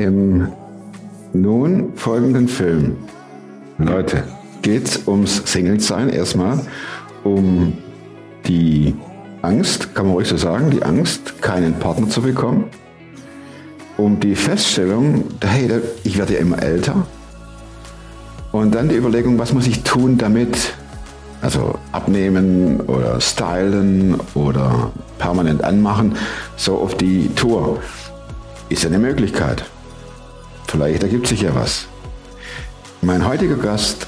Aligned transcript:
Im 0.00 0.48
nun 1.34 1.92
folgenden 1.94 2.48
Film, 2.48 2.96
Leute, 3.76 4.24
geht 4.62 4.88
es 4.88 5.06
ums 5.06 5.42
Single-Sein 5.44 6.08
erstmal, 6.08 6.58
um 7.22 7.74
die 8.46 8.94
Angst, 9.42 9.94
kann 9.94 10.06
man 10.06 10.14
ruhig 10.14 10.26
so 10.26 10.38
sagen, 10.38 10.70
die 10.70 10.82
Angst, 10.82 11.42
keinen 11.42 11.74
Partner 11.74 12.08
zu 12.08 12.22
bekommen, 12.22 12.64
um 13.98 14.18
die 14.18 14.34
Feststellung, 14.36 15.24
hey, 15.42 15.70
ich 16.02 16.16
werde 16.16 16.32
ja 16.32 16.38
immer 16.38 16.62
älter, 16.62 17.06
und 18.52 18.74
dann 18.74 18.88
die 18.88 18.96
Überlegung, 18.96 19.38
was 19.38 19.52
muss 19.52 19.66
ich 19.66 19.82
tun, 19.82 20.16
damit, 20.16 20.72
also 21.42 21.78
abnehmen 21.92 22.80
oder 22.86 23.20
stylen 23.20 24.16
oder 24.32 24.92
permanent 25.18 25.62
anmachen, 25.62 26.16
so 26.56 26.78
auf 26.78 26.96
die 26.96 27.28
Tour. 27.34 27.80
Ist 28.70 28.86
eine 28.86 28.98
Möglichkeit. 28.98 29.64
Vielleicht 30.70 31.02
ergibt 31.02 31.26
sich 31.26 31.42
ja 31.42 31.52
was. 31.52 31.88
Mein 33.02 33.26
heutiger 33.26 33.56
Gast 33.56 34.06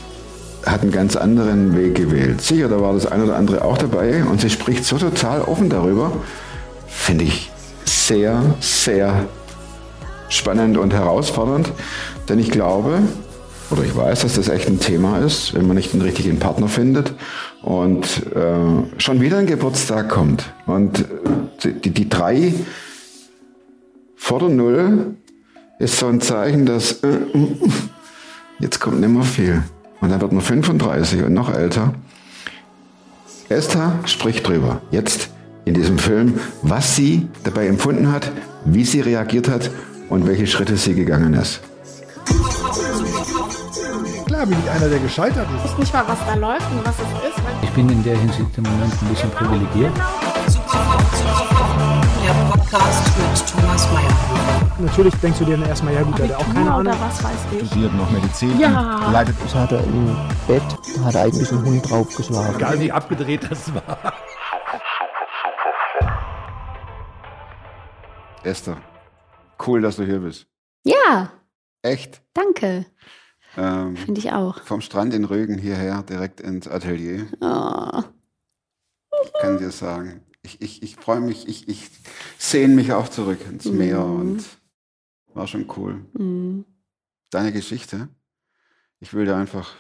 hat 0.65 0.83
einen 0.83 0.93
ganz 0.93 1.17
anderen 1.17 1.77
Weg 1.77 1.97
gewählt. 1.97 2.41
Sicher, 2.41 2.69
da 2.69 2.81
war 2.81 2.93
das 2.95 3.05
eine 3.05 3.25
oder 3.25 3.35
andere 3.35 3.65
auch 3.65 3.79
dabei 3.79 4.23
und 4.23 4.41
sie 4.41 4.49
spricht 4.49 4.85
so 4.85 4.97
total 4.97 5.43
offen 5.43 5.71
darüber. 5.71 6.13
Finde 6.87 7.25
ich 7.25 7.51
sehr, 7.85 8.41
sehr 8.61 9.25
spannend 10.29 10.79
und 10.79 10.93
herausfordernd, 10.93 11.73
denn 12.29 12.39
ich 12.39 12.53
glaube, 12.53 13.01
oder 13.73 13.83
ich 13.83 13.97
weiß, 13.97 14.21
dass 14.21 14.35
das 14.35 14.49
echt 14.49 14.69
ein 14.69 14.79
Thema 14.79 15.19
ist, 15.19 15.55
wenn 15.55 15.67
man 15.67 15.77
nicht 15.77 15.93
den 15.93 16.03
richtigen 16.03 16.39
Partner 16.39 16.69
findet 16.69 17.13
und 17.63 18.23
äh, 18.37 19.01
schon 19.01 19.21
wieder 19.21 19.39
ein 19.39 19.47
Geburtstag 19.47 20.11
kommt. 20.11 20.45
Und 20.67 21.07
die, 21.65 21.91
die 21.91 22.09
drei 22.09 22.55
vor 24.15 24.39
der 24.39 24.51
Null 24.51 25.17
ist 25.83 25.99
so 25.99 26.07
ein 26.07 26.21
Zeichen, 26.21 26.65
dass 26.65 26.93
äh, 27.03 27.19
jetzt 28.61 28.79
kommt 28.81 29.01
nicht 29.01 29.11
mehr 29.11 29.25
viel. 29.25 29.63
Und 30.01 30.11
dann 30.11 30.21
wird 30.21 30.33
man 30.33 30.41
35 30.41 31.25
und 31.25 31.35
noch 31.35 31.53
älter. 31.53 31.93
Esther 33.49 33.99
spricht 34.07 34.47
drüber, 34.47 34.81
jetzt 34.93 35.29
in 35.65 35.75
diesem 35.75 35.99
Film, 35.99 36.39
was 36.63 36.97
sie 36.97 37.29
dabei 37.45 37.67
empfunden 37.67 38.11
hat, 38.13 38.31
wie 38.65 38.85
sie 38.85 39.01
reagiert 39.01 39.49
hat 39.49 39.71
und 40.09 40.27
welche 40.27 40.47
Schritte 40.47 40.77
sie 40.77 40.95
gegangen 40.95 41.35
ist. 41.35 41.61
Klar 44.27 44.47
bin 44.47 44.57
ich 44.65 44.71
einer, 44.71 44.89
der 44.89 44.99
gescheitert 45.01 45.49
ist. 45.57 45.65
Ich 45.65 45.73
weiß 45.73 45.79
nicht 45.79 45.93
mal, 45.93 46.05
was 46.07 46.19
da 46.27 46.35
läuft 46.35 46.71
und 46.71 46.87
was 46.87 46.95
es 46.95 47.29
ist. 47.29 47.43
Ich 47.63 47.71
bin 47.71 47.89
in 47.89 48.03
der 48.05 48.17
Hinsicht 48.17 48.57
im 48.57 48.63
Moment 48.63 48.93
ein 49.03 49.09
bisschen 49.09 49.31
privilegiert. 49.31 49.93
Der 52.23 52.33
Podcast 52.51 53.19
mit 53.19 53.49
Thomas 53.49 53.91
Mayer. 53.93 54.73
Natürlich 54.79 55.15
denkst 55.17 55.39
du 55.41 55.45
dir 55.45 55.57
dann 55.57 55.69
erstmal, 55.69 55.95
ja 55.95 56.03
gut, 56.03 56.19
der 56.19 56.29
hat 56.29 56.37
auch 56.37 56.55
keine 56.55 56.73
Ahnung. 56.73 56.95
Was 57.01 57.23
weiß 57.25 57.33
ich. 57.53 57.67
studiert 57.69 57.95
noch 57.95 58.11
Medizin. 58.11 58.59
Ja. 58.59 59.11
Leidet 59.11 59.37
Das 59.43 59.55
hat 59.55 59.73
er 59.73 59.83
im 59.85 60.17
Bett, 60.47 60.63
hat 61.05 61.17
eigentlich 61.17 61.51
ein 61.51 61.65
Hund 61.65 61.91
draufgeschlagen. 61.91 62.57
Egal 62.57 62.81
wie 62.81 62.93
abgedreht 62.93 63.51
das 63.51 63.75
war. 63.75 64.13
Esther, 68.45 68.77
cool, 69.67 69.81
dass 69.83 69.97
du 69.97 70.05
hier 70.05 70.19
bist. 70.21 70.47
Ja, 70.85 71.31
Echt. 71.83 72.23
danke. 72.35 72.87
Ähm, 73.57 73.97
Finde 73.97 74.21
ich 74.21 74.33
auch. 74.33 74.61
vom 74.63 74.81
Strand 74.81 75.13
in 75.15 75.25
Rügen 75.25 75.59
hierher 75.59 76.03
direkt 76.03 76.41
ins 76.41 76.67
Atelier. 76.67 77.27
Oh. 77.41 78.03
Ich 79.25 79.33
kann 79.41 79.59
dir 79.59 79.71
sagen, 79.71 80.23
ich, 80.43 80.61
ich, 80.61 80.83
ich 80.83 80.97
freue 80.97 81.21
mich, 81.21 81.49
ich, 81.49 81.69
ich 81.69 81.89
sehne 82.39 82.75
mich 82.75 82.93
auch 82.93 83.09
zurück 83.09 83.39
ins 83.49 83.67
Meer 83.67 84.05
Mhm. 84.05 84.21
und 84.21 84.45
war 85.35 85.47
schon 85.47 85.67
cool. 85.77 85.95
Mm. 86.15 86.65
Deine 87.31 87.53
Geschichte, 87.53 88.09
ich 89.01 89.15
will 89.15 89.25
dir 89.25 89.37
einfach, 89.37 89.75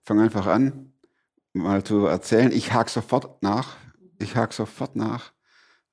fang 0.00 0.20
einfach 0.20 0.46
an, 0.46 0.92
mal 1.52 1.82
zu 1.84 2.06
erzählen. 2.06 2.52
Ich 2.52 2.72
hake 2.72 2.90
sofort 2.90 3.42
nach, 3.42 3.76
ich 4.18 4.36
hake 4.36 4.54
sofort 4.54 4.96
nach 4.96 5.32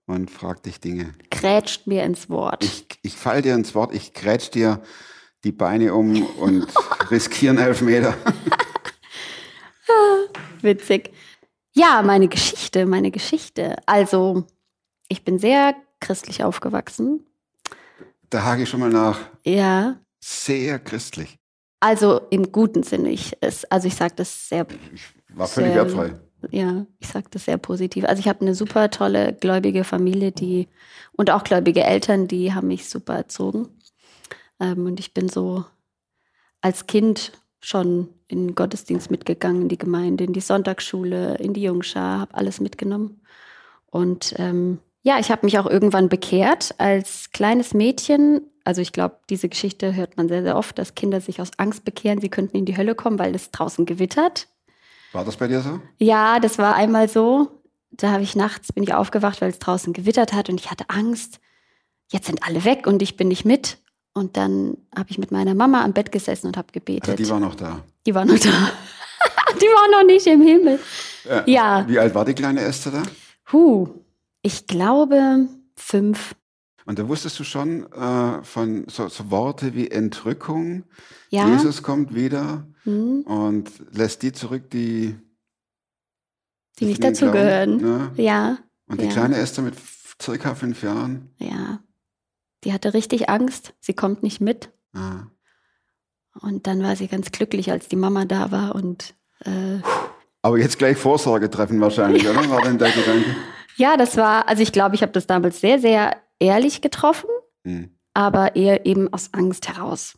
und 0.06 0.32
frag 0.32 0.64
dich 0.64 0.80
Dinge. 0.80 1.14
Grätscht 1.30 1.88
mir 1.88 2.04
ins 2.04 2.30
Wort. 2.30 2.64
Ich, 2.64 2.86
ich 3.02 3.16
fall 3.16 3.42
dir 3.42 3.56
ins 3.56 3.76
Wort, 3.76 3.94
ich 3.94 4.14
grätsch 4.14 4.52
dir 4.52 4.82
die 5.44 5.52
Beine 5.52 5.94
um 5.96 6.24
und 6.38 6.68
riskieren 7.12 7.58
Elfmeter. 7.58 8.16
Witzig. 10.62 11.12
Ja, 11.74 12.02
meine 12.02 12.28
Geschichte, 12.28 12.86
meine 12.86 13.12
Geschichte. 13.12 13.76
Also, 13.86 14.46
ich 15.08 15.24
bin 15.24 15.40
sehr 15.40 15.76
christlich 16.00 16.44
aufgewachsen. 16.44 17.26
Da 18.30 18.44
hake 18.44 18.64
ich 18.64 18.70
schon 18.70 18.80
mal 18.80 18.90
nach. 18.90 19.20
Ja, 19.46 20.00
Sehr 20.20 20.80
christlich. 20.80 21.38
also 21.80 22.22
im 22.30 22.52
guten 22.52 22.84
Sinne. 22.84 23.10
Ich, 23.12 23.36
es, 23.42 23.66
also 23.66 23.88
ich 23.88 23.96
sage 23.96 24.14
das 24.16 24.50
sehr, 24.50 24.68
Ich 24.94 25.02
war 25.38 25.48
völlig 25.48 25.74
Sehr- 25.74 25.84
wertfrei. 25.86 26.20
ja, 26.52 26.86
ich 27.00 27.08
sage 27.08 27.28
das 27.32 27.46
sehr 27.46 27.58
positiv. 27.58 28.06
Also 28.06 28.20
ich 28.20 28.28
habe 28.28 28.42
eine 28.42 28.56
super 28.56 28.90
tolle 28.90 29.34
gläubige 29.34 29.84
Familie, 29.84 30.32
die 30.32 30.68
und 31.14 31.30
auch 31.32 31.44
gläubige 31.44 31.84
Eltern, 31.84 32.28
die 32.28 32.54
haben 32.54 32.68
mich 32.68 32.90
super 32.90 33.16
erzogen. 33.16 33.68
Ähm, 34.60 34.86
und 34.86 35.00
ich 35.00 35.14
bin 35.14 35.28
so 35.30 35.66
als 36.62 36.86
Kind 36.88 37.32
schon 37.62 38.10
in 38.28 38.48
den 38.48 38.56
Gottesdienst 38.56 39.12
mitgegangen, 39.12 39.64
in 39.64 39.70
die 39.70 39.78
Gemeinde, 39.78 40.24
in 40.24 40.34
die 40.34 40.42
Sonntagsschule, 40.42 41.36
in 41.38 41.54
die 41.54 41.64
Jungschar, 41.64 42.22
habe 42.22 42.36
alles 42.36 42.60
mitgenommen. 42.60 43.22
Und 43.86 44.34
ähm, 44.38 44.80
ja, 45.04 45.20
ich 45.20 45.32
habe 45.32 45.46
mich 45.46 45.58
auch 45.60 45.68
irgendwann 45.68 46.10
bekehrt 46.10 46.76
als 46.78 47.32
kleines 47.32 47.74
Mädchen. 47.74 48.42
Also 48.64 48.82
ich 48.82 48.94
glaube, 48.94 49.18
diese 49.30 49.50
Geschichte 49.50 49.96
hört 49.96 50.18
man 50.18 50.28
sehr, 50.28 50.44
sehr 50.44 50.58
oft, 50.58 50.78
dass 50.78 50.96
Kinder 50.96 51.22
sich 51.22 51.42
aus 51.42 51.52
Angst 51.58 51.86
bekehren, 51.86 52.22
sie 52.22 52.30
könnten 52.30 52.58
in 52.58 52.66
die 52.66 52.78
Hölle 52.78 52.96
kommen, 52.96 53.20
weil 53.20 53.34
es 53.36 53.52
draußen 53.52 53.86
gewittert. 53.86 54.48
War 55.12 55.26
das 55.26 55.38
bei 55.38 55.48
dir 55.48 55.62
so? 55.62 55.80
Ja, 55.98 56.40
das 56.40 56.58
war 56.58 56.76
einmal 56.76 57.10
so. 57.10 57.62
Da 57.92 58.12
habe 58.12 58.24
ich 58.24 58.36
nachts 58.36 58.72
bin 58.72 58.84
ich 58.84 58.94
aufgewacht, 58.94 59.42
weil 59.42 59.50
es 59.50 59.60
draußen 59.60 59.92
gewittert 59.92 60.34
hat 60.34 60.50
und 60.50 60.60
ich 60.60 60.72
hatte 60.72 60.86
Angst. 60.88 61.40
Jetzt 62.10 62.28
sind 62.28 62.44
alle 62.44 62.64
weg 62.64 62.88
und 62.88 63.02
ich 63.02 63.18
bin 63.18 63.28
nicht 63.28 63.44
mit. 63.44 63.81
Und 64.14 64.36
dann 64.38 64.78
habe 64.96 65.10
ich 65.10 65.18
mit 65.18 65.32
meiner 65.32 65.56
Mama 65.56 65.84
am 65.84 65.94
Bett 65.94 66.12
gesessen 66.12 66.48
und 66.48 66.58
habe 66.58 66.72
gebetet. 66.74 67.10
Also 67.10 67.24
die 67.24 67.30
war 67.30 67.40
noch 67.40 67.56
da. 67.56 67.82
Die 68.06 68.14
war 68.14 68.26
noch 68.26 68.38
da. 68.40 68.50
die 69.56 69.66
war 69.66 70.00
noch 70.00 70.06
nicht 70.06 70.28
im 70.28 70.42
Himmel. 70.42 70.80
Äh, 71.30 71.50
Ja. 71.52 71.86
Wie 71.88 71.98
alt 72.00 72.14
war 72.14 72.26
die 72.26 72.34
kleine 72.34 72.62
Esther 72.62 72.92
da? 72.92 73.04
Huh, 73.54 73.88
ich 74.42 74.68
glaube 74.68 75.48
fünf. 75.76 76.36
Und 76.86 77.00
da 77.00 77.08
wusstest 77.08 77.40
du 77.40 77.44
schon 77.44 77.90
äh, 77.94 78.44
von 78.44 78.86
so, 78.90 79.08
so 79.08 79.30
Worte 79.32 79.76
wie 79.76 79.90
Entrückung, 79.90 80.84
Ja. 81.30 81.48
Jesus 81.50 81.82
kommt 81.84 82.14
wieder 82.16 82.66
Hm, 82.84 83.22
und 83.22 83.70
lässt 83.92 84.24
die 84.24 84.32
zurück, 84.34 84.72
die, 84.72 85.16
die 86.80 86.86
nicht 86.86 87.04
dazugehören. 87.04 87.78
Ne? 87.78 88.12
Ja, 88.18 88.58
Und 88.88 89.00
die 89.00 89.06
Ja. 89.06 89.12
kleine 89.12 89.38
Esther 89.38 89.62
mit 89.64 89.76
circa 90.22 90.56
fünf 90.56 90.82
Jahren. 90.84 91.30
ja. 91.38 91.80
Die 92.64 92.74
hatte 92.74 92.94
richtig 92.94 93.30
Angst. 93.30 93.74
Sie 93.80 93.94
kommt 93.94 94.24
nicht 94.24 94.42
mit. 94.42 94.70
Ah. 94.94 95.24
Und 96.40 96.68
dann 96.68 96.82
war 96.84 96.96
sie 96.96 97.08
ganz 97.08 97.32
glücklich, 97.32 97.72
als 97.72 97.88
die 97.88 97.96
Mama 97.96 98.26
da 98.26 98.52
war 98.52 98.76
und 98.76 99.14
äh, 99.46 99.80
Aber 100.42 100.58
jetzt 100.58 100.78
gleich 100.78 100.98
Vorsorge 100.98 101.50
treffen 101.50 101.82
wahrscheinlich, 101.82 102.28
oder? 102.28 102.50
War 102.50 102.62
denn 102.62 102.78
der 102.78 102.92
Gedanke? 102.92 103.36
Ja, 103.76 103.98
das 103.98 104.16
war, 104.18 104.48
also 104.48 104.62
ich 104.64 104.72
glaube, 104.72 104.96
ich 104.96 105.02
habe 105.02 105.12
das 105.12 105.28
damals 105.28 105.60
sehr, 105.60 105.80
sehr 105.80 106.16
ehrlich 106.40 106.82
getroffen, 106.82 107.30
Hm. 107.64 107.90
aber 108.14 108.56
eher 108.56 108.86
eben 108.86 109.12
aus 109.14 109.30
Angst 109.34 109.68
heraus. 109.68 110.18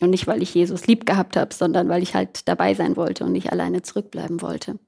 Und 0.00 0.10
nicht, 0.10 0.26
weil 0.26 0.42
ich 0.42 0.54
Jesus 0.54 0.86
lieb 0.86 1.06
gehabt 1.06 1.36
habe, 1.36 1.54
sondern 1.54 1.88
weil 1.88 2.02
ich 2.02 2.14
halt 2.14 2.46
dabei 2.48 2.74
sein 2.74 2.96
wollte 2.96 3.24
und 3.24 3.32
nicht 3.32 3.52
alleine 3.52 3.82
zurückbleiben 3.82 4.42
wollte. 4.42 4.78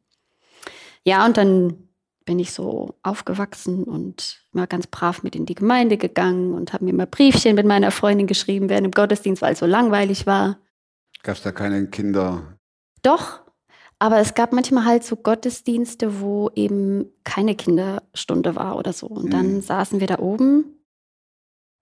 Ja, 1.04 1.24
und 1.24 1.36
dann 1.36 1.85
bin 2.26 2.38
ich 2.38 2.52
so 2.52 2.96
aufgewachsen 3.02 3.84
und 3.84 4.42
mal 4.52 4.66
ganz 4.66 4.86
brav 4.86 5.22
mit 5.22 5.34
in 5.34 5.46
die 5.46 5.54
Gemeinde 5.54 5.96
gegangen 5.96 6.52
und 6.52 6.72
habe 6.74 6.84
mir 6.84 6.92
mal 6.92 7.06
Briefchen 7.06 7.54
mit 7.54 7.64
meiner 7.66 7.90
Freundin 7.90 8.26
geschrieben 8.26 8.68
während 8.68 8.84
dem 8.84 8.90
Gottesdienst, 8.90 9.40
weil 9.40 9.54
es 9.54 9.60
so 9.60 9.66
langweilig 9.66 10.26
war. 10.26 10.58
Gab 11.22 11.36
es 11.36 11.42
da 11.42 11.52
keine 11.52 11.86
Kinder? 11.86 12.58
Doch, 13.02 13.40
aber 13.98 14.18
es 14.18 14.34
gab 14.34 14.52
manchmal 14.52 14.84
halt 14.84 15.04
so 15.04 15.16
Gottesdienste, 15.16 16.20
wo 16.20 16.50
eben 16.54 17.06
keine 17.24 17.54
Kinderstunde 17.54 18.54
war 18.56 18.76
oder 18.76 18.92
so. 18.92 19.06
Und 19.06 19.32
dann 19.32 19.54
Mhm. 19.54 19.60
saßen 19.62 20.00
wir 20.00 20.06
da 20.06 20.18
oben 20.18 20.64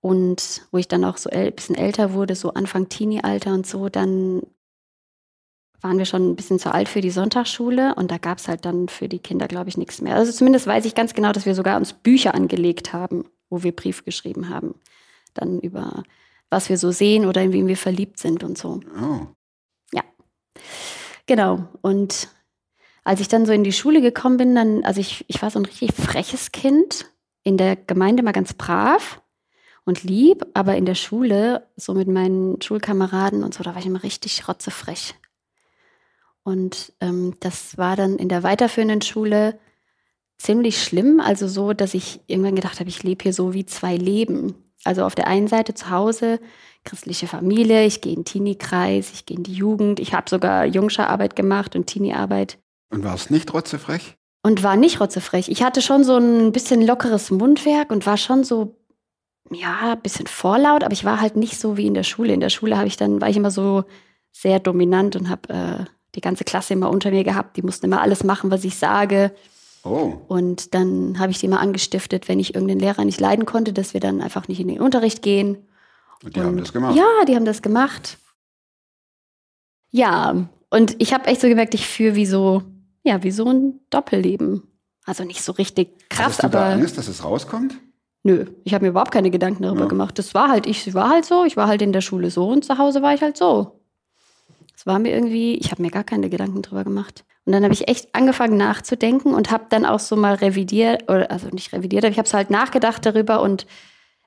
und 0.00 0.66
wo 0.70 0.78
ich 0.78 0.88
dann 0.88 1.04
auch 1.04 1.16
so 1.16 1.30
ein 1.30 1.52
bisschen 1.54 1.74
älter 1.74 2.12
wurde, 2.12 2.34
so 2.36 2.52
Anfang 2.52 2.88
Teenie-Alter 2.88 3.52
und 3.54 3.66
so, 3.66 3.88
dann 3.88 4.42
waren 5.84 5.98
wir 5.98 6.06
schon 6.06 6.30
ein 6.30 6.36
bisschen 6.36 6.58
zu 6.58 6.72
alt 6.72 6.88
für 6.88 7.00
die 7.00 7.10
Sonntagsschule 7.10 7.94
und 7.94 8.10
da 8.10 8.18
gab 8.18 8.38
es 8.38 8.48
halt 8.48 8.64
dann 8.64 8.88
für 8.88 9.08
die 9.08 9.20
Kinder, 9.20 9.46
glaube 9.46 9.68
ich, 9.68 9.76
nichts 9.76 10.00
mehr. 10.00 10.16
Also 10.16 10.32
zumindest 10.32 10.66
weiß 10.66 10.84
ich 10.86 10.94
ganz 10.94 11.14
genau, 11.14 11.30
dass 11.30 11.46
wir 11.46 11.54
sogar 11.54 11.76
uns 11.76 11.92
Bücher 11.92 12.34
angelegt 12.34 12.92
haben, 12.92 13.26
wo 13.50 13.62
wir 13.62 13.72
Brief 13.72 14.04
geschrieben 14.04 14.48
haben. 14.48 14.74
Dann 15.34 15.60
über 15.60 16.02
was 16.50 16.68
wir 16.68 16.78
so 16.78 16.90
sehen 16.90 17.26
oder 17.26 17.42
in 17.42 17.52
wen 17.52 17.68
wir 17.68 17.76
verliebt 17.76 18.18
sind 18.18 18.42
und 18.44 18.58
so. 18.58 18.80
Oh. 19.00 19.26
Genau. 21.26 21.68
Und 21.80 22.28
als 23.02 23.20
ich 23.20 23.28
dann 23.28 23.46
so 23.46 23.52
in 23.52 23.64
die 23.64 23.72
Schule 23.72 24.00
gekommen 24.00 24.36
bin, 24.36 24.54
dann, 24.54 24.84
also 24.84 25.00
ich, 25.00 25.24
ich 25.28 25.40
war 25.42 25.50
so 25.50 25.58
ein 25.58 25.64
richtig 25.64 25.92
freches 25.94 26.52
Kind, 26.52 27.10
in 27.42 27.56
der 27.56 27.76
Gemeinde 27.76 28.22
mal 28.22 28.32
ganz 28.32 28.54
brav. 28.54 29.20
und 29.86 30.02
lieb, 30.02 30.46
aber 30.54 30.76
in 30.76 30.86
der 30.86 30.94
Schule, 30.94 31.68
so 31.76 31.92
mit 31.92 32.08
meinen 32.08 32.60
Schulkameraden 32.62 33.44
und 33.44 33.52
so, 33.52 33.62
da 33.62 33.74
war 33.74 33.80
ich 33.80 33.86
immer 33.86 34.02
richtig 34.02 34.48
rotzefrech. 34.48 35.14
Und 36.44 36.92
ähm, 37.00 37.34
das 37.40 37.76
war 37.78 37.96
dann 37.96 38.16
in 38.16 38.28
der 38.28 38.42
weiterführenden 38.42 39.02
Schule 39.02 39.58
ziemlich 40.38 40.82
schlimm, 40.82 41.20
also 41.20 41.48
so, 41.48 41.72
dass 41.72 41.94
ich 41.94 42.20
irgendwann 42.26 42.54
gedacht 42.54 42.80
habe, 42.80 42.90
ich 42.90 43.02
lebe 43.02 43.22
hier 43.22 43.32
so 43.32 43.54
wie 43.54 43.64
zwei 43.66 43.96
Leben. 43.96 44.54
Also 44.84 45.04
auf 45.04 45.14
der 45.14 45.26
einen 45.26 45.48
Seite 45.48 45.72
zu 45.72 45.88
Hause, 45.88 46.38
christliche 46.84 47.26
Familie, 47.26 47.86
ich 47.86 48.02
gehe 48.02 48.12
in 48.12 48.20
den 48.20 48.24
Teenie-Kreis, 48.26 49.12
ich 49.12 49.24
gehe 49.24 49.38
in 49.38 49.42
die 49.42 49.54
Jugend, 49.54 49.98
ich 49.98 50.12
habe 50.12 50.28
sogar 50.28 50.66
Jungscherarbeit 50.66 51.34
gemacht 51.34 51.74
und 51.74 51.86
Teenie-Arbeit. 51.86 52.58
Und 52.90 53.04
war 53.04 53.14
es 53.14 53.30
nicht 53.30 53.52
rotzefrech? 53.54 54.16
Und 54.42 54.62
war 54.62 54.76
nicht 54.76 55.00
rotzefrech. 55.00 55.48
Ich 55.48 55.62
hatte 55.62 55.80
schon 55.80 56.04
so 56.04 56.18
ein 56.18 56.52
bisschen 56.52 56.82
lockeres 56.82 57.30
Mundwerk 57.30 57.90
und 57.90 58.04
war 58.04 58.18
schon 58.18 58.44
so, 58.44 58.76
ja, 59.50 59.92
ein 59.92 60.02
bisschen 60.02 60.26
vorlaut, 60.26 60.84
aber 60.84 60.92
ich 60.92 61.06
war 61.06 61.22
halt 61.22 61.36
nicht 61.36 61.58
so 61.58 61.78
wie 61.78 61.86
in 61.86 61.94
der 61.94 62.02
Schule. 62.02 62.34
In 62.34 62.40
der 62.40 62.50
Schule 62.50 62.76
habe 62.76 62.86
ich 62.86 62.98
dann, 62.98 63.22
war 63.22 63.30
ich 63.30 63.38
immer 63.38 63.50
so 63.50 63.84
sehr 64.32 64.60
dominant 64.60 65.16
und 65.16 65.30
habe 65.30 65.48
äh, 65.48 65.84
die 66.14 66.20
ganze 66.20 66.44
Klasse 66.44 66.74
immer 66.74 66.90
unter 66.90 67.10
mir 67.10 67.24
gehabt. 67.24 67.56
Die 67.56 67.62
mussten 67.62 67.86
immer 67.86 68.00
alles 68.02 68.24
machen, 68.24 68.50
was 68.50 68.64
ich 68.64 68.76
sage. 68.76 69.32
Oh. 69.84 70.14
Und 70.28 70.74
dann 70.74 71.18
habe 71.18 71.30
ich 71.32 71.38
die 71.38 71.48
mal 71.48 71.58
angestiftet, 71.58 72.28
wenn 72.28 72.40
ich 72.40 72.54
irgendeinen 72.54 72.80
Lehrer 72.80 73.04
nicht 73.04 73.20
leiden 73.20 73.44
konnte, 73.46 73.72
dass 73.72 73.92
wir 73.92 74.00
dann 74.00 74.20
einfach 74.20 74.48
nicht 74.48 74.60
in 74.60 74.68
den 74.68 74.80
Unterricht 74.80 75.20
gehen. 75.22 75.58
Und 76.22 76.36
die 76.36 76.40
haben 76.40 76.56
das 76.56 76.72
gemacht. 76.72 76.96
Ja, 76.96 77.24
die 77.28 77.34
haben 77.36 77.44
das 77.44 77.60
gemacht. 77.60 78.18
Ja, 79.90 80.48
und 80.70 80.96
ich 80.98 81.12
habe 81.12 81.26
echt 81.26 81.40
so 81.40 81.48
gemerkt, 81.48 81.74
ich 81.74 81.86
führe 81.86 82.14
wie 82.16 82.26
so, 82.26 82.62
ja, 83.02 83.22
wie 83.22 83.30
so 83.30 83.46
ein 83.48 83.80
Doppelleben. 83.90 84.62
Also 85.04 85.24
nicht 85.24 85.42
so 85.42 85.52
richtig 85.52 86.08
krass, 86.08 86.24
Hattest 86.38 86.42
du 86.42 86.46
aber 86.46 86.58
da 86.58 86.72
Angst, 86.72 86.96
dass 86.98 87.08
es 87.08 87.22
rauskommt? 87.24 87.74
nö, 88.26 88.46
ich 88.64 88.72
habe 88.72 88.84
mir 88.86 88.88
überhaupt 88.88 89.10
keine 89.12 89.30
Gedanken 89.30 89.64
darüber 89.64 89.82
Ja. 89.82 89.86
gemacht. 89.88 90.18
Das 90.18 90.32
war 90.32 90.48
halt 90.48 90.66
ich 90.66 90.94
war 90.94 91.10
halt 91.10 91.26
so, 91.26 91.44
ich 91.44 91.58
war 91.58 91.68
halt 91.68 91.82
in 91.82 91.92
der 91.92 92.00
Schule 92.00 92.30
so 92.30 92.48
und 92.48 92.64
zu 92.64 92.78
Hause 92.78 93.02
war 93.02 93.12
ich 93.12 93.20
halt 93.20 93.36
so. 93.36 93.80
Es 94.84 94.86
war 94.86 94.98
mir 94.98 95.14
irgendwie, 95.14 95.54
ich 95.54 95.70
habe 95.70 95.80
mir 95.80 95.90
gar 95.90 96.04
keine 96.04 96.28
Gedanken 96.28 96.60
drüber 96.60 96.84
gemacht. 96.84 97.24
Und 97.46 97.52
dann 97.54 97.64
habe 97.64 97.72
ich 97.72 97.88
echt 97.88 98.14
angefangen 98.14 98.58
nachzudenken 98.58 99.32
und 99.32 99.50
habe 99.50 99.64
dann 99.70 99.86
auch 99.86 99.98
so 99.98 100.14
mal 100.14 100.34
revidiert, 100.34 101.04
oder 101.04 101.30
also 101.30 101.48
nicht 101.48 101.72
revidiert, 101.72 102.04
aber 102.04 102.12
ich 102.12 102.18
habe 102.18 102.28
so 102.28 102.36
halt 102.36 102.50
nachgedacht 102.50 103.06
darüber 103.06 103.40
und 103.40 103.66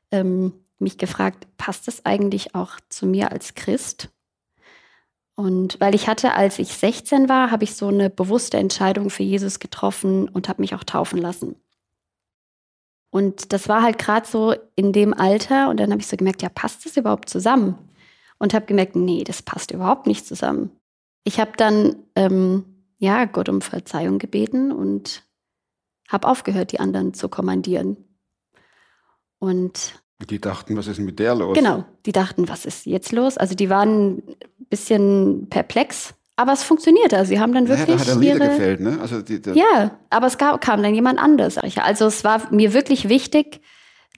ähm, 0.09 0.53
mich 0.79 0.97
gefragt, 0.97 1.47
passt 1.57 1.87
das 1.87 2.05
eigentlich 2.07 2.55
auch 2.55 2.71
zu 2.89 3.05
mir 3.05 3.31
als 3.31 3.53
Christ? 3.53 4.09
Und 5.35 5.79
weil 5.79 5.93
ich 5.93 6.07
hatte, 6.07 6.33
als 6.33 6.57
ich 6.57 6.69
16 6.73 7.29
war, 7.29 7.51
habe 7.51 7.63
ich 7.63 7.75
so 7.75 7.89
eine 7.89 8.09
bewusste 8.09 8.57
Entscheidung 8.57 9.11
für 9.11 9.21
Jesus 9.21 9.59
getroffen 9.59 10.27
und 10.27 10.49
habe 10.49 10.63
mich 10.63 10.73
auch 10.73 10.83
taufen 10.83 11.19
lassen. 11.19 11.55
Und 13.11 13.53
das 13.53 13.69
war 13.69 13.83
halt 13.83 13.99
gerade 13.99 14.27
so 14.27 14.55
in 14.75 14.91
dem 14.91 15.13
Alter 15.13 15.69
und 15.69 15.79
dann 15.79 15.91
habe 15.91 16.01
ich 16.01 16.07
so 16.07 16.17
gemerkt, 16.17 16.41
ja, 16.41 16.49
passt 16.49 16.83
das 16.87 16.97
überhaupt 16.97 17.29
zusammen? 17.29 17.86
Und 18.39 18.53
habe 18.53 18.65
gemerkt, 18.65 18.95
nee, 18.95 19.23
das 19.23 19.41
passt 19.41 19.71
überhaupt 19.71 20.05
nicht 20.05 20.27
zusammen. 20.27 20.71
Ich 21.23 21.39
habe 21.39 21.51
dann 21.57 21.95
ähm, 22.15 22.65
ja 22.99 23.25
Gott 23.25 23.49
um 23.49 23.61
Verzeihung 23.61 24.19
gebeten 24.19 24.71
und 24.71 25.23
habe 26.07 26.27
aufgehört, 26.27 26.71
die 26.71 26.79
anderen 26.79 27.13
zu 27.13 27.29
kommandieren. 27.29 27.97
Und 29.39 30.01
Die 30.29 30.39
dachten, 30.39 30.77
was 30.77 30.87
ist 30.87 30.97
denn 30.97 31.05
mit 31.05 31.19
der 31.19 31.35
los? 31.35 31.55
Genau, 31.55 31.85
die 32.05 32.11
dachten, 32.11 32.47
was 32.47 32.65
ist 32.65 32.85
jetzt 32.85 33.11
los? 33.11 33.37
Also 33.37 33.55
die 33.55 33.69
waren 33.69 34.17
ein 34.17 34.37
bisschen 34.69 35.47
perplex, 35.49 36.15
aber 36.35 36.53
es 36.53 36.63
funktionierte. 36.63 37.17
Also 37.17 37.29
sie 37.29 37.39
haben 37.39 37.53
dann 37.53 37.67
wirklich 37.67 37.97
da 37.97 37.99
hat 37.99 38.07
er 38.07 38.15
Lieder 38.15 38.35
ihre, 38.35 38.49
gefällt, 38.49 38.79
ne? 38.79 38.99
Also 39.01 39.21
die, 39.21 39.41
der, 39.41 39.55
Ja, 39.55 39.99
aber 40.09 40.27
es 40.27 40.37
gab, 40.37 40.61
kam 40.61 40.81
dann 40.81 40.95
jemand 40.95 41.19
anders. 41.19 41.57
Also 41.57 42.05
es 42.05 42.23
war 42.23 42.51
mir 42.53 42.73
wirklich 42.73 43.09
wichtig, 43.09 43.61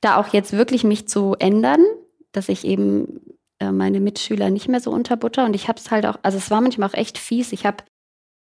da 0.01 0.17
auch 0.17 0.27
jetzt 0.27 0.53
wirklich 0.53 0.83
mich 0.83 1.07
zu 1.07 1.35
ändern, 1.39 1.83
dass 2.31 2.47
ich 2.49 2.65
eben 2.65 3.21
äh, 3.59 3.71
meine 3.71 3.99
Mitschüler 3.99 4.49
nicht 4.49 4.67
mehr 4.67 4.79
so 4.79 4.91
unterbutter. 4.91 5.45
Und 5.45 5.53
ich 5.53 5.67
habe 5.67 5.79
es 5.79 5.91
halt 5.91 6.05
auch, 6.05 6.17
also 6.23 6.37
es 6.37 6.49
war 6.49 6.61
manchmal 6.61 6.89
auch 6.89 6.93
echt 6.93 7.17
fies. 7.17 7.51
Ich 7.51 7.65
habe 7.65 7.83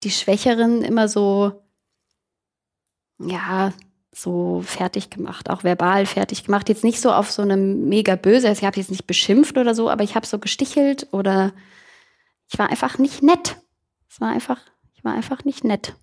die 0.02 0.10
Schwächeren 0.10 0.82
immer 0.82 1.08
so, 1.08 1.62
ja, 3.18 3.72
so 4.12 4.62
fertig 4.64 5.10
gemacht, 5.10 5.50
auch 5.50 5.64
verbal 5.64 6.06
fertig 6.06 6.44
gemacht. 6.44 6.68
Jetzt 6.68 6.84
nicht 6.84 7.00
so 7.00 7.12
auf 7.12 7.30
so 7.30 7.42
eine 7.42 7.56
mega 7.56 8.16
böse, 8.16 8.48
also 8.48 8.60
ich 8.60 8.66
habe 8.66 8.78
jetzt 8.78 8.90
nicht 8.90 9.06
beschimpft 9.06 9.58
oder 9.58 9.74
so, 9.74 9.90
aber 9.90 10.04
ich 10.04 10.14
habe 10.14 10.26
so 10.26 10.38
gestichelt 10.38 11.08
oder 11.12 11.52
ich 12.50 12.58
war 12.58 12.70
einfach 12.70 12.98
nicht 12.98 13.22
nett. 13.22 13.56
Es 14.08 14.20
war 14.20 14.30
einfach, 14.30 14.60
ich 14.94 15.04
war 15.04 15.14
einfach 15.14 15.44
nicht 15.44 15.64
nett. 15.64 15.94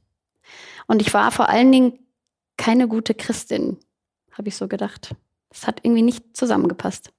Und 0.88 1.02
ich 1.02 1.14
war 1.14 1.32
vor 1.32 1.48
allen 1.48 1.72
Dingen 1.72 2.00
keine 2.58 2.88
gute 2.88 3.14
Christin, 3.14 3.78
habe 4.34 4.50
ich 4.50 4.58
so 4.58 4.68
gedacht. 4.68 5.16
Das 5.50 5.68
hat 5.68 5.80
irgendwie 5.84 6.02
nicht 6.02 6.36
zusammengepasst. 6.36 7.14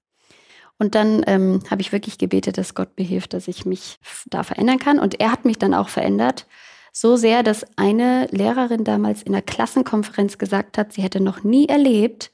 Und 0.79 0.95
dann 0.95 1.23
ähm, 1.27 1.61
habe 1.71 1.83
ich 1.83 1.93
wirklich 1.93 2.19
gebetet, 2.19 2.59
dass 2.59 2.75
Gott 2.75 2.91
mir 2.99 3.05
hilft, 3.05 3.35
dass 3.35 3.49
ich 3.49 3.65
mich 3.65 3.99
da 4.27 4.43
verändern 4.43 4.79
kann. 4.79 4.99
Und 4.99 5.21
er 5.21 5.31
hat 5.31 5.45
mich 5.45 5.59
dann 5.59 5.75
auch 5.75 5.89
verändert. 5.89 6.47
So 6.93 7.17
sehr, 7.17 7.43
dass 7.43 7.65
eine 7.77 8.27
Lehrerin 8.31 8.85
damals 8.85 9.23
in 9.23 9.33
der 9.33 9.43
Klassenkonferenz 9.43 10.39
gesagt 10.39 10.77
hat, 10.77 10.93
sie 10.93 11.03
hätte 11.03 11.21
noch 11.21 11.43
nie 11.43 11.67
erlebt, 11.67 12.33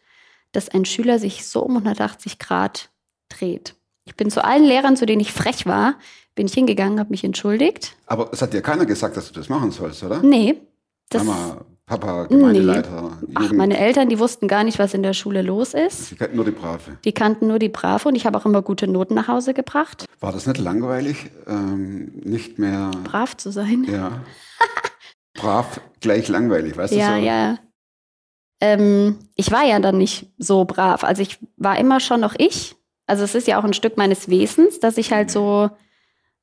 dass 0.52 0.68
ein 0.68 0.84
Schüler 0.84 1.18
sich 1.18 1.46
so 1.46 1.60
um 1.62 1.76
180 1.76 2.38
Grad 2.38 2.90
dreht. 3.28 3.74
Ich 4.04 4.16
bin 4.16 4.30
zu 4.30 4.42
allen 4.42 4.64
Lehrern, 4.64 4.96
zu 4.96 5.04
denen 5.04 5.20
ich 5.20 5.32
frech 5.32 5.66
war, 5.66 5.96
bin 6.34 6.46
ich 6.46 6.54
hingegangen, 6.54 6.98
habe 6.98 7.10
mich 7.10 7.24
entschuldigt. 7.24 7.96
Aber 8.06 8.32
es 8.32 8.40
hat 8.40 8.52
dir 8.52 8.62
keiner 8.62 8.86
gesagt, 8.86 9.16
dass 9.16 9.28
du 9.28 9.34
das 9.34 9.48
machen 9.48 9.70
sollst, 9.70 10.02
oder? 10.02 10.22
Nee, 10.22 10.60
das, 11.10 11.24
Mama, 11.24 11.64
Papa, 11.88 12.24
Gemeindeleiter, 12.26 13.12
Ach, 13.34 13.42
Jugend. 13.42 13.56
meine 13.58 13.78
Eltern, 13.78 14.08
die 14.10 14.18
wussten 14.18 14.46
gar 14.46 14.62
nicht, 14.62 14.78
was 14.78 14.92
in 14.92 15.02
der 15.02 15.14
Schule 15.14 15.40
los 15.42 15.72
ist. 15.72 16.08
Sie 16.10 16.16
kannten 16.16 16.36
nur 16.36 16.44
die 16.44 16.50
Brave. 16.50 16.80
Die 17.04 17.12
kannten 17.12 17.48
nur 17.48 17.58
die 17.58 17.70
Brave 17.70 18.08
und 18.08 18.14
ich 18.14 18.26
habe 18.26 18.36
auch 18.36 18.44
immer 18.44 18.60
gute 18.60 18.86
Noten 18.86 19.14
nach 19.14 19.28
Hause 19.28 19.54
gebracht, 19.54 20.04
War 20.20 20.32
das 20.32 20.46
nicht 20.46 20.58
langweilig? 20.58 21.30
Ähm, 21.46 22.12
nicht 22.24 22.58
mehr, 22.58 22.90
brav 23.04 23.36
zu 23.38 23.50
sein. 23.50 23.84
ja. 23.90 24.20
Brav 25.34 25.80
gleich 26.00 26.28
langweilig, 26.28 26.76
weißt 26.76 26.92
Ja, 26.94 27.14
du 27.14 27.20
so? 27.20 27.26
ja. 27.26 27.58
Ähm, 28.60 29.18
ich 29.36 29.52
war 29.52 29.64
ja 29.64 29.78
dann 29.78 29.98
nicht 29.98 30.32
so 30.38 30.64
brav. 30.64 31.04
Also 31.04 31.22
ich 31.22 31.38
war 31.56 31.78
immer 31.78 32.00
schon 32.00 32.20
noch 32.20 32.34
ich. 32.36 32.74
Also 33.06 33.22
es 33.24 33.34
ist 33.36 33.46
ja 33.46 33.58
auch 33.60 33.64
ein 33.64 33.72
Stück 33.72 33.96
meines 33.96 34.28
Wesens, 34.28 34.80
dass 34.80 34.98
ich 34.98 35.12
halt 35.12 35.30
so 35.30 35.70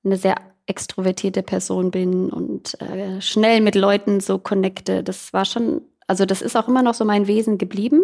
eine 0.05 0.15
sehr 0.17 0.35
extrovertierte 0.67 1.43
Person 1.43 1.91
bin 1.91 2.29
und 2.29 2.79
äh, 2.81 3.21
schnell 3.21 3.61
mit 3.61 3.75
Leuten 3.75 4.19
so 4.19 4.39
connecte. 4.39 5.03
Das 5.03 5.31
war 5.33 5.45
schon, 5.45 5.81
also 6.07 6.25
das 6.25 6.41
ist 6.41 6.55
auch 6.55 6.67
immer 6.67 6.81
noch 6.81 6.95
so 6.95 7.05
mein 7.05 7.27
Wesen 7.27 7.57
geblieben. 7.57 8.01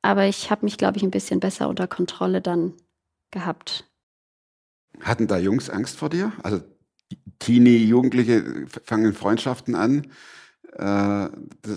Aber 0.00 0.26
ich 0.26 0.50
habe 0.50 0.64
mich, 0.64 0.78
glaube 0.78 0.96
ich, 0.96 1.02
ein 1.04 1.10
bisschen 1.10 1.38
besser 1.38 1.68
unter 1.68 1.86
Kontrolle 1.86 2.40
dann 2.40 2.74
gehabt. 3.30 3.84
Hatten 5.00 5.26
da 5.26 5.38
Jungs 5.38 5.70
Angst 5.70 5.96
vor 5.96 6.10
dir? 6.10 6.32
Also 6.42 6.60
Teenie, 7.38 7.84
Jugendliche 7.84 8.66
fangen 8.84 9.14
Freundschaften 9.14 9.74
an. 9.74 10.06
Äh, 10.72 11.28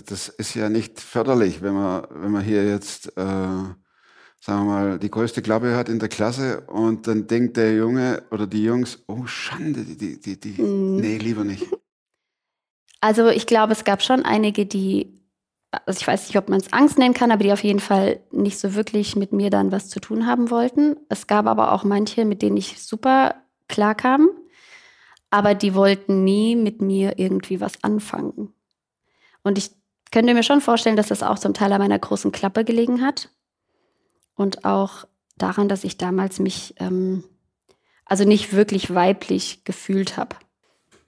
das, 0.06 0.28
ist 0.28 0.54
ja 0.54 0.68
nicht 0.68 1.00
förderlich, 1.00 1.62
wenn 1.62 1.74
man, 1.74 2.06
wenn 2.10 2.32
man 2.32 2.44
hier 2.44 2.68
jetzt, 2.68 3.16
äh, 3.16 3.64
sagen 4.46 4.66
wir 4.68 4.74
mal, 4.74 4.98
die 5.00 5.10
größte 5.10 5.42
Klappe 5.42 5.74
hat 5.74 5.88
in 5.88 5.98
der 5.98 6.08
Klasse 6.08 6.60
und 6.68 7.08
dann 7.08 7.26
denkt 7.26 7.56
der 7.56 7.74
Junge 7.74 8.22
oder 8.30 8.46
die 8.46 8.62
Jungs, 8.62 9.02
oh 9.08 9.26
Schande, 9.26 9.82
die, 9.82 9.96
die, 9.96 10.20
die, 10.20 10.38
die 10.38 10.62
Mhm. 10.62 10.96
nee, 11.00 11.18
lieber 11.18 11.44
nicht. 11.44 11.66
Also 13.02 13.28
ich 13.28 13.46
glaube, 13.46 13.74
es 13.74 13.84
gab 13.84 14.02
schon 14.02 14.24
einige, 14.24 14.64
die, 14.64 15.20
also 15.70 16.00
ich 16.00 16.06
weiß 16.06 16.26
nicht, 16.26 16.38
ob 16.38 16.48
man 16.48 16.58
es 16.58 16.72
Angst 16.72 16.98
nennen 16.98 17.12
kann, 17.12 17.30
aber 17.30 17.44
die 17.44 17.52
auf 17.52 17.62
jeden 17.62 17.78
Fall 17.78 18.20
nicht 18.32 18.58
so 18.58 18.74
wirklich 18.74 19.14
mit 19.14 19.32
mir 19.32 19.50
dann 19.50 19.70
was 19.70 19.90
zu 19.90 20.00
tun 20.00 20.26
haben 20.26 20.50
wollten. 20.50 20.96
Es 21.10 21.26
gab 21.26 21.46
aber 21.46 21.72
auch 21.72 21.84
manche, 21.84 22.24
mit 22.24 22.40
denen 22.40 22.56
ich 22.56 22.82
super 22.82 23.34
klar 23.68 23.94
kam, 23.94 24.30
aber 25.30 25.54
die 25.54 25.74
wollten 25.74 26.24
nie 26.24 26.56
mit 26.56 26.80
mir 26.80 27.18
irgendwie 27.18 27.60
was 27.60 27.84
anfangen. 27.84 28.54
Und 29.44 29.58
ich 29.58 29.70
könnte 30.10 30.32
mir 30.32 30.42
schon 30.42 30.62
vorstellen, 30.62 30.96
dass 30.96 31.08
das 31.08 31.22
auch 31.22 31.38
zum 31.38 31.52
Teil 31.52 31.72
an 31.72 31.80
meiner 31.82 31.98
großen 31.98 32.32
Klappe 32.32 32.64
gelegen 32.64 33.02
hat 33.02 33.28
und 34.36 34.64
auch 34.64 35.06
daran, 35.36 35.68
dass 35.68 35.84
ich 35.84 35.98
damals 35.98 36.38
mich 36.38 36.74
ähm, 36.78 37.24
also 38.04 38.24
nicht 38.24 38.52
wirklich 38.52 38.94
weiblich 38.94 39.64
gefühlt 39.64 40.16
habe. 40.16 40.36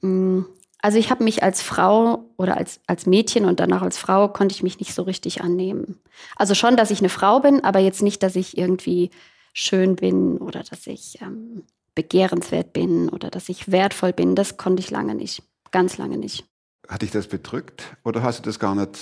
Mm, 0.01 0.43
Also 0.81 0.99
ich 0.99 1.11
habe 1.11 1.25
mich 1.25 1.43
als 1.43 1.61
Frau 1.63 2.25
oder 2.37 2.57
als, 2.57 2.81
als 2.87 3.07
Mädchen 3.07 3.45
und 3.45 3.59
danach 3.59 3.83
als 3.83 3.99
Frau 3.99 4.29
konnte 4.29 4.55
ich 4.55 4.63
mich 4.63 4.79
nicht 4.79 4.95
so 4.95 5.03
richtig 5.03 5.43
annehmen. 5.43 6.01
Also 6.37 6.55
schon, 6.55 6.77
dass 6.77 6.91
ich 6.91 7.01
eine 7.01 7.09
Frau 7.09 7.41
bin, 7.41 7.65
aber 7.65 7.81
jetzt 7.81 8.03
nicht, 8.03 8.23
dass 8.23 8.37
ich 8.37 8.57
irgendwie 8.57 9.11
schön 9.53 9.97
bin 9.97 10.39
oder 10.39 10.63
dass 10.63 10.87
ich 10.87 11.21
ähm, 11.21 11.65
begehrenswert 11.95 12.73
bin 12.73 13.09
oder 13.09 13.29
dass 13.29 13.49
ich 13.49 13.73
wertvoll 13.73 14.13
bin. 14.13 14.37
Das 14.37 14.57
konnte 14.57 14.81
ich 14.81 14.91
lange 14.91 15.17
nicht. 15.17 15.43
Ganz 15.73 15.99
lange 15.99 16.17
nicht. 16.17 16.45
Hat 16.87 17.03
dich 17.03 17.11
das 17.11 17.27
bedrückt 17.27 17.83
oder 18.05 18.23
hast 18.23 18.39
du 18.39 18.43
das 18.45 18.59
gar 18.59 18.75
nicht? 18.75 18.99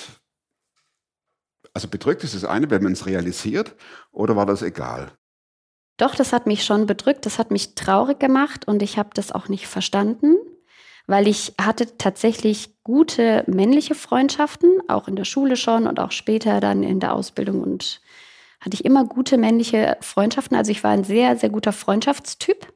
Also 1.77 1.89
bedrückt 1.89 2.25
ist 2.25 2.35
das 2.35 2.47
eine, 2.47 2.71
wenn 2.71 2.83
man 2.83 2.95
es 2.95 3.05
realisiert, 3.05 3.75
oder 4.11 4.35
war 4.35 4.47
das 4.47 4.63
egal? 4.63 5.13
Doch, 5.99 6.15
das 6.15 6.33
hat 6.33 6.47
mich 6.47 6.65
schon 6.65 6.87
bedrückt, 6.87 7.27
das 7.27 7.39
hat 7.39 7.51
mich 7.51 7.75
traurig 7.75 8.19
gemacht 8.19 8.67
und 8.67 8.81
ich 8.81 8.97
habe 8.97 9.11
das 9.13 9.31
auch 9.31 9.51
nicht 9.51 9.67
verstanden, 9.67 10.37
weil 11.07 11.29
ich 11.29 11.53
hatte 11.61 11.99
tatsächlich 11.99 12.83
gute 12.83 13.45
männliche 13.47 13.95
Freundschaften, 13.95 14.89
auch 14.89 15.07
in 15.07 15.17
der 15.17 15.27
Schule 15.27 15.59
schon 15.59 15.87
und 15.87 16.01
auch 16.01 16.13
später 16.13 16.61
dann 16.61 16.83
in 16.83 16.99
der 16.99 17.13
Ausbildung 17.13 17.61
und 17.61 18.01
hatte 18.63 18.73
ich 18.73 18.87
immer 18.87 19.05
gute 19.05 19.37
männliche 19.37 19.99
Freundschaften. 20.01 20.57
Also 20.57 20.71
ich 20.71 20.83
war 20.83 20.93
ein 20.93 21.05
sehr, 21.05 21.37
sehr 21.37 21.51
guter 21.51 21.75
Freundschaftstyp. 21.75 22.73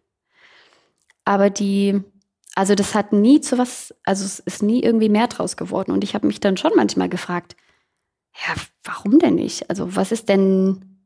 Aber 1.24 1.48
die, 1.48 2.02
also 2.54 2.74
das 2.74 2.94
hat 2.94 3.14
nie 3.14 3.40
zu 3.40 3.56
was, 3.56 3.94
also 4.04 4.26
es 4.26 4.40
ist 4.40 4.62
nie 4.62 4.82
irgendwie 4.82 5.08
mehr 5.08 5.28
draus 5.28 5.56
geworden. 5.56 5.90
Und 5.90 6.04
ich 6.04 6.14
habe 6.14 6.26
mich 6.26 6.40
dann 6.40 6.58
schon 6.58 6.72
manchmal 6.76 7.08
gefragt, 7.08 7.56
ja, 8.46 8.54
warum 8.84 9.18
denn 9.18 9.34
nicht? 9.34 9.68
Also 9.68 9.96
was 9.96 10.12
ist 10.12 10.28
denn, 10.28 10.98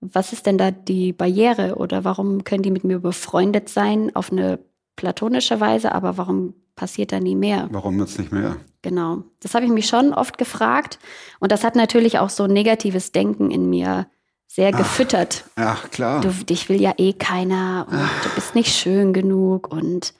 was 0.00 0.32
ist 0.32 0.46
denn 0.46 0.58
da 0.58 0.70
die 0.70 1.12
Barriere? 1.12 1.76
Oder 1.76 2.04
warum 2.04 2.44
können 2.44 2.62
die 2.62 2.70
mit 2.70 2.84
mir 2.84 3.00
befreundet 3.00 3.68
sein 3.68 4.14
auf 4.14 4.30
eine 4.30 4.58
platonische 4.96 5.60
Weise, 5.60 5.92
aber 5.92 6.16
warum 6.16 6.54
passiert 6.76 7.12
da 7.12 7.20
nie 7.20 7.36
mehr? 7.36 7.68
Warum 7.70 8.00
es 8.00 8.18
nicht 8.18 8.32
mehr? 8.32 8.56
Genau. 8.82 9.24
Das 9.40 9.54
habe 9.54 9.64
ich 9.64 9.70
mich 9.70 9.86
schon 9.86 10.14
oft 10.14 10.38
gefragt. 10.38 10.98
Und 11.40 11.50
das 11.52 11.64
hat 11.64 11.76
natürlich 11.76 12.18
auch 12.18 12.30
so 12.30 12.46
negatives 12.46 13.12
Denken 13.12 13.50
in 13.50 13.68
mir 13.68 14.06
sehr 14.46 14.70
Ach. 14.72 14.78
gefüttert. 14.78 15.44
Ach, 15.56 15.90
klar. 15.90 16.20
Du, 16.20 16.30
dich 16.30 16.68
will 16.68 16.80
ja 16.80 16.94
eh 16.96 17.12
keiner 17.12 17.86
und 17.90 17.98
du 17.98 18.34
bist 18.34 18.54
nicht 18.54 18.74
schön 18.74 19.12
genug 19.12 19.70
und 19.70 20.14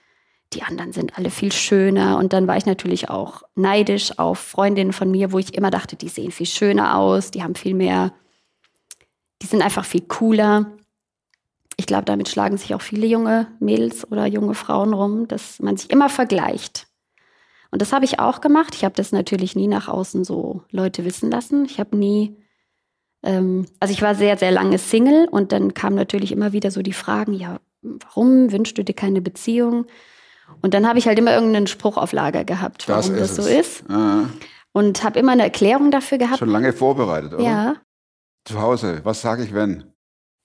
die 0.54 0.62
anderen 0.62 0.92
sind 0.92 1.18
alle 1.18 1.30
viel 1.30 1.52
schöner. 1.52 2.18
Und 2.18 2.32
dann 2.32 2.46
war 2.46 2.56
ich 2.56 2.66
natürlich 2.66 3.10
auch 3.10 3.42
neidisch 3.54 4.18
auf 4.18 4.38
Freundinnen 4.38 4.92
von 4.92 5.10
mir, 5.10 5.32
wo 5.32 5.38
ich 5.38 5.54
immer 5.54 5.70
dachte, 5.70 5.96
die 5.96 6.08
sehen 6.08 6.30
viel 6.30 6.46
schöner 6.46 6.96
aus, 6.96 7.30
die 7.30 7.42
haben 7.42 7.54
viel 7.54 7.74
mehr, 7.74 8.12
die 9.42 9.46
sind 9.46 9.62
einfach 9.62 9.84
viel 9.84 10.02
cooler. 10.02 10.72
Ich 11.76 11.86
glaube, 11.86 12.06
damit 12.06 12.28
schlagen 12.28 12.56
sich 12.56 12.74
auch 12.74 12.82
viele 12.82 13.06
junge 13.06 13.48
Mädels 13.60 14.10
oder 14.10 14.26
junge 14.26 14.54
Frauen 14.54 14.94
rum, 14.94 15.28
dass 15.28 15.60
man 15.60 15.76
sich 15.76 15.90
immer 15.90 16.08
vergleicht. 16.08 16.86
Und 17.70 17.82
das 17.82 17.92
habe 17.92 18.06
ich 18.06 18.18
auch 18.18 18.40
gemacht. 18.40 18.74
Ich 18.74 18.84
habe 18.84 18.94
das 18.94 19.12
natürlich 19.12 19.54
nie 19.54 19.68
nach 19.68 19.88
außen 19.88 20.24
so 20.24 20.62
Leute 20.70 21.04
wissen 21.04 21.30
lassen. 21.30 21.66
Ich 21.66 21.78
habe 21.78 21.96
nie, 21.96 22.36
ähm, 23.22 23.66
also 23.78 23.92
ich 23.92 24.00
war 24.00 24.14
sehr, 24.14 24.38
sehr 24.38 24.50
lange 24.50 24.78
Single 24.78 25.28
und 25.30 25.52
dann 25.52 25.74
kamen 25.74 25.94
natürlich 25.94 26.32
immer 26.32 26.52
wieder 26.54 26.70
so 26.70 26.80
die 26.80 26.94
Fragen, 26.94 27.34
ja, 27.34 27.60
warum 27.82 28.50
wünschst 28.50 28.78
du 28.78 28.82
dir 28.82 28.94
keine 28.94 29.20
Beziehung? 29.20 29.86
Und 30.62 30.74
dann 30.74 30.86
habe 30.88 30.98
ich 30.98 31.06
halt 31.06 31.18
immer 31.18 31.32
irgendeinen 31.34 31.66
Spruch 31.66 31.96
auf 31.96 32.12
Lager 32.12 32.44
gehabt, 32.44 32.88
warum 32.88 33.16
das, 33.16 33.36
so 33.36 33.42
es. 33.42 33.48
ist. 33.80 33.90
Ah, 33.90 34.24
Und 34.72 35.04
habe 35.04 35.18
immer 35.18 35.32
eine 35.32 35.42
Erklärung 35.44 35.90
dafür 35.90 36.18
gehabt. 36.18 36.38
schon 36.38 36.48
lange 36.50 36.72
vorbereitet, 36.72 37.34
oder? 37.34 37.42
Ja, 37.44 37.74
Zu 38.44 38.60
Hause, 38.60 39.00
was 39.04 39.20
sage 39.20 39.42
ich, 39.44 39.54
wenn? 39.54 39.84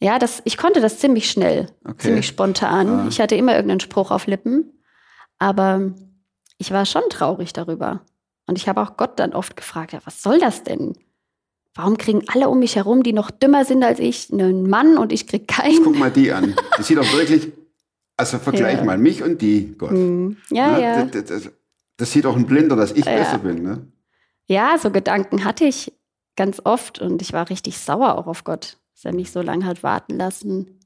ja, 0.02 0.20
das, 0.20 0.42
ich 0.46 0.58
konnte 0.58 0.82
das 0.82 1.00
ziemlich 1.00 1.30
schnell, 1.32 1.68
Okay. 1.86 2.08
ziemlich 2.08 2.28
spontan. 2.28 2.90
Ah. 2.90 3.06
Ich 3.10 3.22
hatte 3.22 3.36
immer 3.36 3.54
irgendeinen 3.56 3.80
Spruch 3.80 4.12
auf 4.12 4.28
Lippen, 4.28 4.74
aber 5.40 5.94
ich 6.58 6.72
war 6.72 6.86
schon 6.86 7.04
traurig 7.10 7.54
darüber. 7.54 8.02
Und 8.46 8.58
ich 8.58 8.68
habe 8.68 8.82
auch 8.82 8.98
Gott 8.98 9.18
dann 9.20 9.34
oft 9.34 9.56
gefragt, 9.56 9.94
ja, 9.94 10.00
was 10.04 10.22
soll 10.22 10.40
das 10.40 10.64
denn? 10.64 10.94
Warum 11.74 11.98
kriegen 11.98 12.22
alle 12.28 12.50
um 12.50 12.60
mich 12.60 12.76
herum, 12.76 13.02
die 13.04 13.14
noch 13.14 13.32
dümmer 13.32 13.64
sind 13.66 13.84
als 13.84 14.00
ich, 14.00 14.32
einen 14.32 14.70
Mann 14.70 14.98
und 14.98 15.12
ich 15.14 15.26
krieg 15.26 15.48
keinen? 15.48 15.84
Guck 15.84 15.98
mal 15.98 16.12
die 16.12 16.32
an. 16.32 16.54
Die 16.78 16.84
sieht 16.84 16.98
doch 16.98 17.12
wirklich, 17.14 17.52
also 18.18 18.40
vergleich 18.40 18.78
Ja. 18.78 18.84
mal 18.84 18.98
mich 18.98 19.24
und 19.24 19.42
die, 19.42 19.76
Gott. 19.78 19.92
Hm, 19.92 20.38
Ja, 20.50 20.78
Ne? 20.78 20.82
ja. 20.82 21.06
Das, 21.06 21.26
das, 21.26 21.52
das 21.98 22.12
sieht 22.12 22.26
doch 22.26 22.36
ein 22.36 22.46
Blinder, 22.46 22.76
dass 22.76 22.92
ich 22.92 23.06
Ja. 23.06 23.16
besser 23.16 23.40
bin. 23.40 23.64
Ne? 23.64 23.88
Ja, 24.48 24.78
so 24.78 24.92
Gedanken 24.92 25.44
hatte 25.46 25.66
ich 25.66 25.94
ganz 26.36 26.62
oft 26.64 27.00
und 27.00 27.22
ich 27.22 27.34
war 27.34 27.50
richtig 27.50 27.78
sauer 27.78 28.18
auch 28.18 28.28
auf 28.28 28.44
Gott, 28.44 28.78
dass 28.94 29.06
er 29.06 29.14
mich 29.14 29.32
so 29.32 29.42
lange 29.42 29.66
hat 29.66 29.84
warten 29.84 30.18
lassen. 30.18 30.80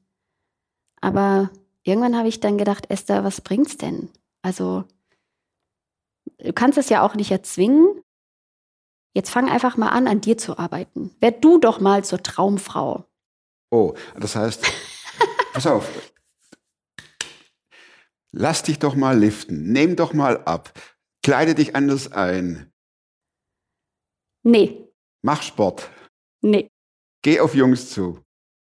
Aber 1.00 1.50
irgendwann 1.82 2.16
habe 2.16 2.28
ich 2.28 2.40
dann 2.40 2.58
gedacht, 2.58 2.90
Esther, 2.90 3.24
was 3.24 3.40
bringt's 3.40 3.76
denn? 3.76 4.10
Also, 4.42 4.84
du 6.38 6.52
kannst 6.52 6.78
es 6.78 6.88
ja 6.88 7.02
auch 7.02 7.14
nicht 7.14 7.30
erzwingen. 7.30 8.00
Jetzt 9.14 9.30
fang 9.30 9.48
einfach 9.48 9.76
mal 9.76 9.88
an, 9.88 10.06
an 10.06 10.20
dir 10.20 10.38
zu 10.38 10.58
arbeiten. 10.58 11.10
Werd 11.20 11.42
du 11.44 11.58
doch 11.58 11.80
mal 11.80 12.04
zur 12.04 12.22
Traumfrau. 12.22 13.04
Oh, 13.70 13.94
das 14.18 14.36
heißt, 14.36 14.64
pass 15.52 15.66
auf. 15.66 15.88
Lass 18.40 18.62
dich 18.62 18.78
doch 18.78 18.94
mal 18.94 19.18
liften. 19.18 19.72
Nehm 19.72 19.96
doch 19.96 20.12
mal 20.12 20.44
ab. 20.44 20.72
Kleide 21.24 21.56
dich 21.56 21.74
anders 21.74 22.12
ein. 22.12 22.72
Nee, 24.44 24.84
Mach 25.22 25.42
Sport. 25.42 25.90
nee, 26.40 26.68
Geh 27.22 27.40
auf 27.40 27.56
Jungs 27.56 27.90
zu. 27.90 28.20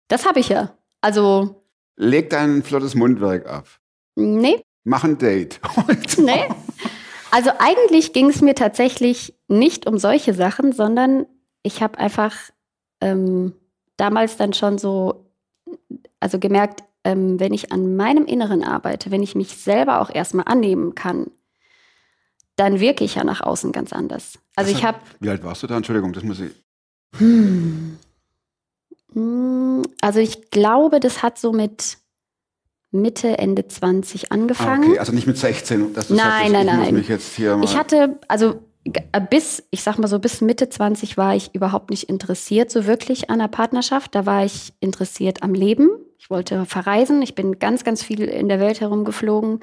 das 0.08 0.26
habe 0.26 0.40
ich 0.40 0.50
ja. 0.50 0.76
Also, 1.00 1.64
Leg 1.96 2.28
dein 2.28 2.62
flottes 2.62 2.94
Mundwerk 2.94 3.46
ab. 3.46 3.66
nee, 4.16 4.62
Mach 4.84 5.04
ein 5.04 5.16
Date. 5.18 5.58
Nee. 6.18 6.48
Also 7.30 7.50
eigentlich 7.58 8.12
ging 8.12 8.28
es 8.28 8.42
mir 8.42 8.54
tatsächlich 8.54 9.34
nicht 9.48 9.86
um 9.86 9.96
solche 9.98 10.34
Sachen, 10.34 10.72
sondern 10.72 11.24
ich 11.62 11.82
habe 11.82 11.96
einfach 11.96 12.36
ähm, 13.00 13.54
damals 13.96 14.36
dann 14.36 14.52
schon 14.52 14.76
so, 14.76 15.32
also 16.20 16.38
gemerkt, 16.38 16.84
ähm, 17.04 17.40
wenn 17.40 17.52
ich 17.52 17.72
an 17.72 17.96
meinem 17.96 18.26
Inneren 18.26 18.62
arbeite, 18.64 19.10
wenn 19.10 19.22
ich 19.22 19.34
mich 19.34 19.56
selber 19.56 20.00
auch 20.00 20.10
erstmal 20.10 20.46
annehmen 20.46 20.94
kann, 20.94 21.30
dann 22.56 22.80
wirke 22.80 23.04
ich 23.04 23.14
ja 23.16 23.24
nach 23.24 23.40
außen 23.40 23.72
ganz 23.72 23.92
anders. 23.92 24.38
Also 24.56 24.70
Was 24.72 24.78
ich 24.78 24.84
habe, 24.84 24.98
Wie 25.20 25.30
alt 25.30 25.42
warst 25.42 25.62
du 25.62 25.66
da? 25.66 25.76
Entschuldigung, 25.76 26.12
das 26.12 26.22
muss 26.22 26.40
ich. 26.40 26.52
hm, 27.16 27.98
hm, 29.12 29.82
also 30.00 30.20
ich 30.20 30.50
glaube, 30.50 31.00
das 31.00 31.22
hat 31.22 31.38
so 31.38 31.52
mit 31.52 31.98
Mitte, 32.90 33.38
Ende 33.38 33.66
20 33.66 34.30
Ah, 34.30 34.34
angefangen. 34.34 34.90
okay, 34.90 34.98
also 34.98 35.12
nicht 35.12 35.26
mit 35.26 35.38
16. 35.38 35.94
Dass 35.94 36.08
du 36.08 36.14
Nein, 36.14 36.52
nein, 36.52 36.66
ich 36.68 36.72
nein. 36.74 36.94
mich 36.94 37.08
jetzt 37.08 37.34
hier 37.36 37.56
mal 37.56 37.64
Ich 37.64 37.76
hatte, 37.76 38.18
also 38.28 38.60
äh, 38.84 39.20
bis, 39.30 39.62
ich 39.70 39.82
sag 39.82 39.98
mal 39.98 40.08
so, 40.08 40.18
bis 40.18 40.40
Mitte 40.42 40.68
20 40.68 41.16
war 41.16 41.34
ich 41.34 41.54
überhaupt 41.54 41.90
nicht 41.90 42.08
interessiert 42.10 42.70
so 42.70 42.86
wirklich 42.86 43.30
an 43.30 43.38
der 43.38 43.48
Partnerschaft. 43.48 44.14
Da 44.14 44.26
war 44.26 44.44
ich 44.44 44.74
interessiert 44.80 45.42
am 45.42 45.54
Leben. 45.54 45.88
Ich 46.22 46.30
wollte 46.30 46.66
verreisen. 46.66 47.20
Ich 47.20 47.34
bin 47.34 47.58
ganz, 47.58 47.82
ganz 47.82 48.04
viel 48.04 48.20
in 48.22 48.48
der 48.48 48.60
Welt 48.60 48.80
herumgeflogen 48.80 49.58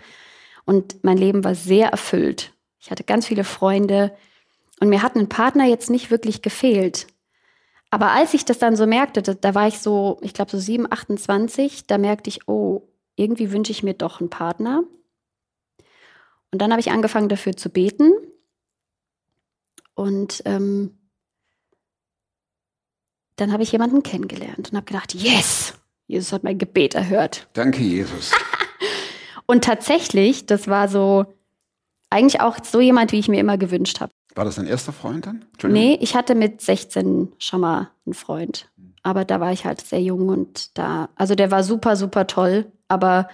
und 0.65 1.01
mein 1.05 1.17
Leben 1.17 1.45
war 1.45 1.55
sehr 1.55 1.87
erfüllt. 1.87 2.51
Ich 2.81 2.91
hatte 2.91 3.05
ganz 3.05 3.25
viele 3.25 3.45
Freunde 3.45 4.13
und 4.81 4.89
mir 4.89 5.01
hat 5.01 5.15
ein 5.15 5.29
Partner 5.29 5.63
jetzt 5.63 5.89
nicht 5.89 6.11
wirklich 6.11 6.41
gefehlt. 6.41 7.07
Aber 7.91 8.11
als 8.11 8.33
ich 8.33 8.43
das 8.43 8.59
dann 8.59 8.75
so 8.75 8.85
merkte, 8.87 9.21
da, 9.21 9.35
da 9.35 9.55
war 9.55 9.69
ich 9.69 9.79
so, 9.79 10.19
ich 10.21 10.33
glaube 10.33 10.51
so 10.51 10.59
7, 10.59 10.91
28, 10.91 11.87
da 11.87 11.97
merkte 11.97 12.29
ich, 12.29 12.49
oh, 12.49 12.89
irgendwie 13.15 13.53
wünsche 13.53 13.71
ich 13.71 13.81
mir 13.81 13.93
doch 13.93 14.19
einen 14.19 14.29
Partner. 14.29 14.83
Und 16.51 16.61
dann 16.61 16.71
habe 16.71 16.81
ich 16.81 16.91
angefangen 16.91 17.29
dafür 17.29 17.55
zu 17.55 17.69
beten. 17.69 18.11
Und 19.95 20.41
ähm, 20.43 20.97
dann 23.37 23.53
habe 23.53 23.63
ich 23.63 23.71
jemanden 23.71 24.03
kennengelernt 24.03 24.71
und 24.71 24.75
habe 24.75 24.85
gedacht, 24.85 25.13
yes, 25.13 25.78
Jesus 26.09 26.33
hat 26.33 26.43
mein 26.43 26.57
Gebet 26.57 26.95
erhört. 26.95 27.47
Danke, 27.53 27.83
Jesus. 27.83 28.31
Und 29.45 29.63
tatsächlich, 29.63 30.47
das 30.47 30.67
war 30.67 30.87
so 30.87 31.27
eigentlich 32.09 32.41
auch 32.41 32.57
so 32.63 32.81
jemand, 32.81 33.11
wie 33.11 33.19
ich 33.19 33.27
mir 33.27 33.39
immer 33.39 33.59
gewünscht 33.59 34.01
habe. 34.01 34.11
War 34.33 34.43
das 34.43 34.55
dein 34.55 34.65
erster 34.65 34.91
Freund 34.91 35.27
dann? 35.27 35.45
Nee, 35.63 35.99
ich 36.01 36.15
hatte 36.15 36.33
mit 36.33 36.61
16 36.61 37.33
schon 37.37 37.61
mal 37.61 37.91
einen 38.07 38.15
Freund. 38.15 38.71
Aber 39.03 39.23
da 39.23 39.39
war 39.39 39.53
ich 39.53 39.65
halt 39.65 39.81
sehr 39.81 40.01
jung 40.01 40.29
und 40.29 40.75
da, 40.79 41.09
also 41.15 41.35
der 41.35 41.51
war 41.51 41.63
super, 41.63 41.95
super 41.95 42.25
toll, 42.25 42.71
aber 42.87 43.29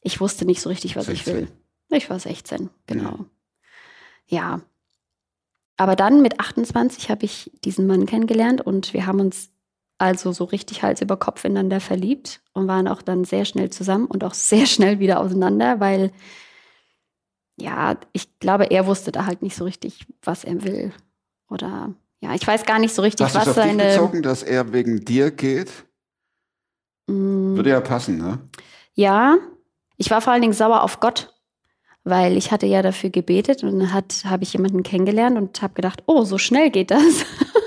ich 0.00 0.22
wusste 0.22 0.46
nicht 0.46 0.62
so 0.62 0.70
richtig, 0.70 0.96
was 0.96 1.06
ich 1.08 1.24
16. 1.24 1.34
will. 1.36 1.48
Ich 1.90 2.08
war 2.08 2.18
16, 2.18 2.70
genau. 2.86 3.26
Ja. 4.26 4.62
Aber 5.76 5.96
dann 5.96 6.22
mit 6.22 6.40
28 6.40 7.10
habe 7.10 7.26
ich 7.26 7.50
diesen 7.62 7.86
Mann 7.86 8.06
kennengelernt 8.06 8.62
und 8.62 8.94
wir 8.94 9.06
haben 9.06 9.20
uns 9.20 9.50
also 10.00 10.32
so 10.32 10.44
richtig 10.44 10.82
Hals 10.82 11.02
über 11.02 11.16
Kopf 11.18 11.44
ineinander 11.44 11.78
verliebt 11.78 12.40
und 12.54 12.66
waren 12.66 12.88
auch 12.88 13.02
dann 13.02 13.24
sehr 13.24 13.44
schnell 13.44 13.68
zusammen 13.68 14.06
und 14.06 14.24
auch 14.24 14.32
sehr 14.34 14.64
schnell 14.66 14.98
wieder 14.98 15.20
auseinander, 15.20 15.78
weil 15.78 16.10
ja, 17.56 17.98
ich 18.14 18.38
glaube, 18.38 18.70
er 18.70 18.86
wusste 18.86 19.12
da 19.12 19.26
halt 19.26 19.42
nicht 19.42 19.54
so 19.54 19.64
richtig, 19.64 20.06
was 20.22 20.44
er 20.44 20.64
will. 20.64 20.92
Oder 21.50 21.94
ja, 22.20 22.34
ich 22.34 22.46
weiß 22.46 22.64
gar 22.64 22.78
nicht 22.78 22.94
so 22.94 23.02
richtig, 23.02 23.26
Hast 23.26 23.34
was 23.34 23.48
auf 23.48 23.54
dich 23.56 23.64
seine. 23.64 23.88
bezogen, 23.88 24.22
dass 24.22 24.42
er 24.42 24.72
wegen 24.72 25.04
dir 25.04 25.30
geht? 25.30 25.70
Mm, 27.06 27.56
Würde 27.56 27.70
ja 27.70 27.80
passen, 27.80 28.16
ne? 28.16 28.38
Ja, 28.94 29.36
ich 29.98 30.10
war 30.10 30.22
vor 30.22 30.32
allen 30.32 30.40
Dingen 30.42 30.54
sauer 30.54 30.82
auf 30.82 31.00
Gott, 31.00 31.34
weil 32.04 32.38
ich 32.38 32.50
hatte 32.52 32.64
ja 32.66 32.80
dafür 32.80 33.10
gebetet 33.10 33.62
und 33.62 33.78
dann 33.78 33.92
hat 33.92 34.22
habe 34.24 34.44
ich 34.44 34.54
jemanden 34.54 34.82
kennengelernt 34.82 35.36
und 35.36 35.60
habe 35.60 35.74
gedacht, 35.74 36.02
oh, 36.06 36.24
so 36.24 36.38
schnell 36.38 36.70
geht 36.70 36.90
das. 36.90 37.04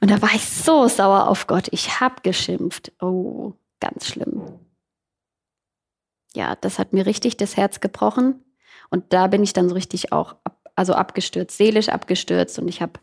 und 0.00 0.10
da 0.10 0.22
war 0.22 0.34
ich 0.34 0.48
so 0.48 0.88
sauer 0.88 1.28
auf 1.28 1.46
Gott. 1.46 1.68
Ich 1.70 2.00
habe 2.00 2.22
geschimpft. 2.22 2.92
Oh, 3.00 3.54
ganz 3.80 4.06
schlimm. 4.06 4.42
Ja, 6.34 6.54
das 6.56 6.78
hat 6.78 6.92
mir 6.92 7.06
richtig 7.06 7.36
das 7.36 7.56
Herz 7.56 7.80
gebrochen 7.80 8.44
und 8.90 9.12
da 9.12 9.26
bin 9.26 9.42
ich 9.42 9.52
dann 9.52 9.68
so 9.68 9.74
richtig 9.74 10.12
auch 10.12 10.36
ab, 10.44 10.70
also 10.76 10.94
abgestürzt, 10.94 11.56
seelisch 11.56 11.88
abgestürzt 11.88 12.58
und 12.58 12.68
ich 12.68 12.80
habe 12.82 13.00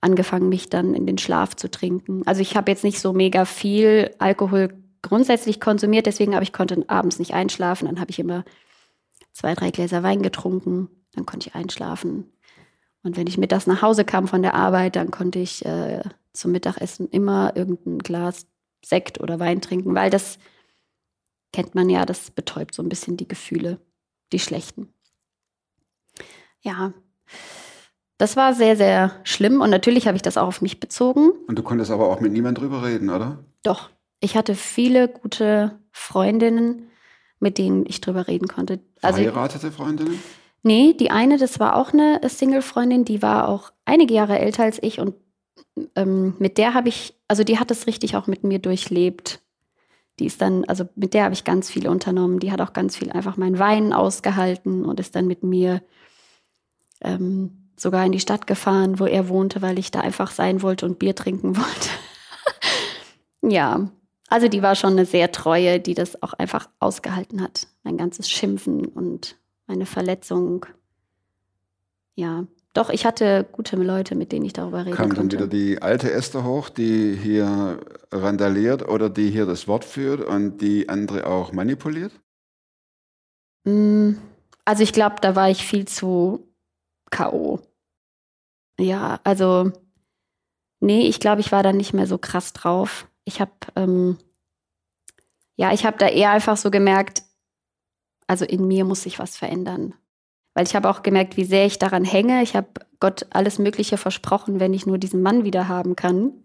angefangen, 0.00 0.48
mich 0.48 0.70
dann 0.70 0.94
in 0.94 1.06
den 1.06 1.18
Schlaf 1.18 1.56
zu 1.56 1.70
trinken. 1.70 2.22
Also 2.26 2.40
ich 2.40 2.56
habe 2.56 2.70
jetzt 2.70 2.84
nicht 2.84 3.00
so 3.00 3.12
mega 3.12 3.44
viel 3.44 4.14
Alkohol 4.18 4.72
grundsätzlich 5.02 5.60
konsumiert, 5.60 6.06
deswegen 6.06 6.34
habe 6.34 6.44
ich 6.44 6.52
konnte 6.52 6.82
abends 6.88 7.18
nicht 7.18 7.34
einschlafen. 7.34 7.86
Dann 7.86 8.00
habe 8.00 8.10
ich 8.10 8.18
immer 8.18 8.44
zwei, 9.32 9.54
drei 9.54 9.70
Gläser 9.70 10.02
Wein 10.02 10.22
getrunken, 10.22 10.88
dann 11.14 11.26
konnte 11.26 11.48
ich 11.48 11.54
einschlafen. 11.54 12.32
Und 13.02 13.16
wenn 13.16 13.26
ich 13.26 13.38
mittags 13.38 13.66
nach 13.66 13.82
Hause 13.82 14.04
kam 14.04 14.28
von 14.28 14.42
der 14.42 14.54
Arbeit, 14.54 14.96
dann 14.96 15.10
konnte 15.10 15.38
ich 15.38 15.64
äh, 15.64 16.02
zum 16.32 16.52
Mittagessen 16.52 17.08
immer 17.08 17.56
irgendein 17.56 17.98
Glas 17.98 18.46
Sekt 18.84 19.20
oder 19.20 19.38
Wein 19.38 19.60
trinken, 19.60 19.94
weil 19.94 20.10
das 20.10 20.38
kennt 21.52 21.74
man 21.74 21.90
ja, 21.90 22.06
das 22.06 22.30
betäubt 22.30 22.74
so 22.74 22.82
ein 22.82 22.88
bisschen 22.88 23.16
die 23.16 23.28
Gefühle, 23.28 23.78
die 24.32 24.38
schlechten. 24.38 24.92
Ja, 26.62 26.92
das 28.18 28.36
war 28.36 28.54
sehr, 28.54 28.76
sehr 28.76 29.18
schlimm 29.24 29.60
und 29.60 29.70
natürlich 29.70 30.06
habe 30.06 30.16
ich 30.16 30.22
das 30.22 30.36
auch 30.36 30.46
auf 30.46 30.60
mich 30.60 30.78
bezogen. 30.78 31.30
Und 31.46 31.58
du 31.58 31.62
konntest 31.62 31.90
aber 31.90 32.08
auch 32.08 32.20
mit 32.20 32.32
niemand 32.32 32.58
drüber 32.58 32.84
reden, 32.84 33.08
oder? 33.08 33.44
Doch, 33.62 33.90
ich 34.20 34.36
hatte 34.36 34.54
viele 34.54 35.08
gute 35.08 35.78
Freundinnen, 35.90 36.90
mit 37.38 37.56
denen 37.56 37.86
ich 37.86 38.00
drüber 38.02 38.28
reden 38.28 38.46
konnte. 38.46 38.80
Also, 39.00 39.22
Verheiratete 39.22 39.72
Freundinnen? 39.72 40.22
Nee, 40.62 40.92
die 40.92 41.10
eine, 41.10 41.38
das 41.38 41.58
war 41.58 41.76
auch 41.76 41.92
eine 41.92 42.20
Single-Freundin, 42.26 43.04
die 43.04 43.22
war 43.22 43.48
auch 43.48 43.72
einige 43.84 44.14
Jahre 44.14 44.38
älter 44.38 44.64
als 44.64 44.82
ich 44.82 45.00
und 45.00 45.14
ähm, 45.96 46.34
mit 46.38 46.58
der 46.58 46.74
habe 46.74 46.88
ich, 46.88 47.14
also 47.28 47.44
die 47.44 47.58
hat 47.58 47.70
es 47.70 47.86
richtig 47.86 48.16
auch 48.16 48.26
mit 48.26 48.44
mir 48.44 48.58
durchlebt. 48.58 49.40
Die 50.18 50.26
ist 50.26 50.42
dann, 50.42 50.64
also 50.66 50.84
mit 50.96 51.14
der 51.14 51.24
habe 51.24 51.34
ich 51.34 51.44
ganz 51.44 51.70
viel 51.70 51.88
unternommen. 51.88 52.40
Die 52.40 52.52
hat 52.52 52.60
auch 52.60 52.74
ganz 52.74 52.96
viel 52.96 53.10
einfach 53.10 53.36
mein 53.36 53.58
Wein 53.58 53.92
ausgehalten 53.92 54.84
und 54.84 55.00
ist 55.00 55.16
dann 55.16 55.26
mit 55.26 55.42
mir 55.42 55.82
ähm, 57.00 57.70
sogar 57.76 58.04
in 58.04 58.12
die 58.12 58.20
Stadt 58.20 58.46
gefahren, 58.46 58.98
wo 58.98 59.06
er 59.06 59.28
wohnte, 59.28 59.62
weil 59.62 59.78
ich 59.78 59.90
da 59.90 60.00
einfach 60.00 60.30
sein 60.30 60.60
wollte 60.60 60.84
und 60.84 60.98
Bier 60.98 61.14
trinken 61.14 61.56
wollte. 61.56 61.88
ja, 63.42 63.90
also 64.28 64.48
die 64.48 64.62
war 64.62 64.74
schon 64.74 64.92
eine 64.92 65.06
sehr 65.06 65.32
treue, 65.32 65.80
die 65.80 65.94
das 65.94 66.22
auch 66.22 66.34
einfach 66.34 66.68
ausgehalten 66.78 67.40
hat. 67.40 67.66
Mein 67.82 67.96
ganzes 67.96 68.28
Schimpfen 68.28 68.84
und 68.84 69.39
meine 69.70 69.86
Verletzung. 69.86 70.66
Ja, 72.16 72.44
doch, 72.72 72.90
ich 72.90 73.06
hatte 73.06 73.46
gute 73.52 73.76
Leute, 73.76 74.16
mit 74.16 74.32
denen 74.32 74.44
ich 74.44 74.52
darüber 74.52 74.84
reden 74.84 74.96
Kam 74.96 75.10
konnte. 75.10 75.20
dann 75.20 75.30
wieder 75.30 75.46
die 75.46 75.80
alte 75.80 76.10
Esther 76.10 76.42
hoch, 76.42 76.70
die 76.70 77.14
hier 77.14 77.78
randaliert 78.10 78.88
oder 78.88 79.08
die 79.08 79.30
hier 79.30 79.46
das 79.46 79.68
Wort 79.68 79.84
führt 79.84 80.22
und 80.22 80.58
die 80.58 80.88
andere 80.88 81.24
auch 81.28 81.52
manipuliert? 81.52 82.12
Mm, 83.62 84.14
also 84.64 84.82
ich 84.82 84.92
glaube, 84.92 85.16
da 85.20 85.36
war 85.36 85.48
ich 85.48 85.64
viel 85.64 85.86
zu 85.86 86.48
K.O. 87.10 87.60
Ja, 88.80 89.20
also 89.22 89.70
nee, 90.80 91.06
ich 91.06 91.20
glaube, 91.20 91.42
ich 91.42 91.52
war 91.52 91.62
da 91.62 91.72
nicht 91.72 91.92
mehr 91.92 92.08
so 92.08 92.18
krass 92.18 92.52
drauf. 92.52 93.06
Ich 93.24 93.40
habe 93.40 93.52
ähm, 93.76 94.18
ja, 95.54 95.72
ich 95.72 95.84
habe 95.84 95.98
da 95.98 96.08
eher 96.08 96.30
einfach 96.30 96.56
so 96.56 96.72
gemerkt, 96.72 97.22
also 98.30 98.44
in 98.44 98.68
mir 98.68 98.84
muss 98.84 99.02
sich 99.02 99.18
was 99.18 99.36
verändern. 99.36 99.92
Weil 100.54 100.64
ich 100.64 100.76
habe 100.76 100.88
auch 100.88 101.02
gemerkt, 101.02 101.36
wie 101.36 101.42
sehr 101.42 101.66
ich 101.66 101.80
daran 101.80 102.04
hänge. 102.04 102.44
Ich 102.44 102.54
habe 102.54 102.68
Gott 103.00 103.26
alles 103.30 103.58
Mögliche 103.58 103.96
versprochen, 103.96 104.60
wenn 104.60 104.72
ich 104.72 104.86
nur 104.86 104.98
diesen 104.98 105.20
Mann 105.20 105.42
wieder 105.42 105.66
haben 105.66 105.96
kann. 105.96 106.44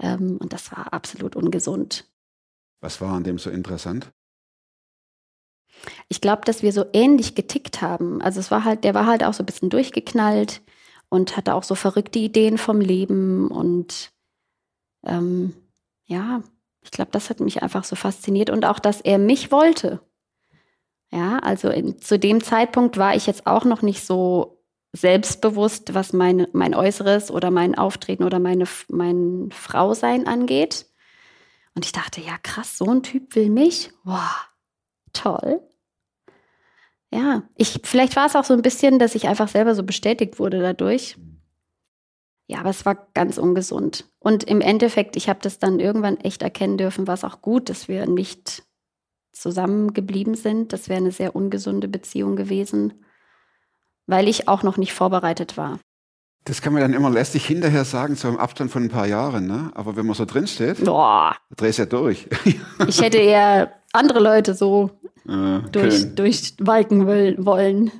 Ähm, 0.00 0.38
und 0.40 0.52
das 0.52 0.70
war 0.70 0.92
absolut 0.92 1.34
ungesund. 1.34 2.08
Was 2.80 3.00
war 3.00 3.14
an 3.14 3.24
dem 3.24 3.36
so 3.36 3.50
interessant? 3.50 4.12
Ich 6.06 6.20
glaube, 6.20 6.42
dass 6.44 6.62
wir 6.62 6.72
so 6.72 6.84
ähnlich 6.92 7.34
getickt 7.34 7.82
haben. 7.82 8.22
Also 8.22 8.38
es 8.38 8.52
war 8.52 8.64
halt, 8.64 8.84
der 8.84 8.94
war 8.94 9.06
halt 9.06 9.24
auch 9.24 9.34
so 9.34 9.42
ein 9.42 9.46
bisschen 9.46 9.70
durchgeknallt 9.70 10.62
und 11.08 11.36
hatte 11.36 11.54
auch 11.54 11.64
so 11.64 11.74
verrückte 11.74 12.20
Ideen 12.20 12.58
vom 12.58 12.80
Leben. 12.80 13.48
Und 13.48 14.12
ähm, 15.04 15.52
ja, 16.06 16.44
ich 16.84 16.92
glaube, 16.92 17.10
das 17.10 17.28
hat 17.28 17.40
mich 17.40 17.60
einfach 17.60 17.82
so 17.82 17.96
fasziniert. 17.96 18.50
Und 18.50 18.64
auch, 18.64 18.78
dass 18.78 19.00
er 19.00 19.18
mich 19.18 19.50
wollte. 19.50 20.00
Ja, 21.12 21.38
also 21.38 21.68
in, 21.70 22.00
zu 22.00 22.18
dem 22.18 22.42
Zeitpunkt 22.42 22.96
war 22.96 23.16
ich 23.16 23.26
jetzt 23.26 23.46
auch 23.46 23.64
noch 23.64 23.82
nicht 23.82 24.04
so 24.04 24.62
selbstbewusst, 24.92 25.94
was 25.94 26.12
meine, 26.12 26.48
mein 26.52 26.74
Äußeres 26.74 27.30
oder 27.30 27.50
mein 27.50 27.76
Auftreten 27.76 28.24
oder 28.24 28.38
meine, 28.38 28.64
mein 28.88 29.50
Frausein 29.52 30.26
angeht. 30.26 30.86
Und 31.74 31.84
ich 31.84 31.92
dachte, 31.92 32.20
ja, 32.20 32.36
krass, 32.42 32.76
so 32.76 32.86
ein 32.86 33.02
Typ 33.02 33.34
will 33.34 33.50
mich. 33.50 33.92
Wow, 34.04 34.48
toll. 35.12 35.60
Ja, 37.12 37.42
ich, 37.56 37.80
vielleicht 37.84 38.14
war 38.16 38.26
es 38.26 38.36
auch 38.36 38.44
so 38.44 38.54
ein 38.54 38.62
bisschen, 38.62 38.98
dass 38.98 39.14
ich 39.14 39.26
einfach 39.26 39.48
selber 39.48 39.74
so 39.74 39.82
bestätigt 39.82 40.38
wurde 40.38 40.60
dadurch. 40.60 41.16
Ja, 42.46 42.60
aber 42.60 42.70
es 42.70 42.84
war 42.84 43.08
ganz 43.14 43.38
ungesund. 43.38 44.06
Und 44.18 44.44
im 44.44 44.60
Endeffekt, 44.60 45.16
ich 45.16 45.28
habe 45.28 45.38
das 45.40 45.58
dann 45.58 45.80
irgendwann 45.80 46.18
echt 46.18 46.42
erkennen 46.42 46.78
dürfen, 46.78 47.06
war 47.06 47.14
es 47.14 47.24
auch 47.24 47.42
gut, 47.42 47.68
dass 47.68 47.88
wir 47.88 48.06
nicht 48.06 48.64
zusammengeblieben 49.32 50.34
sind. 50.34 50.72
Das 50.72 50.88
wäre 50.88 50.98
eine 50.98 51.12
sehr 51.12 51.34
ungesunde 51.36 51.88
Beziehung 51.88 52.36
gewesen, 52.36 53.04
weil 54.06 54.28
ich 54.28 54.48
auch 54.48 54.62
noch 54.62 54.76
nicht 54.76 54.92
vorbereitet 54.92 55.56
war. 55.56 55.78
Das 56.44 56.62
kann 56.62 56.72
man 56.72 56.80
dann 56.80 56.94
immer 56.94 57.10
lästig 57.10 57.44
hinterher 57.44 57.84
sagen, 57.84 58.16
so 58.16 58.28
im 58.28 58.38
Abstand 58.38 58.70
von 58.70 58.84
ein 58.84 58.88
paar 58.88 59.06
Jahren, 59.06 59.46
ne? 59.46 59.70
Aber 59.74 59.96
wenn 59.96 60.06
man 60.06 60.14
so 60.14 60.24
drinsteht, 60.24 60.84
Boah. 60.84 61.36
drehst 61.54 61.78
ja 61.78 61.86
durch. 61.86 62.28
ich 62.88 63.00
hätte 63.02 63.18
eher 63.18 63.74
andere 63.92 64.20
Leute 64.20 64.54
so 64.54 64.90
äh, 65.28 65.60
durch, 65.70 66.14
durchwalken 66.14 67.06
wollen. 67.44 67.90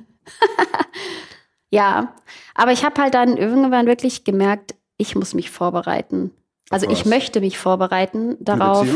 ja, 1.69 2.15
aber 2.55 2.71
ich 2.71 2.83
habe 2.83 2.99
halt 2.99 3.13
dann 3.13 3.37
irgendwann 3.37 3.85
wirklich 3.85 4.23
gemerkt, 4.23 4.75
ich 4.97 5.15
muss 5.15 5.35
mich 5.35 5.51
vorbereiten. 5.51 6.31
Also 6.71 6.89
ich 6.89 7.05
möchte 7.05 7.41
mich 7.41 7.57
vorbereiten 7.57 8.37
darauf. 8.39 8.87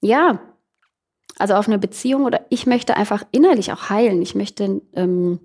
Ja, 0.00 0.40
also 1.38 1.54
auf 1.54 1.66
eine 1.66 1.78
Beziehung 1.78 2.24
oder 2.24 2.44
ich 2.50 2.66
möchte 2.66 2.96
einfach 2.96 3.24
innerlich 3.32 3.72
auch 3.72 3.90
heilen. 3.90 4.22
Ich 4.22 4.34
möchte 4.34 4.82
ähm, 4.94 5.40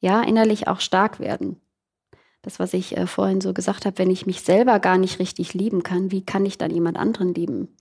ja 0.00 0.22
innerlich 0.22 0.68
auch 0.68 0.80
stark 0.80 1.20
werden. 1.20 1.60
Das, 2.42 2.60
was 2.60 2.74
ich 2.74 2.96
äh, 2.96 3.06
vorhin 3.06 3.40
so 3.40 3.52
gesagt 3.52 3.86
habe, 3.86 3.98
wenn 3.98 4.10
ich 4.10 4.26
mich 4.26 4.42
selber 4.42 4.78
gar 4.78 4.98
nicht 4.98 5.18
richtig 5.18 5.54
lieben 5.54 5.82
kann, 5.82 6.12
wie 6.12 6.24
kann 6.24 6.46
ich 6.46 6.58
dann 6.58 6.70
jemand 6.70 6.96
anderen 6.96 7.34
lieben? 7.34 7.76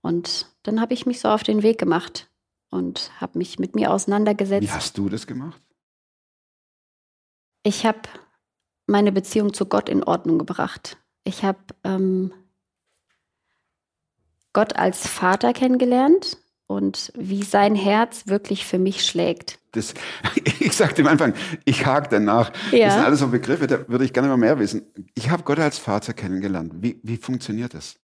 Und 0.00 0.46
dann 0.62 0.80
habe 0.80 0.94
ich 0.94 1.04
mich 1.04 1.20
so 1.20 1.28
auf 1.28 1.42
den 1.42 1.62
Weg 1.62 1.78
gemacht 1.78 2.30
und 2.70 3.10
habe 3.20 3.36
mich 3.36 3.58
mit 3.58 3.74
mir 3.74 3.92
auseinandergesetzt. 3.92 4.62
Wie 4.62 4.70
hast 4.70 4.96
du 4.96 5.08
das 5.10 5.26
gemacht? 5.26 5.60
Ich 7.62 7.84
habe 7.84 8.00
meine 8.86 9.12
Beziehung 9.12 9.52
zu 9.52 9.66
Gott 9.66 9.90
in 9.90 10.02
Ordnung 10.02 10.38
gebracht. 10.38 10.96
Ich 11.24 11.44
habe 11.44 11.58
ähm, 11.84 12.32
Gott 14.52 14.76
als 14.76 15.06
Vater 15.06 15.52
kennengelernt 15.52 16.38
und 16.66 17.12
wie 17.16 17.42
sein 17.42 17.74
Herz 17.74 18.26
wirklich 18.26 18.64
für 18.64 18.78
mich 18.78 19.04
schlägt. 19.04 19.58
Das, 19.72 19.94
ich 20.60 20.72
sagte 20.72 21.02
am 21.02 21.08
Anfang, 21.08 21.34
ich 21.64 21.86
hake 21.86 22.08
danach. 22.10 22.52
Ja. 22.72 22.86
Das 22.86 22.94
sind 22.94 23.04
alles 23.04 23.18
so 23.20 23.28
Begriffe, 23.28 23.66
da 23.66 23.88
würde 23.88 24.04
ich 24.04 24.12
gerne 24.12 24.28
mal 24.28 24.36
mehr 24.36 24.58
wissen. 24.58 24.82
Ich 25.14 25.30
habe 25.30 25.42
Gott 25.42 25.58
als 25.58 25.78
Vater 25.78 26.12
kennengelernt. 26.12 26.72
Wie, 26.76 27.00
wie 27.02 27.16
funktioniert 27.16 27.74
das? 27.74 27.96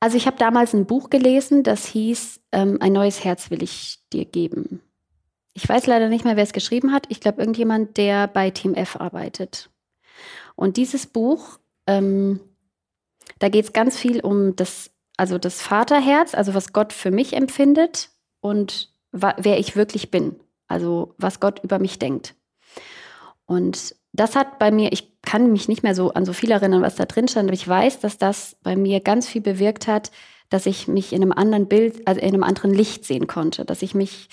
Also 0.00 0.16
ich 0.16 0.26
habe 0.26 0.38
damals 0.38 0.72
ein 0.72 0.86
Buch 0.86 1.10
gelesen, 1.10 1.62
das 1.62 1.84
hieß 1.86 2.40
ähm, 2.52 2.78
Ein 2.80 2.94
neues 2.94 3.22
Herz 3.22 3.50
will 3.50 3.62
ich 3.62 3.98
dir 4.12 4.24
geben. 4.24 4.80
Ich 5.52 5.68
weiß 5.68 5.86
leider 5.86 6.08
nicht 6.08 6.24
mehr, 6.24 6.36
wer 6.36 6.44
es 6.44 6.54
geschrieben 6.54 6.92
hat. 6.92 7.04
Ich 7.10 7.20
glaube, 7.20 7.40
irgendjemand, 7.40 7.96
der 7.96 8.28
bei 8.28 8.50
Team 8.50 8.74
F 8.74 8.96
arbeitet. 8.96 9.68
Und 10.56 10.78
dieses 10.78 11.06
Buch, 11.06 11.58
ähm, 11.86 12.40
da 13.38 13.48
geht 13.48 13.66
es 13.66 13.72
ganz 13.72 13.98
viel 13.98 14.20
um 14.20 14.56
das 14.56 14.90
also 15.20 15.36
das 15.36 15.60
Vaterherz, 15.60 16.34
also 16.34 16.54
was 16.54 16.72
Gott 16.72 16.94
für 16.94 17.10
mich 17.10 17.34
empfindet 17.34 18.08
und 18.40 18.90
wer 19.12 19.58
ich 19.58 19.76
wirklich 19.76 20.10
bin, 20.10 20.40
also 20.66 21.14
was 21.18 21.40
Gott 21.40 21.62
über 21.62 21.78
mich 21.78 21.98
denkt. 21.98 22.34
Und 23.44 23.94
das 24.12 24.34
hat 24.34 24.58
bei 24.58 24.70
mir, 24.70 24.92
ich 24.94 25.20
kann 25.20 25.52
mich 25.52 25.68
nicht 25.68 25.82
mehr 25.82 25.94
so 25.94 26.14
an 26.14 26.24
so 26.24 26.32
viel 26.32 26.50
erinnern, 26.50 26.80
was 26.80 26.94
da 26.94 27.04
drin 27.04 27.28
stand, 27.28 27.50
aber 27.50 27.54
ich 27.54 27.68
weiß, 27.68 28.00
dass 28.00 28.16
das 28.16 28.56
bei 28.62 28.76
mir 28.76 29.00
ganz 29.00 29.28
viel 29.28 29.42
bewirkt 29.42 29.88
hat, 29.88 30.10
dass 30.48 30.64
ich 30.64 30.88
mich 30.88 31.12
in 31.12 31.20
einem 31.20 31.32
anderen 31.32 31.68
Bild, 31.68 32.08
also 32.08 32.18
in 32.18 32.28
einem 32.28 32.42
anderen 32.42 32.72
Licht 32.72 33.04
sehen 33.04 33.26
konnte, 33.26 33.66
dass 33.66 33.82
ich 33.82 33.94
mich, 33.94 34.30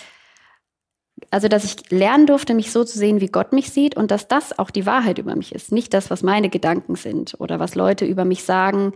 also 1.32 1.50
dass 1.50 1.65
ich 1.65 1.91
lernen 1.91 2.28
durfte, 2.28 2.54
mich 2.54 2.71
so 2.71 2.86
zu 2.86 2.97
sehen, 2.97 3.19
wie 3.19 3.28
Gott 3.28 3.52
mich 3.52 3.71
sieht 3.71 3.97
und 3.97 4.10
dass 4.10 4.30
das 4.30 4.58
auch 4.58 4.71
die 4.71 4.86
Wahrheit 4.86 5.17
über 5.17 5.36
mich 5.36 5.54
ist, 5.54 5.73
nicht 5.73 5.93
das, 5.93 6.10
was 6.10 6.23
meine 6.23 6.47
Gedanken 6.47 6.95
sind 6.95 7.36
oder 7.39 7.60
was 7.60 7.76
Leute 7.76 8.06
über 8.06 8.23
mich 8.23 8.45
sagen, 8.45 8.93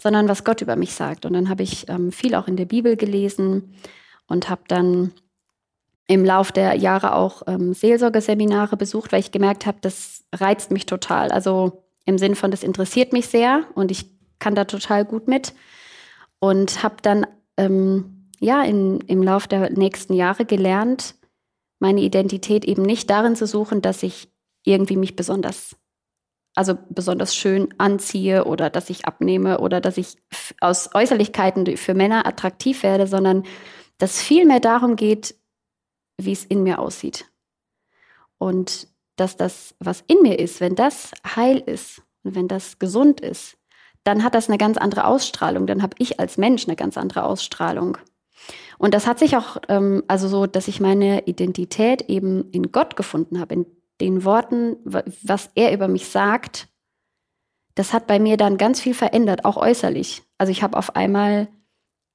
sondern 0.00 0.28
was 0.28 0.44
Gott 0.44 0.62
über 0.62 0.76
mich 0.76 0.94
sagt. 0.94 1.26
Und 1.26 1.34
dann 1.34 1.48
habe 1.48 1.62
ich 1.62 1.88
ähm, 1.88 2.12
viel 2.12 2.34
auch 2.34 2.48
in 2.48 2.56
der 2.56 2.64
Bibel 2.64 2.96
gelesen 2.96 3.74
und 4.26 4.48
habe 4.48 4.62
dann 4.68 5.12
im 6.06 6.24
Lauf 6.24 6.50
der 6.50 6.74
Jahre 6.74 7.14
auch 7.14 7.42
ähm, 7.46 7.74
Seelsorgeseminare 7.74 8.76
besucht, 8.76 9.12
weil 9.12 9.20
ich 9.20 9.30
gemerkt 9.30 9.66
habe, 9.66 9.78
das 9.80 10.24
reizt 10.34 10.70
mich 10.70 10.86
total. 10.86 11.30
Also 11.30 11.84
im 12.04 12.18
Sinn 12.18 12.34
von, 12.34 12.50
das 12.50 12.62
interessiert 12.62 13.12
mich 13.12 13.28
sehr 13.28 13.64
und 13.74 13.90
ich 13.90 14.06
kann 14.38 14.54
da 14.54 14.64
total 14.64 15.04
gut 15.04 15.28
mit. 15.28 15.52
Und 16.40 16.82
habe 16.82 16.96
dann 17.02 17.26
ähm, 17.58 18.26
ja 18.40 18.62
in, 18.62 19.00
im 19.02 19.22
Lauf 19.22 19.46
der 19.46 19.70
nächsten 19.70 20.14
Jahre 20.14 20.46
gelernt, 20.46 21.14
meine 21.78 22.00
Identität 22.00 22.64
eben 22.64 22.82
nicht 22.82 23.08
darin 23.10 23.36
zu 23.36 23.46
suchen, 23.46 23.82
dass 23.82 24.02
ich 24.02 24.28
irgendwie 24.64 24.96
mich 24.96 25.16
besonders 25.16 25.76
also 26.54 26.76
besonders 26.88 27.34
schön 27.34 27.68
anziehe 27.78 28.44
oder 28.44 28.70
dass 28.70 28.90
ich 28.90 29.06
abnehme 29.06 29.60
oder 29.60 29.80
dass 29.80 29.96
ich 29.96 30.16
aus 30.60 30.90
Äußerlichkeiten 30.94 31.76
für 31.76 31.94
Männer 31.94 32.26
attraktiv 32.26 32.82
werde, 32.82 33.06
sondern 33.06 33.44
dass 33.98 34.20
viel 34.20 34.46
mehr 34.46 34.60
darum 34.60 34.96
geht, 34.96 35.34
wie 36.18 36.32
es 36.32 36.44
in 36.44 36.62
mir 36.62 36.78
aussieht. 36.78 37.26
Und 38.38 38.88
dass 39.16 39.36
das, 39.36 39.74
was 39.78 40.02
in 40.06 40.22
mir 40.22 40.38
ist, 40.38 40.60
wenn 40.60 40.74
das 40.74 41.12
heil 41.36 41.58
ist 41.58 42.02
und 42.22 42.34
wenn 42.34 42.48
das 42.48 42.78
gesund 42.78 43.20
ist, 43.20 43.56
dann 44.02 44.24
hat 44.24 44.34
das 44.34 44.48
eine 44.48 44.58
ganz 44.58 44.78
andere 44.78 45.04
Ausstrahlung. 45.04 45.66
Dann 45.66 45.82
habe 45.82 45.94
ich 45.98 46.18
als 46.20 46.38
Mensch 46.38 46.66
eine 46.66 46.76
ganz 46.76 46.96
andere 46.96 47.24
Ausstrahlung. 47.24 47.98
Und 48.78 48.94
das 48.94 49.06
hat 49.06 49.18
sich 49.18 49.36
auch, 49.36 49.58
ähm, 49.68 50.02
also 50.08 50.26
so, 50.26 50.46
dass 50.46 50.68
ich 50.68 50.80
meine 50.80 51.26
Identität 51.26 52.02
eben 52.08 52.50
in 52.50 52.72
Gott 52.72 52.96
gefunden 52.96 53.38
habe, 53.38 53.54
in 53.54 53.66
den 54.00 54.24
Worten, 54.24 54.76
was 54.84 55.50
er 55.54 55.72
über 55.72 55.88
mich 55.88 56.08
sagt. 56.08 56.68
Das 57.74 57.92
hat 57.92 58.06
bei 58.06 58.18
mir 58.18 58.36
dann 58.36 58.58
ganz 58.58 58.80
viel 58.80 58.94
verändert, 58.94 59.44
auch 59.44 59.56
äußerlich. 59.56 60.22
Also 60.38 60.50
ich 60.50 60.62
habe 60.62 60.76
auf 60.76 60.96
einmal 60.96 61.48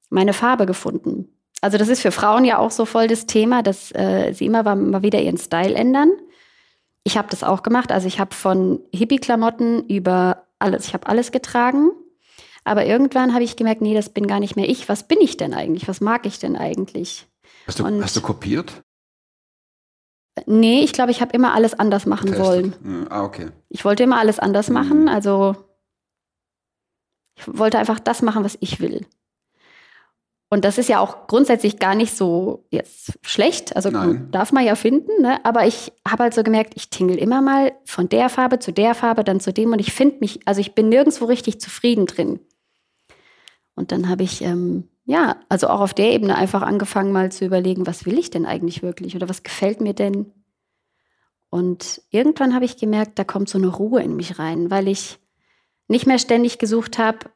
meine 0.10 0.34
Farbe 0.34 0.65
gefunden. 0.65 1.36
Also 1.62 1.78
das 1.78 1.88
ist 1.88 2.02
für 2.02 2.12
Frauen 2.12 2.45
ja 2.45 2.58
auch 2.58 2.71
so 2.71 2.86
voll 2.86 3.08
das 3.08 3.26
Thema, 3.26 3.63
dass 3.63 3.91
äh, 3.95 4.34
sie 4.34 4.45
immer 4.45 4.63
mal 4.76 5.02
wieder 5.02 5.21
ihren 5.21 5.38
Style 5.38 5.74
ändern. 5.74 6.12
Ich 7.04 7.17
habe 7.17 7.28
das 7.30 7.43
auch 7.43 7.63
gemacht. 7.63 7.91
Also 7.91 8.08
ich 8.08 8.19
habe 8.19 8.36
von 8.36 8.82
Hippie-Klamotten 8.93 9.88
über 9.88 10.48
alles, 10.60 10.88
ich 10.88 10.93
habe 10.93 11.08
alles 11.08 11.32
getragen. 11.32 11.91
Aber 12.63 12.86
irgendwann 12.86 13.34
habe 13.34 13.43
ich 13.43 13.56
gemerkt, 13.56 13.82
nee, 13.82 13.93
das 13.93 14.10
bin 14.10 14.28
gar 14.28 14.39
nicht 14.39 14.56
mehr 14.56 14.67
ich. 14.67 14.89
Was 14.89 15.08
bin 15.08 15.19
ich 15.21 15.38
denn 15.38 15.54
eigentlich? 15.54 15.88
Was 15.88 16.02
mag 16.02 16.26
ich 16.26 16.39
denn 16.39 16.56
eigentlich? 16.56 17.28
Hast 17.67 17.80
du, 17.80 17.86
hast 17.86 18.15
du 18.15 18.21
kopiert? 18.21 18.84
Nee, 20.45 20.84
ich 20.84 20.91
glaube, 20.93 21.12
ich 21.12 21.21
habe 21.21 21.32
immer 21.34 21.54
alles 21.54 21.74
anders 21.74 22.06
machen 22.06 22.28
Getestet. 22.32 22.45
wollen. 22.45 22.76
Hm, 22.84 23.08
Ah, 23.10 23.24
okay. 23.24 23.48
Ich 23.69 23.86
wollte 23.86 24.04
immer 24.04 24.17
alles 24.19 24.39
anders 24.39 24.67
Mhm. 24.69 24.74
machen. 24.74 25.10
Also 25.10 25.56
ich 27.38 27.43
wollte 27.58 27.78
einfach 27.80 28.00
das 28.00 28.21
machen, 28.21 28.43
was 28.43 28.58
ich 28.60 28.80
will. 28.80 29.06
Und 30.50 30.63
das 30.63 30.78
ist 30.78 30.89
ja 30.89 31.00
auch 31.00 31.28
grundsätzlich 31.28 31.80
gar 31.80 31.95
nicht 31.95 32.15
so 32.15 32.65
jetzt 32.69 33.13
schlecht. 33.24 33.76
Also 33.76 33.89
Nein. 33.89 34.30
darf 34.32 34.52
man 34.52 34.63
ja 34.63 34.76
finden. 34.76 35.21
Ne? 35.21 35.43
Aber 35.43 35.65
ich 35.65 35.91
habe 36.08 36.24
halt 36.24 36.34
so 36.34 36.43
gemerkt, 36.43 36.74
ich 36.76 36.89
tingel 36.89 37.17
immer 37.17 37.41
mal 37.41 37.74
von 37.84 38.08
der 38.10 38.30
Farbe 38.30 38.60
zu 38.60 38.71
der 38.71 38.93
Farbe, 38.93 39.24
dann 39.24 39.39
zu 39.39 39.52
dem. 39.52 39.71
Und 39.74 39.80
ich 39.80 39.91
finde 39.91 40.17
mich, 40.19 40.39
also 40.45 40.62
ich 40.62 40.76
bin 40.76 40.89
nirgendwo 40.89 41.26
richtig 41.26 41.60
zufrieden 41.60 42.06
drin. 42.06 42.39
Und 43.76 43.91
dann 43.91 44.08
habe 44.08 44.24
ich, 44.24 44.41
ähm, 44.41 44.88
ja, 45.05 45.39
also 45.49 45.67
auch 45.67 45.81
auf 45.81 45.93
der 45.93 46.11
Ebene 46.11 46.35
einfach 46.35 46.63
angefangen, 46.63 47.11
mal 47.11 47.31
zu 47.31 47.45
überlegen, 47.45 47.85
was 47.85 48.05
will 48.05 48.17
ich 48.17 48.31
denn 48.31 48.45
eigentlich 48.45 48.81
wirklich 48.81 49.15
oder 49.15 49.29
was 49.29 49.43
gefällt 49.43 49.79
mir 49.79 49.93
denn? 49.93 50.31
Und 51.49 52.01
irgendwann 52.09 52.55
habe 52.55 52.65
ich 52.65 52.77
gemerkt, 52.77 53.19
da 53.19 53.23
kommt 53.23 53.47
so 53.47 53.57
eine 53.57 53.67
Ruhe 53.67 54.01
in 54.01 54.15
mich 54.15 54.39
rein, 54.39 54.71
weil 54.71 54.87
ich 54.87 55.19
nicht 55.87 56.07
mehr 56.07 56.17
ständig 56.17 56.57
gesucht 56.57 56.97
habe, 56.97 57.29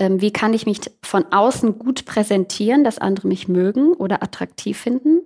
ähm, 0.00 0.20
wie 0.20 0.32
kann 0.32 0.54
ich 0.54 0.66
mich 0.66 0.80
von 1.02 1.24
außen 1.32 1.78
gut 1.78 2.04
präsentieren, 2.04 2.82
dass 2.82 2.98
andere 2.98 3.28
mich 3.28 3.46
mögen 3.46 3.92
oder 3.92 4.22
attraktiv 4.24 4.76
finden, 4.76 5.20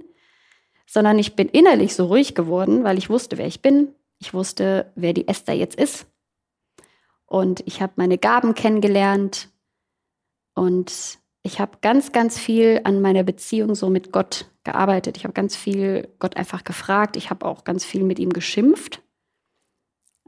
sondern 0.87 1.19
ich 1.19 1.37
bin 1.37 1.49
innerlich 1.49 1.95
so 1.95 2.07
ruhig 2.07 2.35
geworden, 2.35 2.85
weil 2.85 2.99
ich 2.99 3.09
wusste, 3.09 3.39
wer 3.39 3.47
ich 3.47 3.63
bin. 3.63 3.95
Ich 4.19 4.35
wusste, 4.35 4.93
wer 4.95 5.15
die 5.15 5.27
Esther 5.27 5.55
jetzt 5.55 5.79
ist. 5.79 6.07
Und 7.25 7.63
ich 7.67 7.81
habe 7.81 7.95
meine 7.97 8.19
Gaben 8.19 8.55
kennengelernt. 8.55 9.49
Und 10.55 11.19
ich 11.49 11.61
habe 11.61 11.79
ganz, 11.81 12.13
ganz 12.13 12.39
viel 12.39 12.83
an 12.85 13.01
meiner 13.01 13.23
Beziehung 13.23 13.75
so 13.75 13.89
mit 13.89 14.13
Gott 14.13 14.51
gearbeitet. 14.65 15.17
Ich 15.17 15.25
habe 15.25 15.33
ganz 15.33 15.57
viel 15.57 16.07
Gott 16.19 16.37
einfach 16.37 16.63
gefragt. 16.63 17.17
Ich 17.17 17.31
habe 17.31 17.47
auch 17.47 17.65
ganz 17.65 17.87
viel 17.87 18.05
mit 18.05 18.19
ihm 18.19 18.35
geschimpft. 18.35 19.03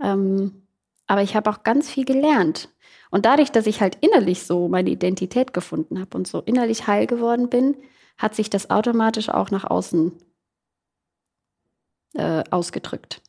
Ähm, 0.00 0.66
aber 1.06 1.22
ich 1.22 1.36
habe 1.36 1.50
auch 1.50 1.62
ganz 1.62 1.90
viel 1.90 2.06
gelernt. 2.06 2.70
Und 3.10 3.26
dadurch, 3.26 3.52
dass 3.52 3.66
ich 3.66 3.82
halt 3.82 3.98
innerlich 4.00 4.44
so 4.44 4.66
meine 4.68 4.88
Identität 4.88 5.52
gefunden 5.52 6.00
habe 6.00 6.16
und 6.16 6.26
so 6.26 6.40
innerlich 6.40 6.86
heil 6.86 7.06
geworden 7.06 7.50
bin, 7.50 7.76
hat 8.16 8.34
sich 8.34 8.48
das 8.48 8.70
automatisch 8.70 9.28
auch 9.28 9.50
nach 9.50 9.64
außen 9.64 10.12
äh, 12.14 12.44
ausgedrückt. 12.50 13.20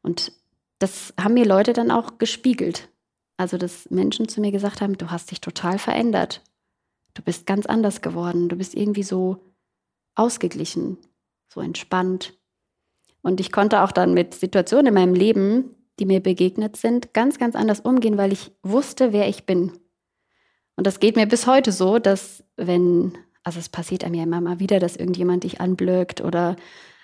Und 0.00 0.30
das 0.78 1.12
haben 1.20 1.34
mir 1.34 1.46
Leute 1.46 1.72
dann 1.72 1.90
auch 1.90 2.18
gespiegelt. 2.18 2.88
Also, 3.36 3.58
dass 3.58 3.90
Menschen 3.90 4.28
zu 4.28 4.40
mir 4.40 4.52
gesagt 4.52 4.80
haben, 4.80 4.96
du 4.96 5.10
hast 5.10 5.32
dich 5.32 5.40
total 5.40 5.80
verändert. 5.80 6.40
Du 7.14 7.22
bist 7.22 7.46
ganz 7.46 7.66
anders 7.66 8.02
geworden. 8.02 8.48
Du 8.48 8.56
bist 8.56 8.74
irgendwie 8.74 9.02
so 9.02 9.38
ausgeglichen, 10.14 10.98
so 11.48 11.60
entspannt. 11.60 12.38
Und 13.22 13.40
ich 13.40 13.52
konnte 13.52 13.82
auch 13.82 13.92
dann 13.92 14.14
mit 14.14 14.34
Situationen 14.34 14.86
in 14.88 14.94
meinem 14.94 15.14
Leben, 15.14 15.74
die 15.98 16.06
mir 16.06 16.20
begegnet 16.20 16.76
sind, 16.76 17.14
ganz, 17.14 17.38
ganz 17.38 17.54
anders 17.54 17.80
umgehen, 17.80 18.18
weil 18.18 18.32
ich 18.32 18.52
wusste, 18.62 19.12
wer 19.12 19.28
ich 19.28 19.46
bin. 19.46 19.72
Und 20.76 20.86
das 20.86 20.98
geht 20.98 21.16
mir 21.16 21.26
bis 21.26 21.46
heute 21.46 21.72
so, 21.72 21.98
dass 21.98 22.44
wenn, 22.56 23.16
also 23.44 23.60
es 23.60 23.68
passiert 23.68 24.04
einem 24.04 24.14
ja 24.14 24.24
immer 24.24 24.40
mal 24.40 24.58
wieder, 24.58 24.80
dass 24.80 24.96
irgendjemand 24.96 25.44
dich 25.44 25.60
anblöckt 25.60 26.20
oder 26.20 26.56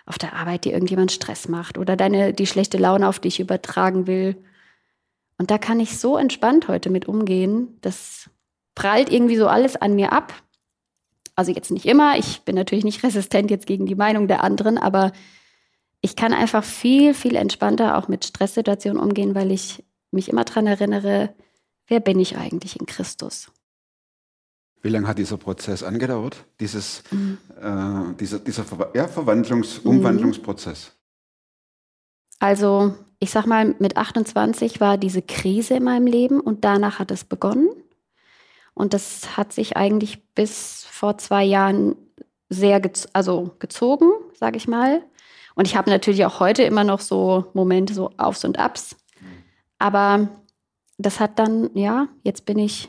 auf 0.06 0.18
der 0.18 0.34
Arbeit 0.34 0.64
dir 0.64 0.72
irgendjemand 0.72 1.12
Stress 1.12 1.48
macht 1.48 1.78
oder 1.78 1.96
deine, 1.96 2.32
die 2.32 2.46
schlechte 2.46 2.78
Laune 2.78 3.08
auf 3.08 3.20
dich 3.20 3.38
übertragen 3.38 4.08
will. 4.08 4.36
Und 5.38 5.52
da 5.52 5.58
kann 5.58 5.78
ich 5.78 5.98
so 5.98 6.16
entspannt 6.16 6.66
heute 6.66 6.90
mit 6.90 7.06
umgehen. 7.06 7.78
Das 7.80 8.28
prallt 8.74 9.10
irgendwie 9.10 9.36
so 9.36 9.48
alles 9.48 9.76
an 9.76 9.94
mir 9.94 10.12
ab. 10.12 10.32
Also 11.36 11.52
jetzt 11.52 11.70
nicht 11.70 11.86
immer. 11.86 12.18
Ich 12.18 12.42
bin 12.42 12.54
natürlich 12.54 12.84
nicht 12.84 13.02
resistent 13.04 13.50
jetzt 13.50 13.66
gegen 13.66 13.86
die 13.86 13.94
Meinung 13.94 14.28
der 14.28 14.42
anderen, 14.44 14.78
aber 14.78 15.12
ich 16.00 16.16
kann 16.16 16.32
einfach 16.32 16.64
viel, 16.64 17.14
viel 17.14 17.36
entspannter 17.36 17.98
auch 17.98 18.08
mit 18.08 18.24
Stresssituationen 18.24 19.02
umgehen, 19.02 19.34
weil 19.34 19.50
ich 19.50 19.84
mich 20.10 20.28
immer 20.28 20.44
daran 20.44 20.66
erinnere, 20.66 21.34
wer 21.86 22.00
bin 22.00 22.18
ich 22.18 22.36
eigentlich 22.36 22.80
in 22.80 22.86
Christus? 22.86 23.50
Wie 24.82 24.88
lange 24.88 25.06
hat 25.06 25.18
dieser 25.18 25.36
Prozess 25.36 25.82
angedauert? 25.82 26.44
Dieses, 26.58 27.02
Mhm. 27.10 27.36
äh, 27.60 28.14
dieser, 28.18 28.38
dieser 28.38 28.64
Ver 28.64 28.90
ja, 28.94 29.06
Verwandlungs-, 29.06 29.80
Umwandlungsprozess. 29.84 30.92
Also, 32.38 32.94
ich 33.18 33.30
sag 33.30 33.44
mal, 33.46 33.74
mit 33.78 33.98
28 33.98 34.80
war 34.80 34.96
diese 34.96 35.20
Krise 35.20 35.74
in 35.74 35.84
meinem 35.84 36.06
Leben 36.06 36.40
und 36.40 36.64
danach 36.64 36.98
hat 36.98 37.10
es 37.10 37.24
begonnen. 37.24 37.68
Und 38.80 38.94
das 38.94 39.36
hat 39.36 39.52
sich 39.52 39.76
eigentlich 39.76 40.24
bis 40.34 40.84
vor 40.90 41.18
zwei 41.18 41.44
Jahren 41.44 41.96
sehr 42.48 42.80
gez 42.80 43.06
also 43.12 43.54
gezogen, 43.58 44.10
sage 44.32 44.56
ich 44.56 44.68
mal. 44.68 45.04
Und 45.54 45.66
ich 45.66 45.76
habe 45.76 45.90
natürlich 45.90 46.24
auch 46.24 46.40
heute 46.40 46.62
immer 46.62 46.82
noch 46.82 47.00
so 47.00 47.50
Momente, 47.52 47.92
so 47.92 48.10
Aufs 48.16 48.42
und 48.42 48.58
Abs. 48.58 48.96
Aber 49.78 50.28
das 50.96 51.20
hat 51.20 51.38
dann, 51.38 51.68
ja, 51.74 52.08
jetzt 52.24 52.46
bin 52.46 52.58
ich, 52.58 52.88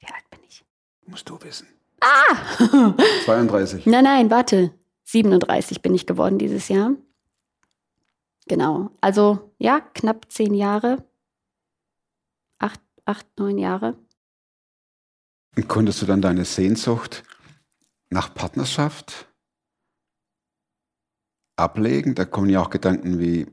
wie 0.00 0.06
alt 0.06 0.28
bin 0.28 0.40
ich? 0.48 0.64
Musst 1.06 1.28
du 1.28 1.38
wissen. 1.40 1.68
Ah! 2.00 2.36
32. 3.26 3.86
Nein, 3.86 4.02
nein, 4.02 4.28
warte. 4.28 4.74
37 5.04 5.82
bin 5.82 5.94
ich 5.94 6.04
geworden 6.04 6.38
dieses 6.38 6.68
Jahr. 6.68 6.96
Genau. 8.48 8.90
Also, 9.00 9.52
ja, 9.58 9.78
knapp 9.78 10.26
zehn 10.32 10.52
Jahre. 10.52 11.04
Acht, 12.58 12.80
acht, 13.04 13.26
neun 13.38 13.56
Jahre. 13.56 13.94
Und 15.60 15.68
konntest 15.68 16.00
du 16.00 16.06
dann 16.06 16.22
deine 16.22 16.46
Sehnsucht 16.46 17.22
nach 18.08 18.32
Partnerschaft 18.32 19.28
ablegen? 21.56 22.14
Da 22.14 22.24
kommen 22.24 22.48
ja 22.48 22.62
auch 22.62 22.70
Gedanken 22.70 23.18
wie, 23.18 23.46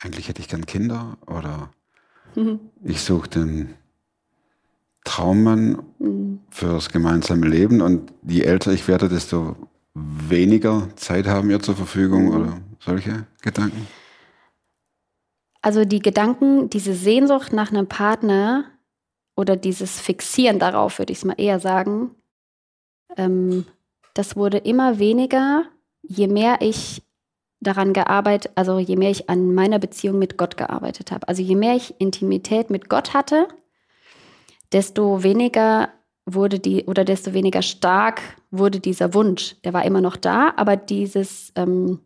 eigentlich 0.00 0.28
hätte 0.28 0.40
ich 0.40 0.46
gern 0.46 0.64
Kinder 0.64 1.18
oder 1.26 1.72
ich 2.84 3.00
suche 3.00 3.30
den 3.30 3.74
Traummann 5.02 5.82
Mhm. 5.98 6.38
fürs 6.50 6.90
gemeinsame 6.90 7.48
Leben 7.48 7.80
und 7.80 8.12
je 8.22 8.42
älter 8.42 8.70
ich 8.70 8.86
werde, 8.86 9.08
desto 9.08 9.56
weniger 9.94 10.88
Zeit 10.94 11.26
haben 11.26 11.48
wir 11.48 11.58
zur 11.58 11.74
Verfügung 11.74 12.26
Mhm. 12.26 12.30
oder 12.36 12.60
solche 12.78 13.26
Gedanken? 13.40 13.88
Also 15.62 15.84
die 15.84 15.98
Gedanken, 15.98 16.70
diese 16.70 16.94
Sehnsucht 16.94 17.52
nach 17.52 17.72
einem 17.72 17.88
Partner 17.88 18.68
oder 19.36 19.56
dieses 19.56 20.00
Fixieren 20.00 20.58
darauf, 20.58 20.98
würde 20.98 21.12
ich 21.12 21.18
es 21.18 21.24
mal 21.24 21.34
eher 21.38 21.60
sagen, 21.60 22.14
ähm, 23.16 23.66
das 24.14 24.36
wurde 24.36 24.58
immer 24.58 24.98
weniger, 24.98 25.64
je 26.02 26.28
mehr 26.28 26.58
ich 26.60 27.02
daran 27.60 27.92
gearbeitet, 27.92 28.52
also 28.56 28.78
je 28.78 28.96
mehr 28.96 29.10
ich 29.10 29.30
an 29.30 29.54
meiner 29.54 29.78
Beziehung 29.78 30.18
mit 30.18 30.36
Gott 30.36 30.56
gearbeitet 30.56 31.12
habe. 31.12 31.28
Also 31.28 31.42
je 31.42 31.54
mehr 31.54 31.76
ich 31.76 31.94
Intimität 31.98 32.70
mit 32.70 32.88
Gott 32.88 33.14
hatte, 33.14 33.48
desto 34.72 35.22
weniger 35.22 35.88
wurde 36.26 36.58
die 36.58 36.84
oder 36.84 37.04
desto 37.04 37.32
weniger 37.32 37.62
stark 37.62 38.20
wurde 38.50 38.80
dieser 38.80 39.14
Wunsch. 39.14 39.56
Der 39.64 39.72
war 39.72 39.84
immer 39.84 40.00
noch 40.00 40.16
da, 40.16 40.52
aber 40.56 40.76
dieses 40.76 41.52
ähm, 41.56 42.00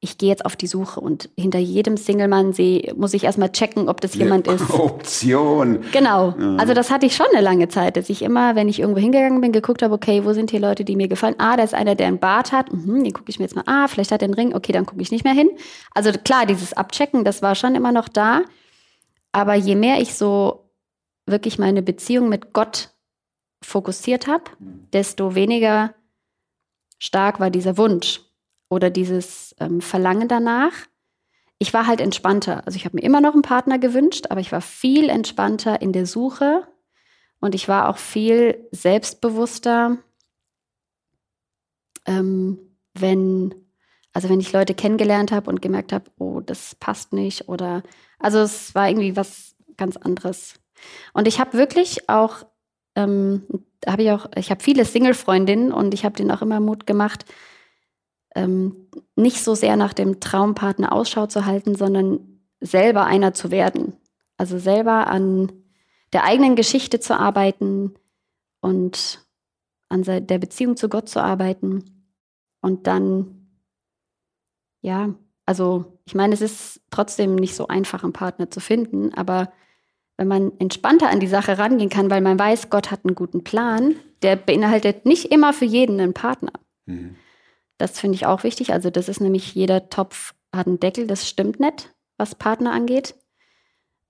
ich 0.00 0.16
gehe 0.16 0.28
jetzt 0.28 0.44
auf 0.46 0.54
die 0.54 0.68
Suche 0.68 1.00
und 1.00 1.28
hinter 1.36 1.58
jedem 1.58 1.96
Single-Mann 1.96 2.52
sehe, 2.52 2.94
muss 2.94 3.14
ich 3.14 3.24
erstmal 3.24 3.50
checken, 3.50 3.88
ob 3.88 4.00
das 4.00 4.14
jemand 4.14 4.46
ist. 4.46 4.70
Option. 4.78 5.80
Genau. 5.90 6.34
Also 6.56 6.72
das 6.72 6.92
hatte 6.92 7.06
ich 7.06 7.16
schon 7.16 7.26
eine 7.32 7.42
lange 7.42 7.68
Zeit, 7.68 7.96
dass 7.96 8.08
ich 8.08 8.22
immer, 8.22 8.54
wenn 8.54 8.68
ich 8.68 8.78
irgendwo 8.78 9.00
hingegangen 9.00 9.40
bin, 9.40 9.50
geguckt 9.50 9.82
habe, 9.82 9.94
okay, 9.94 10.24
wo 10.24 10.32
sind 10.34 10.52
hier 10.52 10.60
Leute, 10.60 10.84
die 10.84 10.94
mir 10.94 11.08
gefallen? 11.08 11.34
Ah, 11.38 11.56
da 11.56 11.64
ist 11.64 11.74
einer, 11.74 11.96
der 11.96 12.06
einen 12.06 12.20
Bart 12.20 12.52
hat. 12.52 12.72
Mhm, 12.72 13.02
den 13.02 13.12
gucke 13.12 13.28
ich 13.28 13.40
mir 13.40 13.46
jetzt 13.46 13.56
mal. 13.56 13.64
Ah, 13.66 13.88
vielleicht 13.88 14.12
hat 14.12 14.22
er 14.22 14.26
einen 14.26 14.34
Ring. 14.34 14.54
Okay, 14.54 14.70
dann 14.70 14.86
gucke 14.86 15.02
ich 15.02 15.10
nicht 15.10 15.24
mehr 15.24 15.34
hin. 15.34 15.50
Also 15.94 16.12
klar, 16.12 16.46
dieses 16.46 16.74
Abchecken, 16.74 17.24
das 17.24 17.42
war 17.42 17.56
schon 17.56 17.74
immer 17.74 17.90
noch 17.90 18.08
da. 18.08 18.42
Aber 19.32 19.54
je 19.54 19.74
mehr 19.74 20.00
ich 20.00 20.14
so 20.14 20.70
wirklich 21.26 21.58
meine 21.58 21.82
Beziehung 21.82 22.28
mit 22.28 22.52
Gott 22.52 22.90
fokussiert 23.64 24.28
habe, 24.28 24.44
desto 24.92 25.34
weniger 25.34 25.92
stark 27.00 27.40
war 27.40 27.50
dieser 27.50 27.76
Wunsch 27.76 28.20
oder 28.68 28.90
dieses 28.90 29.54
ähm, 29.60 29.80
Verlangen 29.80 30.28
danach. 30.28 30.72
ich 31.58 31.74
war 31.74 31.86
halt 31.86 32.00
entspannter. 32.00 32.64
Also 32.66 32.76
ich 32.76 32.84
habe 32.84 32.96
mir 32.96 33.02
immer 33.02 33.20
noch 33.20 33.32
einen 33.32 33.42
Partner 33.42 33.78
gewünscht, 33.78 34.26
aber 34.30 34.40
ich 34.40 34.52
war 34.52 34.60
viel 34.60 35.08
entspannter 35.08 35.82
in 35.82 35.92
der 35.92 36.06
Suche 36.06 36.66
und 37.40 37.54
ich 37.54 37.68
war 37.68 37.88
auch 37.88 37.98
viel 37.98 38.68
selbstbewusster, 38.70 39.98
ähm, 42.06 42.58
wenn, 42.94 43.54
also 44.12 44.28
wenn 44.28 44.40
ich 44.40 44.52
Leute 44.52 44.74
kennengelernt 44.74 45.32
habe 45.32 45.50
und 45.50 45.60
gemerkt 45.60 45.92
habe, 45.92 46.10
oh, 46.18 46.40
das 46.40 46.76
passt 46.76 47.12
nicht 47.12 47.48
oder, 47.48 47.82
also 48.18 48.38
es 48.38 48.74
war 48.74 48.88
irgendwie 48.88 49.16
was 49.16 49.56
ganz 49.76 49.96
anderes. 49.96 50.54
Und 51.12 51.26
ich 51.26 51.40
habe 51.40 51.58
wirklich 51.58 52.08
auch, 52.08 52.46
ähm, 52.94 53.46
habe 53.86 54.02
ich 54.02 54.10
auch, 54.12 54.26
ich 54.36 54.50
habe 54.50 54.62
viele 54.62 54.84
Single-Freundinnen 54.84 55.72
und 55.72 55.92
ich 55.92 56.04
habe 56.04 56.14
denen 56.16 56.30
auch 56.30 56.42
immer 56.42 56.60
Mut 56.60 56.86
gemacht, 56.86 57.24
ähm, 58.38 58.88
nicht 59.16 59.42
so 59.42 59.54
sehr 59.56 59.76
nach 59.76 59.92
dem 59.92 60.20
Traumpartner 60.20 60.92
Ausschau 60.92 61.26
zu 61.26 61.44
halten, 61.44 61.74
sondern 61.74 62.20
selber 62.60 63.04
einer 63.04 63.34
zu 63.34 63.50
werden. 63.50 63.94
Also 64.36 64.58
selber 64.58 65.08
an 65.08 65.52
der 66.12 66.24
eigenen 66.24 66.54
Geschichte 66.54 67.00
zu 67.00 67.18
arbeiten 67.18 67.94
und 68.60 69.26
an 69.88 70.02
der 70.02 70.38
Beziehung 70.38 70.76
zu 70.76 70.88
Gott 70.88 71.08
zu 71.08 71.20
arbeiten 71.20 72.06
und 72.60 72.86
dann, 72.86 73.48
ja, 74.82 75.14
also 75.44 75.98
ich 76.04 76.14
meine, 76.14 76.34
es 76.34 76.40
ist 76.40 76.80
trotzdem 76.90 77.34
nicht 77.34 77.56
so 77.56 77.66
einfach, 77.66 78.04
einen 78.04 78.12
Partner 78.12 78.50
zu 78.50 78.60
finden, 78.60 79.12
aber 79.14 79.52
wenn 80.16 80.28
man 80.28 80.52
entspannter 80.58 81.08
an 81.08 81.20
die 81.20 81.26
Sache 81.26 81.58
rangehen 81.58 81.90
kann, 81.90 82.10
weil 82.10 82.20
man 82.20 82.38
weiß, 82.38 82.70
Gott 82.70 82.90
hat 82.90 83.04
einen 83.04 83.14
guten 83.14 83.44
Plan, 83.44 83.96
der 84.22 84.36
beinhaltet 84.36 85.06
nicht 85.06 85.26
immer 85.26 85.52
für 85.52 85.64
jeden 85.64 86.00
einen 86.00 86.14
Partner. 86.14 86.52
Mhm. 86.86 87.16
Das 87.78 87.98
finde 87.98 88.16
ich 88.16 88.26
auch 88.26 88.42
wichtig. 88.42 88.72
Also 88.72 88.90
das 88.90 89.08
ist 89.08 89.20
nämlich, 89.20 89.54
jeder 89.54 89.88
Topf 89.88 90.34
hat 90.54 90.66
einen 90.66 90.80
Deckel, 90.80 91.06
das 91.06 91.28
stimmt 91.28 91.60
nicht, 91.60 91.94
was 92.16 92.34
Partner 92.34 92.72
angeht. 92.72 93.14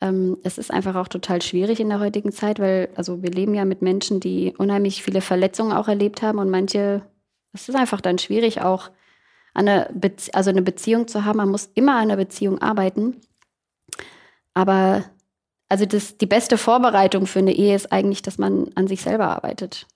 Ähm, 0.01 0.39
es 0.43 0.59
ist 0.59 0.73
einfach 0.73 0.95
auch 0.95 1.09
total 1.09 1.43
schwierig 1.43 1.81
in 1.81 1.89
der 1.89 2.01
heutigen 2.01 2.33
Zeit, 2.33 2.59
weil 2.59 2.89
also 2.95 3.23
wir 3.23 3.31
leben 3.31 3.55
ja 3.55 3.65
mit 3.65 3.83
Menschen, 3.83 4.21
die 4.21 4.55
unheimlich 4.57 5.03
viele 5.03 5.21
Verletzungen 5.21 5.73
auch 5.73 5.89
erlebt 5.89 6.23
haben 6.23 6.39
und 6.39 6.51
manche, 6.51 7.03
es 7.53 7.69
ist 7.69 7.75
einfach 7.75 8.01
dann 8.01 8.19
schwierig 8.19 8.61
auch 8.63 8.91
eine, 9.55 9.91
Bezie 9.93 10.33
also 10.35 10.51
eine 10.51 10.63
Beziehung 10.63 11.09
zu 11.09 11.25
haben. 11.25 11.39
Man 11.39 11.51
muss 11.51 11.71
immer 11.75 11.97
an 11.97 12.03
einer 12.03 12.17
Beziehung 12.17 12.61
arbeiten. 12.63 13.21
Aber 14.55 15.05
also 15.69 15.85
das, 15.85 16.17
die 16.17 16.27
beste 16.27 16.57
Vorbereitung 16.59 17.27
für 17.27 17.41
eine 17.41 17.53
Ehe 17.53 17.75
ist 17.75 17.93
eigentlich, 17.93 18.23
dass 18.23 18.39
man 18.39 18.71
an 18.77 18.87
sich 18.87 19.03
selber 19.03 19.29
arbeitet. 19.29 19.87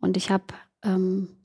Und 0.00 0.16
ich 0.16 0.30
habe 0.30 0.44
ähm, 0.82 1.36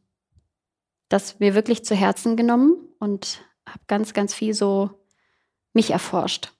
das 1.09 1.39
mir 1.39 1.55
wirklich 1.55 1.85
zu 1.85 1.95
Herzen 1.95 2.35
genommen 2.35 2.75
und 2.99 3.41
habe 3.67 3.79
ganz, 3.87 4.13
ganz 4.13 4.33
viel 4.33 4.53
so 4.53 4.89
mich 5.73 5.91
erforscht 5.91 6.53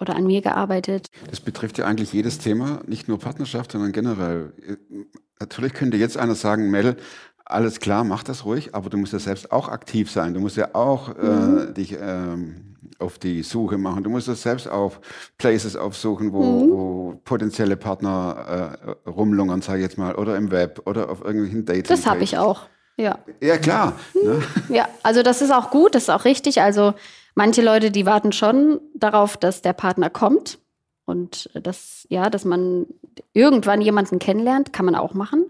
oder 0.00 0.14
an 0.14 0.26
mir 0.26 0.42
gearbeitet. 0.42 1.08
Das 1.28 1.40
betrifft 1.40 1.78
ja 1.78 1.86
eigentlich 1.86 2.12
jedes 2.12 2.38
Thema, 2.38 2.82
nicht 2.86 3.08
nur 3.08 3.18
Partnerschaft, 3.18 3.72
sondern 3.72 3.92
generell. 3.92 4.52
Natürlich 5.40 5.72
könnte 5.72 5.96
jetzt 5.96 6.16
einer 6.16 6.34
sagen, 6.34 6.70
Mel, 6.70 6.96
alles 7.44 7.80
klar, 7.80 8.04
mach 8.04 8.22
das 8.22 8.44
ruhig, 8.44 8.74
aber 8.74 8.90
du 8.90 8.98
musst 8.98 9.12
ja 9.12 9.18
selbst 9.18 9.50
auch 9.52 9.68
aktiv 9.68 10.10
sein. 10.10 10.34
Du 10.34 10.40
musst 10.40 10.56
ja 10.56 10.74
auch 10.74 11.16
äh, 11.16 11.22
mhm. 11.22 11.74
dich 11.74 11.96
ähm, 11.98 12.76
auf 12.98 13.18
die 13.18 13.42
Suche 13.42 13.78
machen. 13.78 14.04
Du 14.04 14.10
musst 14.10 14.28
ja 14.28 14.34
selbst 14.34 14.68
auch 14.68 15.00
Places 15.38 15.74
aufsuchen, 15.74 16.32
wo, 16.32 16.42
mhm. 16.42 16.70
wo 16.70 17.20
potenzielle 17.24 17.76
Partner 17.76 18.76
äh, 19.04 19.08
rumlungern, 19.08 19.62
sage 19.62 19.78
ich 19.78 19.84
jetzt 19.84 19.98
mal, 19.98 20.14
oder 20.14 20.36
im 20.36 20.50
Web 20.50 20.82
oder 20.84 21.08
auf 21.10 21.24
irgendwelchen 21.24 21.64
Dating. 21.64 21.84
Das 21.84 22.06
habe 22.06 22.22
ich 22.22 22.36
auch. 22.36 22.68
Ja. 22.98 23.18
Ja, 23.40 23.56
klar. 23.58 23.98
Ne? 24.12 24.42
Ja, 24.68 24.88
also 25.02 25.22
das 25.22 25.40
ist 25.40 25.52
auch 25.52 25.70
gut, 25.70 25.94
das 25.94 26.04
ist 26.04 26.10
auch 26.10 26.24
richtig. 26.24 26.60
Also 26.60 26.94
manche 27.34 27.62
Leute, 27.62 27.90
die 27.90 28.06
warten 28.06 28.32
schon 28.32 28.80
darauf, 28.94 29.36
dass 29.36 29.62
der 29.62 29.72
Partner 29.72 30.10
kommt 30.10 30.58
und 31.04 31.48
das, 31.54 32.06
ja, 32.10 32.28
dass 32.28 32.44
man 32.44 32.86
irgendwann 33.32 33.80
jemanden 33.80 34.18
kennenlernt, 34.18 34.72
kann 34.72 34.84
man 34.84 34.96
auch 34.96 35.14
machen. 35.14 35.46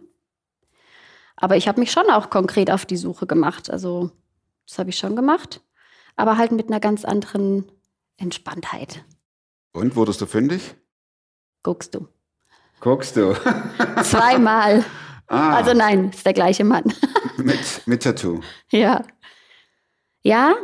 Aber 1.37 1.57
ich 1.57 1.69
habe 1.69 1.81
mich 1.81 1.91
schon 1.91 2.11
auch 2.11 2.31
konkret 2.31 2.71
auf 2.71 2.85
die 2.85 2.97
Suche 2.97 3.27
gemacht. 3.27 3.71
Also 3.71 4.11
das 4.67 4.79
habe 4.79 4.91
ich 4.91 4.99
schon 4.99 5.17
gemacht, 5.17 5.63
aber 6.17 6.37
halt 6.37 6.53
mit 6.53 6.69
einer 6.69 6.81
ganz 6.81 7.07
anderen 7.07 7.65
Entspanntheit. 8.19 9.05
Und 9.73 9.97
wurdest 9.97 10.21
du 10.21 10.27
fündig? 10.27 10.75
Guckst 11.63 11.95
du. 11.95 12.09
Guckst 12.81 13.17
du. 13.17 13.35
Zweimal. 14.03 14.85
Ah. 15.29 15.57
Also 15.57 15.75
nein, 15.75 16.11
ist 16.11 16.25
der 16.25 16.33
gleiche 16.33 16.65
Mann. 16.65 16.85
mit, 17.37 17.83
mit 17.87 18.03
Tattoo. 18.03 18.41
Ja. 18.71 19.05
Ja. 20.23 20.57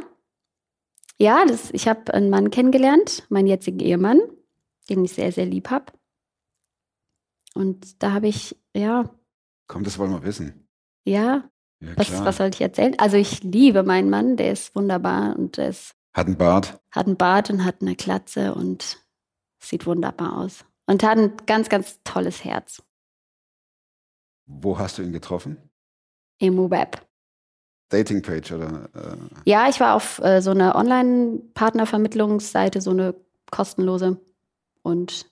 Ja, 1.19 1.45
das, 1.47 1.71
ich 1.73 1.87
habe 1.87 2.13
einen 2.13 2.31
Mann 2.31 2.51
kennengelernt, 2.51 3.25
meinen 3.29 3.47
jetzigen 3.47 3.79
Ehemann, 3.79 4.21
den 4.89 5.05
ich 5.05 5.13
sehr, 5.13 5.31
sehr 5.33 5.47
lieb 5.47 5.71
habe. 5.71 5.93
Und 7.55 8.03
da 8.03 8.13
habe 8.13 8.27
ich, 8.27 8.57
ja. 8.75 9.09
Komm, 9.69 9.85
das 9.85 9.99
wollen 9.99 10.11
wir 10.11 10.25
wissen. 10.25 10.69
Ja. 11.05 11.45
ja 11.81 11.97
was, 11.97 12.25
was 12.25 12.37
soll 12.39 12.49
ich 12.49 12.61
erzählen? 12.61 12.99
Also 12.99 13.17
ich 13.17 13.45
liebe 13.45 13.85
meinen 13.85 14.11
Mann, 14.11 14.37
der 14.37 14.53
ist 14.53 14.75
wunderbar 14.75 15.37
und 15.37 15.57
der 15.57 15.69
ist. 15.69 15.95
Hat 16.15 16.27
einen 16.27 16.37
Bart. 16.37 16.81
Hat 16.91 17.07
einen 17.07 17.17
Bart 17.17 17.51
und 17.51 17.65
hat 17.65 17.77
eine 17.81 17.97
Klatze 17.97 18.55
und 18.55 18.99
sieht 19.61 19.87
wunderbar 19.87 20.39
aus. 20.39 20.65
Und 20.87 21.03
hat 21.03 21.17
ein 21.17 21.33
ganz, 21.47 21.69
ganz 21.69 22.01
tolles 22.03 22.45
Herz. 22.45 22.83
Wo 24.47 24.79
hast 24.79 24.99
du 24.99 25.03
ihn 25.03 25.13
getroffen? 25.13 25.57
Im 26.39 26.71
Web. 26.71 27.01
Datingpage 27.89 28.53
oder? 28.53 28.89
Äh 28.95 29.17
ja, 29.45 29.69
ich 29.69 29.81
war 29.81 29.95
auf 29.95 30.21
äh, 30.23 30.41
so 30.41 30.51
einer 30.51 30.75
Online-Partnervermittlungsseite, 30.75 32.81
so 32.81 32.91
eine 32.91 33.15
kostenlose 33.51 34.19
und 34.83 35.27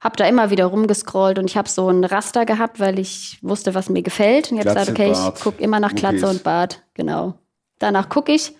habe 0.00 0.16
da 0.16 0.26
immer 0.26 0.50
wieder 0.50 0.66
rumgescrollt 0.66 1.38
und 1.38 1.44
ich 1.44 1.56
habe 1.56 1.68
so 1.68 1.88
ein 1.88 2.04
Raster 2.04 2.46
gehabt, 2.46 2.80
weil 2.80 2.98
ich 2.98 3.38
wusste, 3.42 3.74
was 3.74 3.90
mir 3.90 4.02
gefällt 4.02 4.50
und 4.50 4.58
habe 4.58 4.68
gesagt, 4.68 4.90
okay, 4.90 5.12
Bart, 5.12 5.38
ich 5.38 5.44
gucke 5.44 5.62
immer 5.62 5.78
nach 5.78 5.94
Glatze 5.94 6.26
und 6.26 6.42
Bart, 6.42 6.82
genau. 6.94 7.34
Danach 7.78 8.08
gucke 8.08 8.32
ich. 8.32 8.54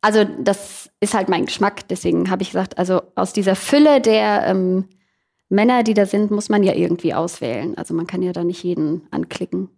Also 0.00 0.24
das 0.24 0.90
ist 1.00 1.14
halt 1.14 1.28
mein 1.28 1.46
Geschmack, 1.46 1.86
deswegen 1.88 2.30
habe 2.30 2.42
ich 2.42 2.50
gesagt, 2.50 2.78
also 2.78 3.02
aus 3.14 3.32
dieser 3.32 3.54
Fülle 3.54 4.00
der 4.00 4.46
ähm, 4.46 4.88
Männer, 5.50 5.82
die 5.82 5.94
da 5.94 6.06
sind, 6.06 6.30
muss 6.30 6.48
man 6.48 6.62
ja 6.62 6.74
irgendwie 6.74 7.12
auswählen. 7.12 7.76
Also 7.76 7.92
man 7.92 8.06
kann 8.06 8.22
ja 8.22 8.32
da 8.32 8.44
nicht 8.44 8.62
jeden 8.62 9.06
anklicken. 9.10 9.68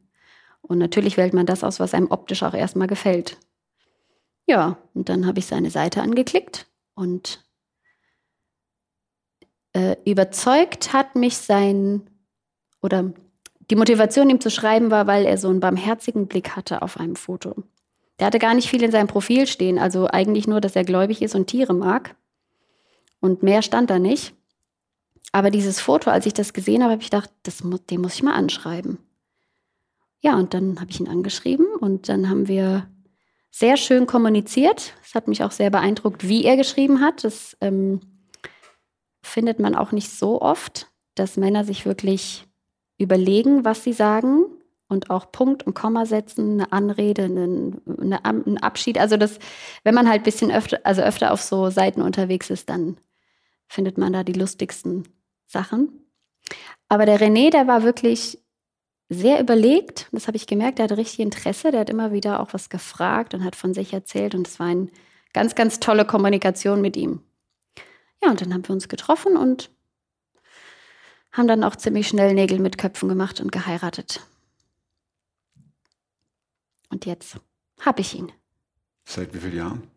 Und 0.60 0.78
natürlich 0.78 1.16
wählt 1.16 1.34
man 1.34 1.46
das 1.46 1.64
aus, 1.64 1.80
was 1.80 1.94
einem 1.94 2.10
optisch 2.10 2.42
auch 2.42 2.54
erstmal 2.54 2.86
gefällt. 2.86 3.38
Ja, 4.46 4.78
und 4.94 5.08
dann 5.08 5.26
habe 5.26 5.38
ich 5.38 5.46
seine 5.46 5.70
Seite 5.70 6.02
angeklickt 6.02 6.66
und 6.94 7.44
äh, 9.72 9.96
überzeugt 10.04 10.92
hat 10.92 11.16
mich 11.16 11.38
sein, 11.38 12.02
oder 12.82 13.12
die 13.70 13.76
Motivation, 13.76 14.28
ihm 14.28 14.40
zu 14.40 14.50
schreiben, 14.50 14.90
war, 14.90 15.06
weil 15.06 15.24
er 15.24 15.38
so 15.38 15.48
einen 15.48 15.60
barmherzigen 15.60 16.26
Blick 16.26 16.54
hatte 16.54 16.82
auf 16.82 17.00
einem 17.00 17.16
Foto. 17.16 17.54
Der 18.18 18.26
hatte 18.26 18.38
gar 18.38 18.54
nicht 18.54 18.68
viel 18.68 18.82
in 18.82 18.90
seinem 18.90 19.06
Profil 19.06 19.46
stehen, 19.46 19.78
also 19.78 20.06
eigentlich 20.06 20.46
nur, 20.46 20.60
dass 20.60 20.76
er 20.76 20.84
gläubig 20.84 21.22
ist 21.22 21.34
und 21.34 21.46
Tiere 21.46 21.72
mag. 21.72 22.14
Und 23.20 23.42
mehr 23.42 23.62
stand 23.62 23.88
da 23.88 23.98
nicht. 23.98 24.34
Aber 25.30 25.50
dieses 25.50 25.80
Foto, 25.80 26.10
als 26.10 26.26
ich 26.26 26.34
das 26.34 26.52
gesehen 26.52 26.82
habe, 26.82 26.92
habe 26.92 27.02
ich 27.02 27.10
gedacht, 27.10 27.30
das 27.44 27.62
muss, 27.62 27.84
den 27.86 28.00
muss 28.00 28.14
ich 28.14 28.22
mal 28.22 28.34
anschreiben. 28.34 28.98
Ja, 30.20 30.36
und 30.36 30.54
dann 30.54 30.80
habe 30.80 30.90
ich 30.90 31.00
ihn 31.00 31.08
angeschrieben 31.08 31.66
und 31.80 32.08
dann 32.08 32.28
haben 32.28 32.48
wir 32.48 32.88
sehr 33.50 33.76
schön 33.76 34.06
kommuniziert. 34.06 34.94
Es 35.04 35.14
hat 35.14 35.28
mich 35.28 35.42
auch 35.42 35.50
sehr 35.50 35.70
beeindruckt, 35.70 36.26
wie 36.26 36.44
er 36.44 36.56
geschrieben 36.56 37.00
hat. 37.00 37.24
Das 37.24 37.56
ähm, 37.60 38.00
findet 39.22 39.58
man 39.58 39.74
auch 39.74 39.92
nicht 39.92 40.10
so 40.10 40.40
oft, 40.40 40.88
dass 41.14 41.36
Männer 41.36 41.64
sich 41.64 41.84
wirklich 41.84 42.46
überlegen, 42.98 43.64
was 43.64 43.84
sie 43.84 43.92
sagen 43.92 44.44
und 44.88 45.10
auch 45.10 45.32
Punkt 45.32 45.66
und 45.66 45.74
Komma 45.74 46.06
setzen, 46.06 46.60
eine 46.60 46.72
Anrede, 46.72 47.24
einen, 47.24 47.80
eine, 48.00 48.24
einen 48.24 48.58
Abschied. 48.58 48.98
Also 48.98 49.16
das, 49.16 49.38
wenn 49.84 49.94
man 49.94 50.08
halt 50.08 50.22
ein 50.22 50.24
bisschen 50.24 50.50
öfter, 50.50 50.80
also 50.84 51.02
öfter 51.02 51.32
auf 51.32 51.42
so 51.42 51.70
Seiten 51.70 52.00
unterwegs 52.00 52.50
ist, 52.50 52.68
dann 52.68 52.96
findet 53.72 53.96
man 53.96 54.12
da 54.12 54.22
die 54.22 54.34
lustigsten 54.34 55.08
Sachen. 55.46 56.06
Aber 56.88 57.06
der 57.06 57.18
René, 57.18 57.50
der 57.50 57.66
war 57.66 57.82
wirklich 57.82 58.38
sehr 59.08 59.40
überlegt. 59.40 60.08
Das 60.12 60.26
habe 60.26 60.36
ich 60.36 60.46
gemerkt. 60.46 60.78
Der 60.78 60.84
hatte 60.84 60.98
richtig 60.98 61.20
Interesse. 61.20 61.70
Der 61.70 61.80
hat 61.80 61.90
immer 61.90 62.12
wieder 62.12 62.40
auch 62.40 62.52
was 62.52 62.68
gefragt 62.68 63.32
und 63.32 63.44
hat 63.44 63.56
von 63.56 63.72
sich 63.72 63.94
erzählt. 63.94 64.34
Und 64.34 64.46
es 64.46 64.58
war 64.58 64.66
eine 64.66 64.88
ganz, 65.32 65.54
ganz 65.54 65.80
tolle 65.80 66.04
Kommunikation 66.04 66.82
mit 66.82 66.98
ihm. 66.98 67.22
Ja, 68.22 68.30
und 68.30 68.42
dann 68.42 68.52
haben 68.52 68.68
wir 68.68 68.74
uns 68.74 68.88
getroffen 68.88 69.38
und 69.38 69.70
haben 71.32 71.48
dann 71.48 71.64
auch 71.64 71.76
ziemlich 71.76 72.08
schnell 72.08 72.34
Nägel 72.34 72.58
mit 72.58 72.76
Köpfen 72.76 73.08
gemacht 73.08 73.40
und 73.40 73.52
geheiratet. 73.52 74.20
Und 76.90 77.06
jetzt 77.06 77.38
habe 77.80 78.02
ich 78.02 78.14
ihn. 78.14 78.30
Seit 79.06 79.32
wie 79.32 79.38
vielen 79.38 79.56
Jahren? 79.56 79.90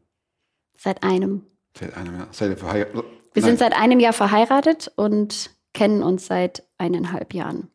Seit 0.78 1.04
einem. 1.04 1.46
Seit 1.78 1.94
einem 1.96 2.18
Jahr. 2.18 2.28
Seid 2.32 2.52
ihr 2.52 2.58
verheiratet? 2.58 3.25
Wir 3.36 3.42
Nein. 3.42 3.52
sind 3.52 3.60
seit 3.60 3.74
einem 3.74 4.00
Jahr 4.00 4.14
verheiratet 4.14 4.94
und 4.96 5.54
kennen 5.74 6.02
uns 6.04 6.26
seit 6.26 6.66
eineinhalb 6.78 7.34
Jahren. 7.34 7.70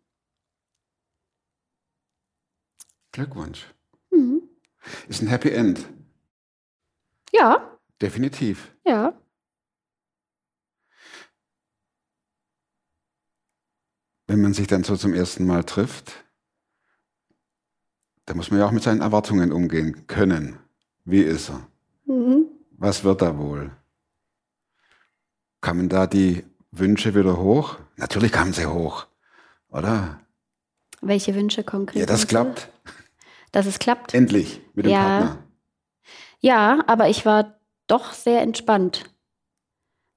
Glückwunsch. 3.12 3.66
Mhm. 4.10 4.40
Ist 5.08 5.20
ein 5.20 5.28
Happy 5.28 5.50
End. 5.50 5.86
Ja. 7.30 7.78
Definitiv. 8.00 8.74
Ja. 8.86 9.12
Wenn 14.26 14.40
man 14.40 14.54
sich 14.54 14.66
dann 14.66 14.82
so 14.82 14.96
zum 14.96 15.12
ersten 15.12 15.44
Mal 15.44 15.64
trifft, 15.64 16.24
da 18.24 18.32
muss 18.32 18.50
man 18.50 18.60
ja 18.60 18.66
auch 18.66 18.72
mit 18.72 18.82
seinen 18.82 19.02
Erwartungen 19.02 19.52
umgehen 19.52 20.06
können. 20.06 20.58
Wie 21.04 21.20
ist 21.20 21.50
er? 21.50 21.66
Mhm. 22.06 22.46
Was 22.78 23.04
wird 23.04 23.20
er 23.20 23.36
wohl? 23.36 23.76
Kamen 25.60 25.88
da 25.88 26.06
die 26.06 26.44
Wünsche 26.70 27.14
wieder 27.14 27.38
hoch? 27.38 27.76
Natürlich 27.96 28.32
kamen 28.32 28.52
sie 28.52 28.66
hoch, 28.66 29.06
oder? 29.68 30.20
Welche 31.02 31.34
Wünsche 31.34 31.64
konkret? 31.64 32.00
Ja, 32.00 32.06
das 32.06 32.26
klappt. 32.26 32.70
Dass 33.52 33.66
es 33.66 33.78
klappt? 33.78 34.14
Endlich 34.14 34.60
mit 34.74 34.86
dem 34.86 34.92
Ja. 34.92 35.00
Partner. 35.02 35.44
Ja, 36.40 36.84
aber 36.86 37.08
ich 37.08 37.26
war 37.26 37.58
doch 37.86 38.12
sehr 38.12 38.40
entspannt. 38.40 39.04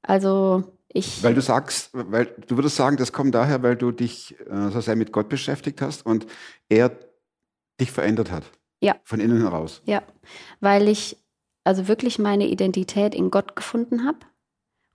Also 0.01 0.77
ich. 0.87 1.23
Weil 1.23 1.33
du 1.33 1.41
sagst, 1.41 1.89
weil 1.93 2.25
du 2.47 2.55
würdest 2.55 2.75
sagen, 2.75 2.97
das 2.97 3.11
kommt 3.11 3.33
daher, 3.35 3.63
weil 3.63 3.75
du 3.75 3.91
dich 3.91 4.39
äh, 4.49 4.69
so 4.69 4.79
sehr 4.79 4.95
mit 4.95 5.11
Gott 5.11 5.27
beschäftigt 5.29 5.81
hast 5.81 6.05
und 6.05 6.25
er 6.69 6.97
dich 7.81 7.91
verändert 7.91 8.31
hat. 8.31 8.43
Ja. 8.79 8.95
Von 9.03 9.19
innen 9.19 9.41
heraus. 9.41 9.81
Ja, 9.85 10.03
weil 10.59 10.87
ich 10.87 11.17
also 11.63 11.87
wirklich 11.87 12.19
meine 12.19 12.47
Identität 12.47 13.15
in 13.15 13.31
Gott 13.31 13.55
gefunden 13.55 14.05
habe 14.05 14.19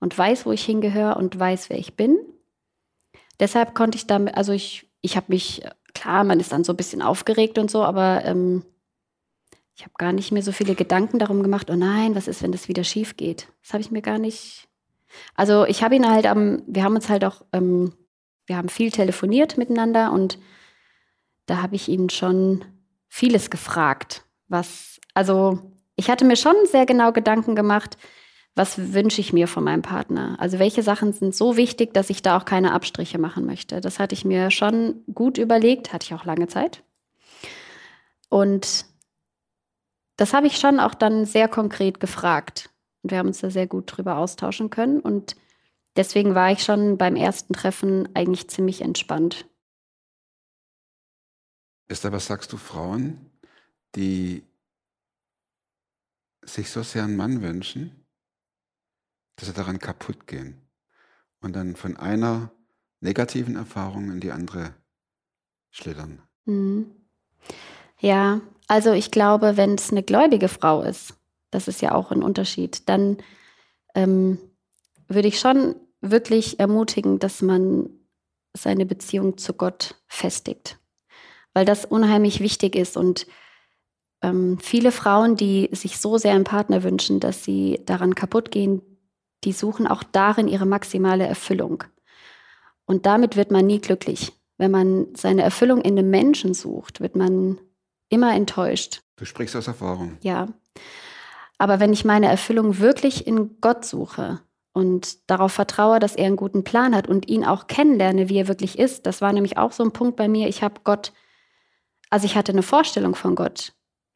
und 0.00 0.16
weiß, 0.16 0.46
wo 0.46 0.52
ich 0.52 0.64
hingehöre 0.64 1.16
und 1.16 1.38
weiß, 1.38 1.70
wer 1.70 1.78
ich 1.78 1.94
bin. 1.94 2.18
Deshalb 3.40 3.74
konnte 3.74 3.96
ich 3.96 4.06
damit, 4.06 4.37
also 4.37 4.52
ich, 4.52 4.88
ich 5.00 5.16
habe 5.16 5.26
mich, 5.28 5.62
klar, 5.94 6.24
man 6.24 6.40
ist 6.40 6.52
dann 6.52 6.64
so 6.64 6.72
ein 6.72 6.76
bisschen 6.76 7.02
aufgeregt 7.02 7.58
und 7.58 7.70
so, 7.70 7.82
aber 7.82 8.24
ähm, 8.24 8.64
ich 9.74 9.82
habe 9.82 9.92
gar 9.96 10.12
nicht 10.12 10.32
mehr 10.32 10.42
so 10.42 10.50
viele 10.50 10.74
Gedanken 10.74 11.18
darum 11.18 11.42
gemacht, 11.42 11.70
oh 11.70 11.76
nein, 11.76 12.14
was 12.14 12.26
ist, 12.26 12.42
wenn 12.42 12.52
das 12.52 12.68
wieder 12.68 12.84
schief 12.84 13.16
geht? 13.16 13.48
Das 13.62 13.72
habe 13.72 13.80
ich 13.80 13.90
mir 13.90 14.02
gar 14.02 14.18
nicht. 14.18 14.68
Also 15.34 15.64
ich 15.66 15.82
habe 15.82 15.94
ihn 15.94 16.08
halt 16.08 16.26
am, 16.26 16.62
wir 16.66 16.82
haben 16.82 16.96
uns 16.96 17.08
halt 17.08 17.24
auch, 17.24 17.42
ähm, 17.52 17.92
wir 18.46 18.56
haben 18.56 18.68
viel 18.68 18.90
telefoniert 18.90 19.56
miteinander 19.56 20.12
und 20.12 20.38
da 21.46 21.62
habe 21.62 21.76
ich 21.76 21.88
ihn 21.88 22.11
schon 22.11 22.64
vieles 23.08 23.50
gefragt, 23.50 24.24
was, 24.48 25.00
also 25.14 25.61
ich 25.96 26.11
hatte 26.11 26.24
mir 26.24 26.37
schon 26.37 26.54
sehr 26.64 26.87
genau 26.87 27.12
Gedanken 27.12 27.54
gemacht, 27.54 27.98
was 28.54 28.92
wünsche 28.92 29.20
ich 29.20 29.32
mir 29.32 29.46
von 29.46 29.64
meinem 29.64 29.82
Partner? 29.82 30.37
Also 30.38 30.58
welche 30.58 30.82
Sachen 30.82 31.12
sind 31.12 31.34
so 31.34 31.56
wichtig, 31.56 31.94
dass 31.94 32.11
ich 32.11 32.22
da 32.22 32.37
auch 32.37 32.44
keine 32.44 32.72
Abstriche 32.72 33.18
machen 33.18 33.46
möchte? 33.46 33.80
Das 33.80 33.98
hatte 33.98 34.14
ich 34.14 34.24
mir 34.24 34.50
schon 34.50 35.04
gut 35.14 35.38
überlegt, 35.38 35.92
hatte 35.92 36.06
ich 36.06 36.14
auch 36.14 36.24
lange 36.24 36.48
Zeit. 36.48 36.82
Und 38.28 38.87
das 40.16 40.34
habe 40.34 40.48
ich 40.48 40.58
schon 40.58 40.80
auch 40.80 40.94
dann 40.94 41.24
sehr 41.24 41.48
konkret 41.48 42.00
gefragt. 42.00 42.70
Und 43.02 43.12
wir 43.12 43.18
haben 43.18 43.28
uns 43.28 43.40
da 43.40 43.50
sehr 43.50 43.68
gut 43.68 43.96
drüber 43.96 44.16
austauschen 44.16 44.70
können. 44.70 44.98
Und 45.00 45.37
deswegen 45.96 46.34
war 46.34 46.50
ich 46.50 46.64
schon 46.64 46.98
beim 46.98 47.14
ersten 47.14 47.52
Treffen 47.54 48.08
eigentlich 48.14 48.50
ziemlich 48.50 48.80
entspannt. 48.80 49.46
Esther, 51.87 52.12
was 52.12 52.26
sagst 52.26 52.52
du 52.52 52.56
Frauen, 52.56 53.30
die 53.94 54.42
sich 56.44 56.70
so 56.70 56.82
sehr 56.82 57.04
einen 57.04 57.16
Mann 57.16 57.40
wünschen, 57.42 57.97
dass 59.38 59.48
sie 59.48 59.55
daran 59.55 59.79
kaputt 59.79 60.27
gehen 60.27 60.61
und 61.40 61.55
dann 61.55 61.77
von 61.77 61.96
einer 61.96 62.51
negativen 63.01 63.57
Erfahrung 63.57 64.11
in 64.11 64.20
die 64.20 64.33
andere 64.33 64.74
schlittern? 65.70 66.22
Mhm. 66.44 66.90
Ja, 68.01 68.40
also 68.66 68.92
ich 68.92 69.11
glaube, 69.11 69.57
wenn 69.57 69.74
es 69.74 69.90
eine 69.90 70.03
gläubige 70.03 70.48
Frau 70.48 70.83
ist, 70.83 71.14
das 71.51 71.68
ist 71.68 71.81
ja 71.81 71.94
auch 71.94 72.11
ein 72.11 72.22
Unterschied, 72.22 72.88
dann 72.88 73.18
ähm, 73.94 74.38
würde 75.07 75.29
ich 75.29 75.38
schon 75.38 75.77
wirklich 76.01 76.61
ermutigen, 76.61 77.18
dass 77.18 77.40
man 77.40 77.90
seine 78.57 78.87
Beziehung 78.87 79.38
zu 79.38 79.53
Gott 79.53 79.94
festigt, 80.09 80.79
weil 81.55 81.64
das 81.64 81.85
unheimlich 81.85 82.40
wichtig 82.40 82.74
ist 82.74 82.96
und 82.96 83.27
ähm, 84.20 84.59
viele 84.61 84.90
Frauen, 84.90 85.37
die 85.37 85.68
sich 85.72 85.98
so 85.98 86.18
sehr 86.18 86.35
einen 86.35 86.44
Partner 86.44 86.83
wünschen, 86.83 87.20
dass 87.20 87.44
sie 87.44 87.81
daran 87.87 88.16
kaputt 88.16 88.51
gehen, 88.51 88.83
die 89.44 89.53
suchen 89.53 89.87
auch 89.87 90.03
darin 90.03 90.48
ihre 90.48 90.66
maximale 90.66 91.27
Erfüllung. 91.27 91.85
Und 92.87 93.07
damit 93.07 93.37
wird 93.37 93.51
man 93.51 93.66
nie 93.66 93.81
glücklich. 93.81 94.33
Wenn 94.57 94.70
man 94.70 95.14
seine 95.14 95.42
Erfüllung 95.42 95.81
in 95.81 95.98
einem 95.98 96.11
Menschen 96.11 96.55
sucht, 96.55 97.01
wird 97.01 97.14
man 97.14 97.61
immer 98.09 98.35
enttäuscht. 98.35 99.03
Du 99.16 99.24
sprichst 99.24 99.55
aus 99.55 99.68
Erfahrung. 99.68 100.16
Ja. 100.22 100.48
Aber 101.59 101.81
wenn 101.81 101.92
ich 101.92 102.05
meine 102.05 102.27
Erfüllung 102.27 102.79
wirklich 102.79 103.27
in 103.27 103.61
Gott 103.61 103.85
suche 103.85 104.40
und 104.72 105.31
darauf 105.31 105.53
vertraue, 105.53 105.98
dass 105.98 106.16
er 106.16 106.27
einen 106.27 106.37
guten 106.37 106.64
Plan 106.64 106.94
hat 106.94 107.09
und 107.09 107.29
ihn 107.29 107.44
auch 107.44 107.66
kennenlerne, 107.66 108.29
wie 108.29 108.38
er 108.38 108.48
wirklich 108.48 108.79
ist, 108.79 109.07
das 109.07 109.20
war 109.20 109.33
nämlich 109.33 109.59
auch 109.59 109.72
so 109.72 109.85
ein 109.85 109.92
Punkt 109.92 110.16
bei 110.16 110.29
mir. 110.29 110.48
Ich 110.48 110.62
habe 110.62 110.81
Gott, 110.85 111.12
also 112.11 112.27
ich 112.27 112.37
hatte 112.37 112.53
eine 112.53 112.62
Vorstellung 112.62 113.14
von 113.14 113.35
Gott, 113.35 113.72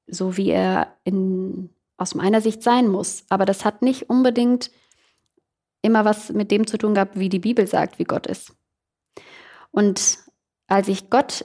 so 0.06 0.37
wie 0.37 0.50
er 0.50 0.96
in, 1.04 1.70
aus 1.96 2.14
meiner 2.14 2.40
Sicht 2.40 2.62
sein 2.62 2.88
muss. 2.88 3.24
Aber 3.28 3.44
das 3.44 3.64
hat 3.64 3.82
nicht 3.82 4.08
unbedingt 4.08 4.70
immer 5.82 6.04
was 6.04 6.32
mit 6.32 6.50
dem 6.50 6.66
zu 6.66 6.78
tun 6.78 6.94
gehabt, 6.94 7.18
wie 7.18 7.28
die 7.28 7.38
Bibel 7.38 7.66
sagt, 7.66 7.98
wie 7.98 8.04
Gott 8.04 8.26
ist. 8.26 8.54
Und 9.70 10.18
als 10.68 10.88
ich 10.88 11.10
Gott 11.10 11.44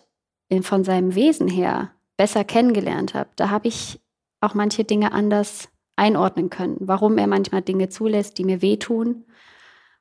von 0.62 0.84
seinem 0.84 1.16
Wesen 1.16 1.48
her 1.48 1.92
besser 2.16 2.44
kennengelernt 2.44 3.14
habe, 3.14 3.30
da 3.36 3.50
habe 3.50 3.68
ich 3.68 4.00
auch 4.40 4.54
manche 4.54 4.84
Dinge 4.84 5.12
anders 5.12 5.70
einordnen 5.96 6.50
können. 6.50 6.78
Warum 6.80 7.18
er 7.18 7.28
manchmal 7.28 7.62
Dinge 7.62 7.90
zulässt, 7.90 8.38
die 8.38 8.44
mir 8.44 8.62
wehtun 8.62 9.26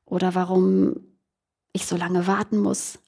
oder 0.05 0.35
warum 0.35 1.19
ich 1.73 1.87
so 1.87 1.97
lange 1.97 2.27
warten 2.27 2.59
muss. 2.59 2.99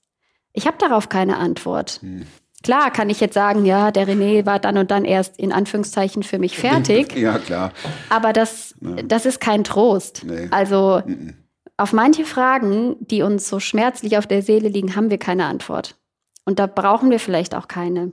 Ich 0.53 0.67
habe 0.67 0.79
darauf 0.79 1.09
keine 1.09 1.37
Antwort. 1.37 2.01
Hm. 2.03 2.27
Klar 2.63 2.91
kann 2.91 3.09
ich 3.09 3.21
jetzt 3.21 3.35
sagen, 3.35 3.65
ja, 3.65 3.91
der 3.93 4.09
René 4.09 4.45
war 4.45 4.59
dann 4.59 4.77
und 4.79 4.91
dann 4.91 5.05
erst 5.05 5.39
in 5.39 5.53
Anführungszeichen 5.53 6.23
für 6.25 6.39
mich 6.39 6.59
fertig, 6.59 7.13
Ja, 7.17 7.39
klar. 7.39 7.73
aber 8.11 8.33
das, 8.33 8.75
Ja. 8.81 9.03
das 9.03 9.27
ist 9.27 9.41
kein 9.41 9.63
Trost. 9.65 10.25
Nee. 10.25 10.49
Also 10.51 11.03
Mhm. 11.07 11.35
auf 11.77 11.93
manche 11.93 12.25
Fragen, 12.25 12.97
die 13.01 13.23
uns 13.23 13.49
so 13.49 13.61
schmerzlich 13.61 14.19
auf 14.19 14.27
der 14.27 14.43
Seele 14.43 14.69
liegen, 14.69 14.97
haben 14.97 15.11
wir 15.11 15.19
keine 15.19 15.45
Antwort. 15.47 15.97
Und 16.45 16.59
da 16.59 16.67
brauchen 16.67 17.11
wir 17.11 17.21
vielleicht 17.21 17.55
auch 17.55 17.69
keine. 17.69 18.11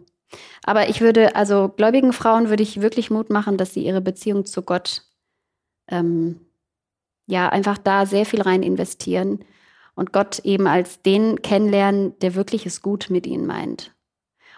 Aber 0.64 0.90
ich 0.90 1.02
würde, 1.02 1.36
also 1.36 1.70
gläubigen 1.70 2.14
Frauen 2.14 2.50
würde 2.50 2.62
ich 2.64 2.82
wirklich 2.82 3.10
Mut 3.10 3.30
machen, 3.32 3.58
dass 3.58 3.74
sie 3.74 3.84
ihre 3.86 4.02
Beziehung 4.02 4.46
zu 4.46 4.62
Gott, 4.62 5.04
ähm, 5.88 6.40
ja, 7.28 7.50
einfach 7.50 7.78
da 7.80 8.06
sehr 8.06 8.26
viel 8.26 8.42
rein 8.42 8.62
investieren 8.62 9.40
und 9.96 10.12
Gott 10.12 10.40
eben 10.40 10.68
als 10.68 11.02
den 11.02 11.42
kennenlernen, 11.42 12.14
der 12.20 12.36
wirklich 12.36 12.66
es 12.68 12.82
gut 12.84 13.08
mit 13.10 13.26
ihnen 13.26 13.48
meint. 13.48 13.95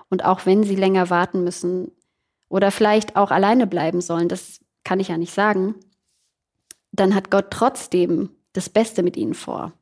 Und 0.09 0.23
auch 0.23 0.45
wenn 0.45 0.63
sie 0.63 0.75
länger 0.75 1.09
warten 1.09 1.43
müssen 1.43 1.91
oder 2.49 2.71
vielleicht 2.71 3.15
auch 3.15 3.31
alleine 3.31 3.67
bleiben 3.67 4.01
sollen, 4.01 4.29
das 4.29 4.59
kann 4.83 4.99
ich 4.99 5.09
ja 5.09 5.17
nicht 5.17 5.33
sagen, 5.33 5.75
dann 6.91 7.13
hat 7.13 7.29
Gott 7.29 7.47
trotzdem 7.51 8.29
das 8.53 8.69
Beste 8.69 9.03
mit 9.03 9.17
ihnen 9.17 9.33
vor. 9.33 9.73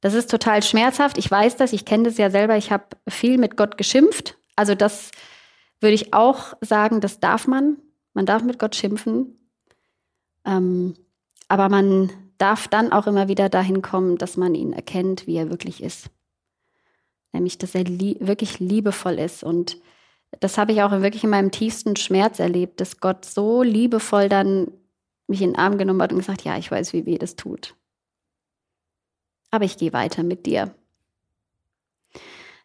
Das 0.00 0.14
ist 0.14 0.30
total 0.30 0.62
schmerzhaft. 0.62 1.18
Ich 1.18 1.30
weiß 1.30 1.56
das, 1.56 1.72
ich 1.72 1.84
kenne 1.84 2.04
das 2.04 2.16
ja 2.16 2.30
selber. 2.30 2.56
Ich 2.56 2.70
habe 2.70 2.84
viel 3.08 3.38
mit 3.38 3.56
Gott 3.56 3.76
geschimpft. 3.76 4.38
Also 4.54 4.74
das 4.74 5.10
würde 5.80 5.94
ich 5.94 6.14
auch 6.14 6.54
sagen, 6.60 7.00
das 7.00 7.20
darf 7.20 7.46
man. 7.46 7.76
Man 8.14 8.26
darf 8.26 8.42
mit 8.42 8.58
Gott 8.58 8.76
schimpfen. 8.76 9.38
Ähm, 10.44 10.94
aber 11.48 11.68
man 11.68 12.10
darf 12.38 12.68
dann 12.68 12.92
auch 12.92 13.06
immer 13.06 13.28
wieder 13.28 13.48
dahin 13.48 13.82
kommen, 13.82 14.18
dass 14.18 14.36
man 14.36 14.54
ihn 14.54 14.72
erkennt, 14.72 15.26
wie 15.26 15.36
er 15.36 15.50
wirklich 15.50 15.82
ist. 15.82 16.10
Nämlich, 17.32 17.58
dass 17.58 17.74
er 17.74 17.84
lie 17.84 18.16
wirklich 18.20 18.58
liebevoll 18.58 19.18
ist. 19.18 19.42
Und 19.42 19.78
das 20.40 20.58
habe 20.58 20.72
ich 20.72 20.82
auch 20.82 20.90
wirklich 20.90 21.24
in 21.24 21.30
meinem 21.30 21.50
tiefsten 21.50 21.96
Schmerz 21.96 22.38
erlebt, 22.38 22.80
dass 22.80 23.00
Gott 23.00 23.24
so 23.24 23.62
liebevoll 23.62 24.28
dann 24.28 24.72
mich 25.28 25.42
in 25.42 25.50
den 25.52 25.58
Arm 25.58 25.78
genommen 25.78 26.02
hat 26.02 26.12
und 26.12 26.18
gesagt, 26.18 26.42
ja, 26.42 26.56
ich 26.56 26.70
weiß, 26.70 26.92
wie 26.92 27.06
weh 27.06 27.18
das 27.18 27.36
tut. 27.36 27.74
Aber 29.50 29.64
ich 29.64 29.76
gehe 29.76 29.92
weiter 29.92 30.22
mit 30.22 30.46
dir. 30.46 30.74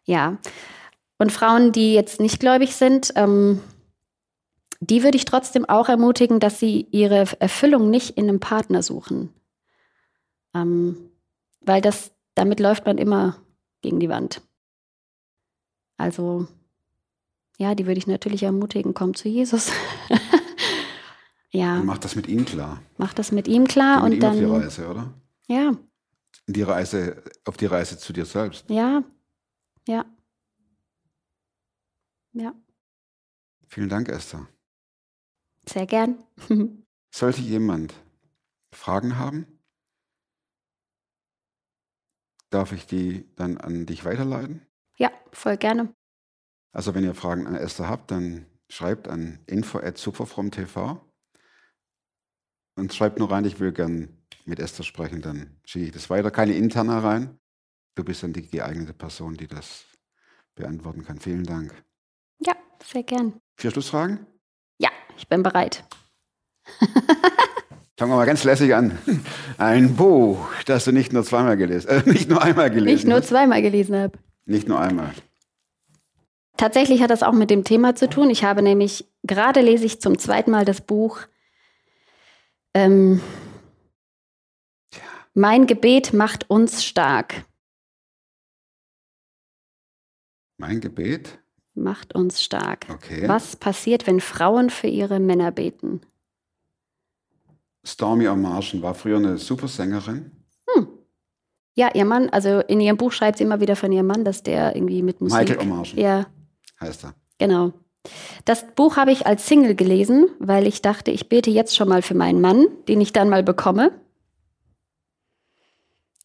Ja. 0.04 0.38
Und 1.18 1.32
Frauen, 1.32 1.72
die 1.72 1.94
jetzt 1.94 2.20
nicht 2.20 2.40
gläubig 2.40 2.74
sind, 2.74 3.12
ähm, 3.16 3.60
die 4.80 5.04
würde 5.04 5.16
ich 5.16 5.24
trotzdem 5.24 5.64
auch 5.64 5.88
ermutigen, 5.88 6.40
dass 6.40 6.58
sie 6.58 6.88
ihre 6.90 7.26
Erfüllung 7.38 7.90
nicht 7.90 8.16
in 8.16 8.28
einem 8.28 8.40
Partner 8.40 8.82
suchen. 8.82 9.32
Ähm, 10.54 11.10
weil 11.60 11.80
das, 11.80 12.10
damit 12.34 12.58
läuft 12.58 12.84
man 12.84 12.98
immer 12.98 13.36
gegen 13.80 14.00
die 14.00 14.08
Wand. 14.08 14.42
Also, 16.02 16.48
ja, 17.58 17.76
die 17.76 17.86
würde 17.86 17.98
ich 17.98 18.08
natürlich 18.08 18.42
ermutigen, 18.42 18.92
komm 18.92 19.14
zu 19.14 19.28
Jesus. 19.28 19.70
ja, 21.52 21.78
Und 21.78 21.86
mach 21.86 21.98
das 21.98 22.16
mit 22.16 22.26
ihm 22.26 22.44
klar. 22.44 22.82
mach 22.98 23.14
das 23.14 23.30
mit 23.30 23.46
ihm 23.46 23.68
klar 23.68 23.98
Geh 23.98 24.08
mit 24.10 24.14
und 24.14 24.18
ihm 24.24 24.28
auf 24.28 24.36
die 24.36 24.42
dann, 24.42 24.50
Reise, 24.50 24.88
oder? 24.88 25.14
ja, 25.46 25.72
Die 26.48 26.62
Reise, 26.62 27.22
auf 27.44 27.56
die 27.56 27.66
Reise 27.66 27.98
zu 27.98 28.12
dir 28.12 28.24
selbst. 28.24 28.68
ja, 28.68 29.04
ja, 29.86 30.04
ja, 32.32 32.52
Vielen 33.68 33.88
Dank, 33.88 34.08
Esther. 34.08 34.48
sehr 35.68 35.86
gern. 35.86 36.18
Sollte 37.14 37.42
jemand 37.42 37.94
Fragen 38.72 39.18
haben, 39.18 39.46
darf 42.50 42.72
ich 42.72 42.86
die 42.86 43.24
dann 43.36 43.56
an 43.56 43.86
dich 43.86 44.04
weiterleiten? 44.04 44.66
Ja, 45.02 45.10
voll 45.32 45.56
gerne. 45.56 45.92
Also 46.72 46.94
wenn 46.94 47.02
ihr 47.02 47.14
Fragen 47.14 47.48
an 47.48 47.56
Esther 47.56 47.88
habt, 47.88 48.12
dann 48.12 48.46
schreibt 48.68 49.08
an 49.08 49.40
info@superfromtv 49.46 51.00
und 52.76 52.94
schreibt 52.94 53.18
nur 53.18 53.32
rein, 53.32 53.44
ich 53.44 53.58
will 53.58 53.72
gern 53.72 54.16
mit 54.44 54.60
Esther 54.60 54.84
sprechen, 54.84 55.20
dann 55.20 55.58
schicke 55.64 55.86
ich 55.86 55.92
das 55.92 56.08
weiter. 56.08 56.30
Keine 56.30 56.54
interner 56.54 57.02
rein. 57.02 57.40
Du 57.96 58.04
bist 58.04 58.22
dann 58.22 58.32
die 58.32 58.48
geeignete 58.48 58.94
Person, 58.94 59.34
die 59.34 59.48
das 59.48 59.84
beantworten 60.54 61.04
kann. 61.04 61.18
Vielen 61.18 61.44
Dank. 61.44 61.74
Ja, 62.38 62.54
sehr 62.84 63.02
gern. 63.02 63.40
Vier 63.56 63.72
Schlussfragen? 63.72 64.24
Ja, 64.78 64.90
ich 65.16 65.28
bin 65.28 65.42
bereit. 65.42 65.84
Fangen 67.98 68.12
wir 68.12 68.16
mal 68.16 68.26
ganz 68.26 68.44
lässig 68.44 68.72
an. 68.72 68.96
Ein 69.58 69.96
Buch, 69.96 70.48
das 70.66 70.84
du 70.84 70.92
nicht 70.92 71.12
nur 71.12 71.24
zweimal 71.24 71.56
gelesen, 71.56 71.88
äh, 71.88 72.02
nicht 72.08 72.28
nur 72.28 72.40
einmal 72.40 72.70
gelesen 72.70 72.94
Nicht 72.94 73.06
nur 73.08 73.22
zweimal 73.22 73.62
gelesen 73.62 73.96
habe. 73.96 74.16
Nicht 74.44 74.68
nur 74.68 74.80
einmal. 74.80 75.14
Tatsächlich 76.56 77.02
hat 77.02 77.10
das 77.10 77.22
auch 77.22 77.32
mit 77.32 77.50
dem 77.50 77.64
Thema 77.64 77.94
zu 77.94 78.08
tun. 78.08 78.30
Ich 78.30 78.44
habe 78.44 78.62
nämlich, 78.62 79.08
gerade 79.22 79.60
lese 79.60 79.84
ich 79.84 80.00
zum 80.00 80.18
zweiten 80.18 80.50
Mal 80.50 80.64
das 80.64 80.80
Buch 80.80 81.20
ähm, 82.74 83.20
Mein 85.34 85.66
Gebet 85.66 86.12
macht 86.12 86.48
uns 86.50 86.84
stark. 86.84 87.44
Mein 90.58 90.80
Gebet. 90.80 91.38
Macht 91.74 92.14
uns 92.14 92.42
stark. 92.42 92.86
Okay. 92.90 93.26
Was 93.26 93.56
passiert, 93.56 94.06
wenn 94.06 94.20
Frauen 94.20 94.70
für 94.70 94.88
ihre 94.88 95.20
Männer 95.20 95.50
beten? 95.50 96.02
Stormy 97.84 98.28
Omarschen 98.28 98.82
war 98.82 98.94
früher 98.94 99.16
eine 99.16 99.38
Supersängerin. 99.38 100.41
Ja, 101.74 101.90
ihr 101.94 102.04
Mann, 102.04 102.28
also 102.30 102.60
in 102.60 102.80
ihrem 102.80 102.96
Buch 102.98 103.12
schreibt 103.12 103.38
sie 103.38 103.44
immer 103.44 103.60
wieder 103.60 103.76
von 103.76 103.90
ihrem 103.92 104.06
Mann, 104.06 104.24
dass 104.24 104.42
der 104.42 104.76
irgendwie 104.76 105.02
mit 105.02 105.20
Musik. 105.20 105.38
Michael 105.48 105.58
Omarschen 105.60 105.98
Ja, 105.98 106.26
heißt 106.80 107.04
er. 107.04 107.14
genau. 107.38 107.72
Das 108.44 108.66
Buch 108.74 108.96
habe 108.96 109.12
ich 109.12 109.26
als 109.26 109.46
Single 109.46 109.74
gelesen, 109.76 110.26
weil 110.40 110.66
ich 110.66 110.82
dachte, 110.82 111.10
ich 111.12 111.28
bete 111.28 111.50
jetzt 111.50 111.76
schon 111.76 111.88
mal 111.88 112.02
für 112.02 112.14
meinen 112.14 112.40
Mann, 112.40 112.66
den 112.88 113.00
ich 113.00 113.12
dann 113.12 113.28
mal 113.28 113.42
bekomme. 113.44 113.92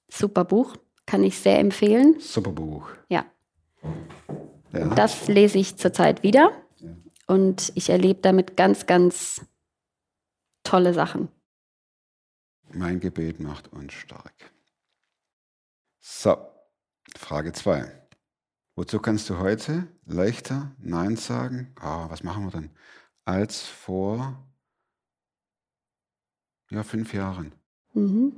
Super 0.09 0.43
Buch, 0.45 0.75
kann 1.05 1.23
ich 1.23 1.37
sehr 1.39 1.59
empfehlen. 1.59 2.19
Super 2.19 2.51
Buch. 2.51 2.89
Ja, 3.09 3.25
Ja. 4.73 4.87
das 4.95 5.27
lese 5.27 5.59
ich 5.59 5.77
zurzeit 5.77 6.23
wieder 6.23 6.51
und 7.27 7.71
ich 7.75 7.89
erlebe 7.89 8.21
damit 8.21 8.57
ganz, 8.57 8.85
ganz 8.85 9.45
tolle 10.63 10.93
Sachen. 10.93 11.29
Mein 12.73 12.99
Gebet 12.99 13.39
macht 13.39 13.71
uns 13.71 13.93
stark. 13.93 14.33
So, 16.09 16.37
Frage 17.17 17.51
2. 17.51 17.91
Wozu 18.77 18.99
kannst 18.99 19.29
du 19.29 19.39
heute 19.39 19.89
leichter 20.05 20.71
Nein 20.79 21.17
sagen? 21.17 21.75
Ah, 21.81 22.09
was 22.09 22.23
machen 22.23 22.45
wir 22.45 22.51
denn? 22.51 22.71
Als 23.25 23.67
vor 23.67 24.41
ja, 26.69 26.83
fünf 26.83 27.13
Jahren. 27.13 27.51
Mhm. 27.93 28.31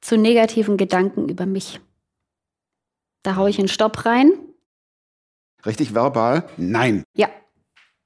Zu 0.00 0.16
negativen 0.16 0.78
Gedanken 0.78 1.28
über 1.28 1.44
mich. 1.44 1.80
Da 3.22 3.36
haue 3.36 3.50
ich 3.50 3.58
einen 3.58 3.68
Stopp 3.68 4.06
rein. 4.06 4.32
Richtig 5.66 5.94
verbal? 5.94 6.48
Nein. 6.56 7.04
Ja. 7.14 7.28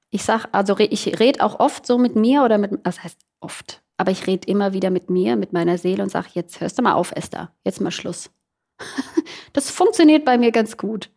Ich 0.09 0.25
sag, 0.25 0.47
also 0.51 0.77
ich 0.77 1.17
rede 1.17 1.41
auch 1.41 1.61
oft 1.61 1.87
so 1.87 1.97
mit 1.97 2.17
mir 2.17 2.43
oder 2.43 2.57
mit, 2.57 2.85
das 2.85 3.01
heißt 3.01 3.21
oft, 3.39 3.80
aber 4.01 4.09
ich 4.09 4.25
rede 4.25 4.47
immer 4.47 4.73
wieder 4.73 4.89
mit 4.89 5.11
mir, 5.11 5.35
mit 5.35 5.53
meiner 5.53 5.77
Seele 5.77 6.01
und 6.01 6.09
sage, 6.09 6.29
jetzt 6.33 6.59
hörst 6.59 6.79
du 6.79 6.81
mal 6.81 6.93
auf, 6.93 7.11
Esther, 7.11 7.53
jetzt 7.63 7.81
mal 7.81 7.91
Schluss. 7.91 8.31
das 9.53 9.69
funktioniert 9.69 10.25
bei 10.25 10.39
mir 10.39 10.51
ganz 10.51 10.75
gut. 10.75 11.11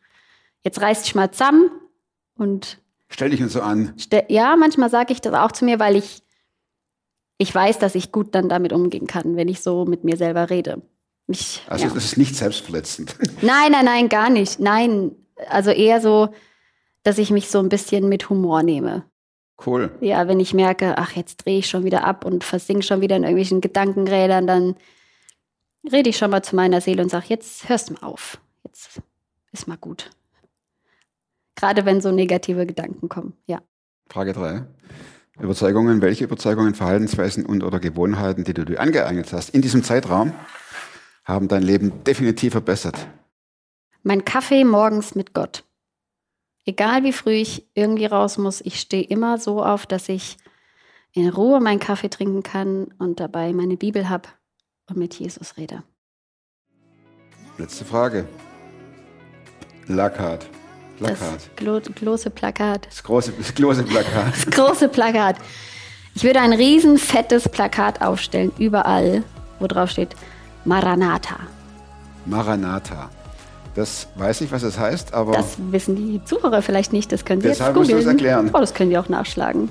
Jetzt 0.63 0.83
reiß 0.83 1.03
dich 1.03 1.15
mal 1.15 1.31
zusammen 1.31 1.71
und 2.37 2.83
Stell 3.09 3.31
dich 3.31 3.43
uns 3.43 3.55
so 3.55 3.63
an. 3.63 3.95
Ja, 4.29 4.55
manchmal 4.57 4.91
sage 4.91 5.15
ich 5.15 5.23
das 5.23 5.33
auch 5.33 5.51
zu 5.51 5.65
mir, 5.65 5.81
weil 5.81 5.97
ich, 5.97 6.23
ich 7.39 7.55
weiß, 7.55 7.79
dass 7.79 7.95
ich 7.95 8.13
gut 8.13 8.35
dann 8.35 8.51
damit 8.51 8.75
umgehen 8.75 9.07
kann, 9.07 9.35
wenn 9.35 9.49
ich 9.49 9.63
so 9.63 9.87
mit 9.87 10.05
mir 10.05 10.19
selber 10.19 10.51
rede. 10.51 10.83
Ich, 11.27 11.63
Also, 11.67 11.87
ja. 11.87 11.95
das 11.95 12.05
ist 12.05 12.19
nicht 12.19 12.37
selbstverletzend. 12.37 13.17
Nein, 13.41 13.73
nein, 13.73 13.87
nein, 13.87 14.09
gar 14.11 14.29
nicht. 14.29 14.61
Nein, 14.61 15.13
also 15.49 15.71
eher 15.71 16.03
so, 16.03 16.35
dass 17.03 17.17
ich 17.17 17.31
mich 17.31 17.49
so 17.49 17.61
ein 17.61 17.71
bisschen 17.71 18.11
mit 18.11 18.29
Humor 18.29 18.63
nehme. 18.63 19.05
Cool. 19.65 19.91
Ja, 20.01 20.27
wenn 20.27 20.41
ich 20.41 20.53
merke, 20.53 20.99
ach, 20.99 21.13
jetzt 21.13 21.45
drehe 21.45 21.59
ich 21.59 21.69
schon 21.69 21.85
wieder 21.85 22.05
ab 22.05 22.25
und 22.25 22.45
versink 22.45 22.85
schon 22.85 23.01
wieder 23.01 23.17
in 23.17 23.23
irgendwelchen 23.23 23.61
Gedankenrädern, 23.61 24.47
dann 24.47 24.77
rede 25.91 26.11
ich 26.11 26.17
schon 26.17 26.31
mal 26.31 26.43
zu 26.43 26.57
meiner 26.57 26.81
Seele 26.81 27.03
und 27.03 27.11
sage, 27.11 27.27
jetzt 27.29 27.69
hörst 27.69 27.91
du 27.91 27.95
mal 27.95 28.03
auf. 28.03 28.39
Jetzt 28.65 29.01
ist 29.53 29.69
mal 29.69 29.77
gut. 29.77 30.11
Gerade 31.55 31.85
wenn 31.85 32.01
so 32.01 32.11
negative 32.11 32.67
Gedanken 32.67 33.09
kommen, 33.09 33.35
ja. 33.47 33.61
Frage 34.09 34.33
3. 34.33 34.67
Überzeugungen. 35.41 36.01
Welche 36.01 36.25
Überzeugungen, 36.25 36.75
Verhaltensweisen 36.75 37.47
und 37.47 37.63
oder 37.65 37.81
Gewohnheiten, 37.81 38.45
die 38.45 38.55
du 38.55 38.65
dir 38.65 38.81
angeeignet 38.81 39.33
hast 39.33 39.51
in 39.51 39.63
diesem 39.63 39.83
Zeitraum, 39.83 40.33
haben 41.25 41.49
dein 41.49 41.63
Leben 41.63 42.05
definitiv 42.05 42.53
verbessert? 42.53 43.07
Mein 44.03 44.25
Kaffee 44.25 44.65
morgens 44.65 45.15
mit 45.15 45.33
Gott. 45.33 45.65
Egal 46.67 47.05
wie 47.05 47.13
früh 47.13 47.33
ich 47.33 47.67
irgendwie 47.75 48.07
raus 48.07 48.39
muss, 48.39 48.61
ich 48.63 48.81
stehe 48.81 49.05
immer 49.05 49.39
so 49.39 49.63
auf, 49.63 49.87
dass 49.87 50.09
ich 50.09 50.39
in 51.13 51.29
Ruhe 51.29 51.61
meinen 51.61 51.79
Kaffee 51.79 52.09
trinken 52.09 52.43
kann 52.43 52.89
und 52.99 53.21
dabei 53.21 53.53
meine 53.53 53.77
Bibel 53.77 54.09
habe 54.09 54.29
und 54.89 54.97
mit 54.97 55.15
Jesus 55.15 55.57
rede. 55.57 55.83
Letzte 57.59 57.85
Frage. 57.85 58.27
Plakat. 59.87 60.47
Das 60.99 61.19
Plakat. 61.19 61.57
glo 61.57 61.81
große 61.81 62.31
Plakat. 62.31 62.87
Das 62.87 63.03
große, 63.03 63.33
das 63.33 63.55
große 63.55 63.85
Plakat. 63.85 64.33
Das 64.45 64.47
große 64.47 64.89
Plakat. 64.89 65.37
Ich 66.15 66.23
würde 66.25 66.41
ein 66.41 66.53
riesen 66.53 66.97
fettes 66.97 67.49
Plakat 67.49 68.01
aufstellen, 68.01 68.53
überall, 68.59 69.23
wo 69.59 69.67
drauf 69.67 69.91
steht 69.91 70.15
Maranatha. 70.65 71.37
Maranatha. 72.25 73.11
Das 73.75 74.07
weiß 74.15 74.41
ich, 74.43 74.53
was 74.53 74.63
es 74.63 74.79
heißt, 74.79 75.13
aber 75.15 75.33
Das 75.33 75.57
wissen 75.71 75.97
die 75.97 76.23
Zuhörer 76.25 76.63
vielleicht 76.63 76.93
nicht, 76.93 77.11
das 77.11 77.25
können 77.25 77.41
sie 77.41 77.49
Deshalb 77.49 77.77
jetzt 77.77 77.83
googeln. 77.89 77.99
es 78.01 78.07
erklären. 78.07 78.51
Oh, 78.53 78.59
das 78.61 78.73
können 78.73 78.91
sie 78.91 78.99
auch 78.99 79.09
nachschlagen. 79.09 79.69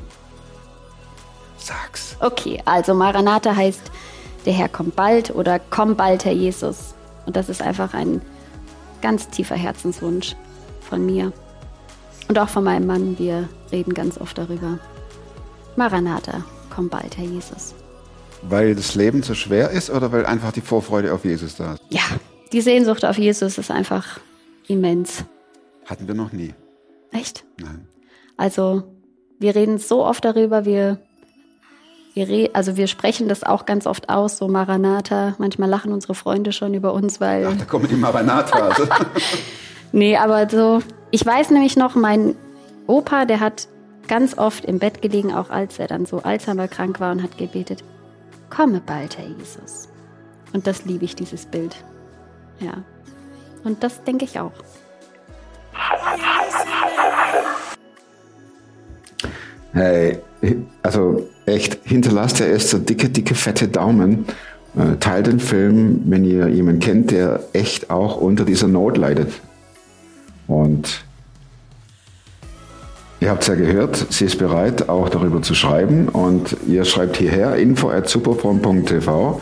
sag's. 1.57 2.17
Okay, 2.19 2.61
also 2.65 2.93
Maranatha 2.93 3.55
heißt, 3.55 3.81
der 4.45 4.53
Herr 4.53 4.67
kommt 4.69 4.95
bald 4.95 5.33
oder 5.33 5.59
komm 5.69 5.95
bald, 5.95 6.25
Herr 6.25 6.33
Jesus. 6.33 6.93
Und 7.25 7.35
das 7.37 7.47
ist 7.47 7.61
einfach 7.61 7.93
ein 7.93 8.21
ganz 9.01 9.29
tiefer 9.29 9.55
Herzenswunsch 9.55 10.35
von 10.81 11.05
mir 11.05 11.31
und 12.27 12.37
auch 12.37 12.49
von 12.49 12.65
meinem 12.65 12.85
Mann. 12.85 13.17
Wir 13.17 13.47
reden 13.71 13.93
ganz 13.93 14.17
oft 14.19 14.37
darüber. 14.37 14.79
Maranatha, 15.77 16.43
komm 16.75 16.89
bald, 16.89 17.17
Herr 17.17 17.25
Jesus. 17.25 17.73
Weil 18.41 18.75
das 18.75 18.95
Leben 18.95 19.23
so 19.23 19.33
schwer 19.33 19.69
ist 19.69 19.89
oder 19.89 20.11
weil 20.11 20.25
einfach 20.25 20.51
die 20.51 20.59
Vorfreude 20.61 21.13
auf 21.13 21.23
Jesus 21.23 21.55
da 21.55 21.73
ist? 21.75 21.81
Ja, 21.89 22.01
die 22.53 22.61
Sehnsucht 22.61 23.03
auf 23.03 23.17
Jesus 23.17 23.57
ist 23.57 23.71
einfach 23.71 24.19
immens. 24.67 25.25
Hatten 25.85 26.07
wir 26.07 26.15
noch 26.15 26.31
nie. 26.31 26.53
Echt? 27.11 27.43
Nein. 27.59 27.87
Also, 28.37 28.83
wir 29.39 29.55
reden 29.55 29.77
so 29.77 30.05
oft 30.05 30.23
darüber, 30.23 30.63
wir, 30.63 30.99
wir, 32.13 32.49
also 32.53 32.77
wir 32.77 32.87
sprechen 32.87 33.27
das 33.27 33.43
auch 33.43 33.65
ganz 33.65 33.85
oft 33.85 34.09
aus, 34.09 34.37
so 34.37 34.47
Maranatha. 34.47 35.35
Manchmal 35.37 35.69
lachen 35.69 35.91
unsere 35.91 36.15
Freunde 36.15 36.51
schon 36.53 36.73
über 36.73 36.93
uns, 36.93 37.19
weil. 37.19 37.47
Ach, 37.47 37.57
da 37.57 37.65
kommen 37.65 37.87
die 37.87 37.95
Maranatha. 37.95 38.59
Also. 38.59 38.87
Nee, 39.95 40.17
aber 40.17 40.49
so, 40.49 40.81
ich 41.11 41.23
weiß 41.23 41.51
nämlich 41.51 41.75
noch, 41.75 41.93
mein 41.93 42.33
Opa, 42.87 43.25
der 43.25 43.39
hat 43.39 43.67
ganz 44.07 44.35
oft 44.39 44.65
im 44.65 44.79
Bett 44.79 45.03
gelegen, 45.03 45.31
auch 45.31 45.51
als 45.51 45.77
er 45.77 45.85
dann 45.85 46.07
so 46.07 46.23
Alzheimer 46.23 46.67
krank 46.67 46.99
war 46.99 47.11
und 47.11 47.21
hat 47.21 47.37
gebetet, 47.37 47.83
komme 48.49 48.81
bald, 48.83 49.19
Herr 49.19 49.27
Jesus. 49.27 49.87
Und 50.51 50.65
das 50.65 50.85
liebe 50.85 51.05
ich, 51.05 51.15
dieses 51.15 51.45
Bild. 51.45 51.75
Ja. 52.59 52.83
Und 53.63 53.83
das 53.83 54.03
denke 54.03 54.25
ich 54.25 54.39
auch. 54.39 54.51
Hey, 59.73 60.19
also 60.83 61.27
echt, 61.45 61.79
hinterlasst 61.83 62.39
der 62.39 62.51
Esther 62.53 62.79
dicke, 62.79 63.09
dicke, 63.09 63.35
fette 63.35 63.67
Daumen. 63.67 64.25
Äh, 64.75 64.97
teilt 64.99 65.27
den 65.27 65.39
Film, 65.39 66.01
wenn 66.05 66.23
ihr 66.25 66.47
jemanden 66.47 66.79
kennt, 66.79 67.11
der 67.11 67.43
echt 67.53 67.89
auch 67.89 68.17
unter 68.17 68.43
dieser 68.43 68.67
Not 68.67 68.97
leidet. 68.97 69.31
Und 70.47 71.03
ihr 73.19 73.29
habt 73.29 73.43
es 73.43 73.47
ja 73.47 73.55
gehört, 73.55 73.95
sie 74.09 74.25
ist 74.25 74.37
bereit, 74.37 74.89
auch 74.89 75.09
darüber 75.09 75.41
zu 75.41 75.53
schreiben. 75.53 76.09
Und 76.09 76.57
ihr 76.67 76.85
schreibt 76.85 77.17
hierher 77.17 77.55
info 77.55 77.89
at 77.89 78.09
superprom.tv 78.09 79.41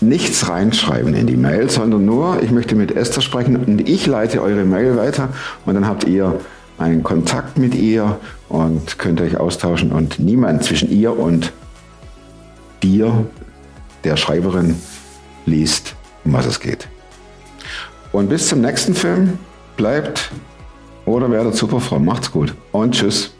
nichts 0.00 0.48
reinschreiben 0.48 1.14
in 1.14 1.26
die 1.26 1.36
Mail, 1.36 1.70
sondern 1.70 2.04
nur, 2.04 2.42
ich 2.42 2.50
möchte 2.50 2.74
mit 2.74 2.94
Esther 2.94 3.22
sprechen 3.22 3.56
und 3.56 3.88
ich 3.88 4.06
leite 4.06 4.42
eure 4.42 4.64
Mail 4.64 4.96
weiter 4.96 5.28
und 5.64 5.74
dann 5.74 5.86
habt 5.86 6.04
ihr 6.04 6.40
einen 6.78 7.02
Kontakt 7.02 7.58
mit 7.58 7.74
ihr 7.74 8.18
und 8.48 8.98
könnt 8.98 9.20
euch 9.20 9.38
austauschen 9.38 9.92
und 9.92 10.18
niemand 10.18 10.64
zwischen 10.64 10.90
ihr 10.90 11.16
und 11.18 11.52
dir, 12.82 13.26
der 14.02 14.16
Schreiberin, 14.16 14.76
liest, 15.46 15.94
um 16.24 16.32
was 16.32 16.46
es 16.46 16.60
geht. 16.60 16.88
Und 18.12 18.28
bis 18.28 18.48
zum 18.48 18.60
nächsten 18.60 18.94
Film, 18.94 19.38
bleibt 19.76 20.30
oder 21.06 21.30
werdet 21.30 21.56
super 21.56 21.80
froh, 21.80 21.98
Macht's 21.98 22.30
gut 22.30 22.54
und 22.72 22.94
tschüss. 22.94 23.34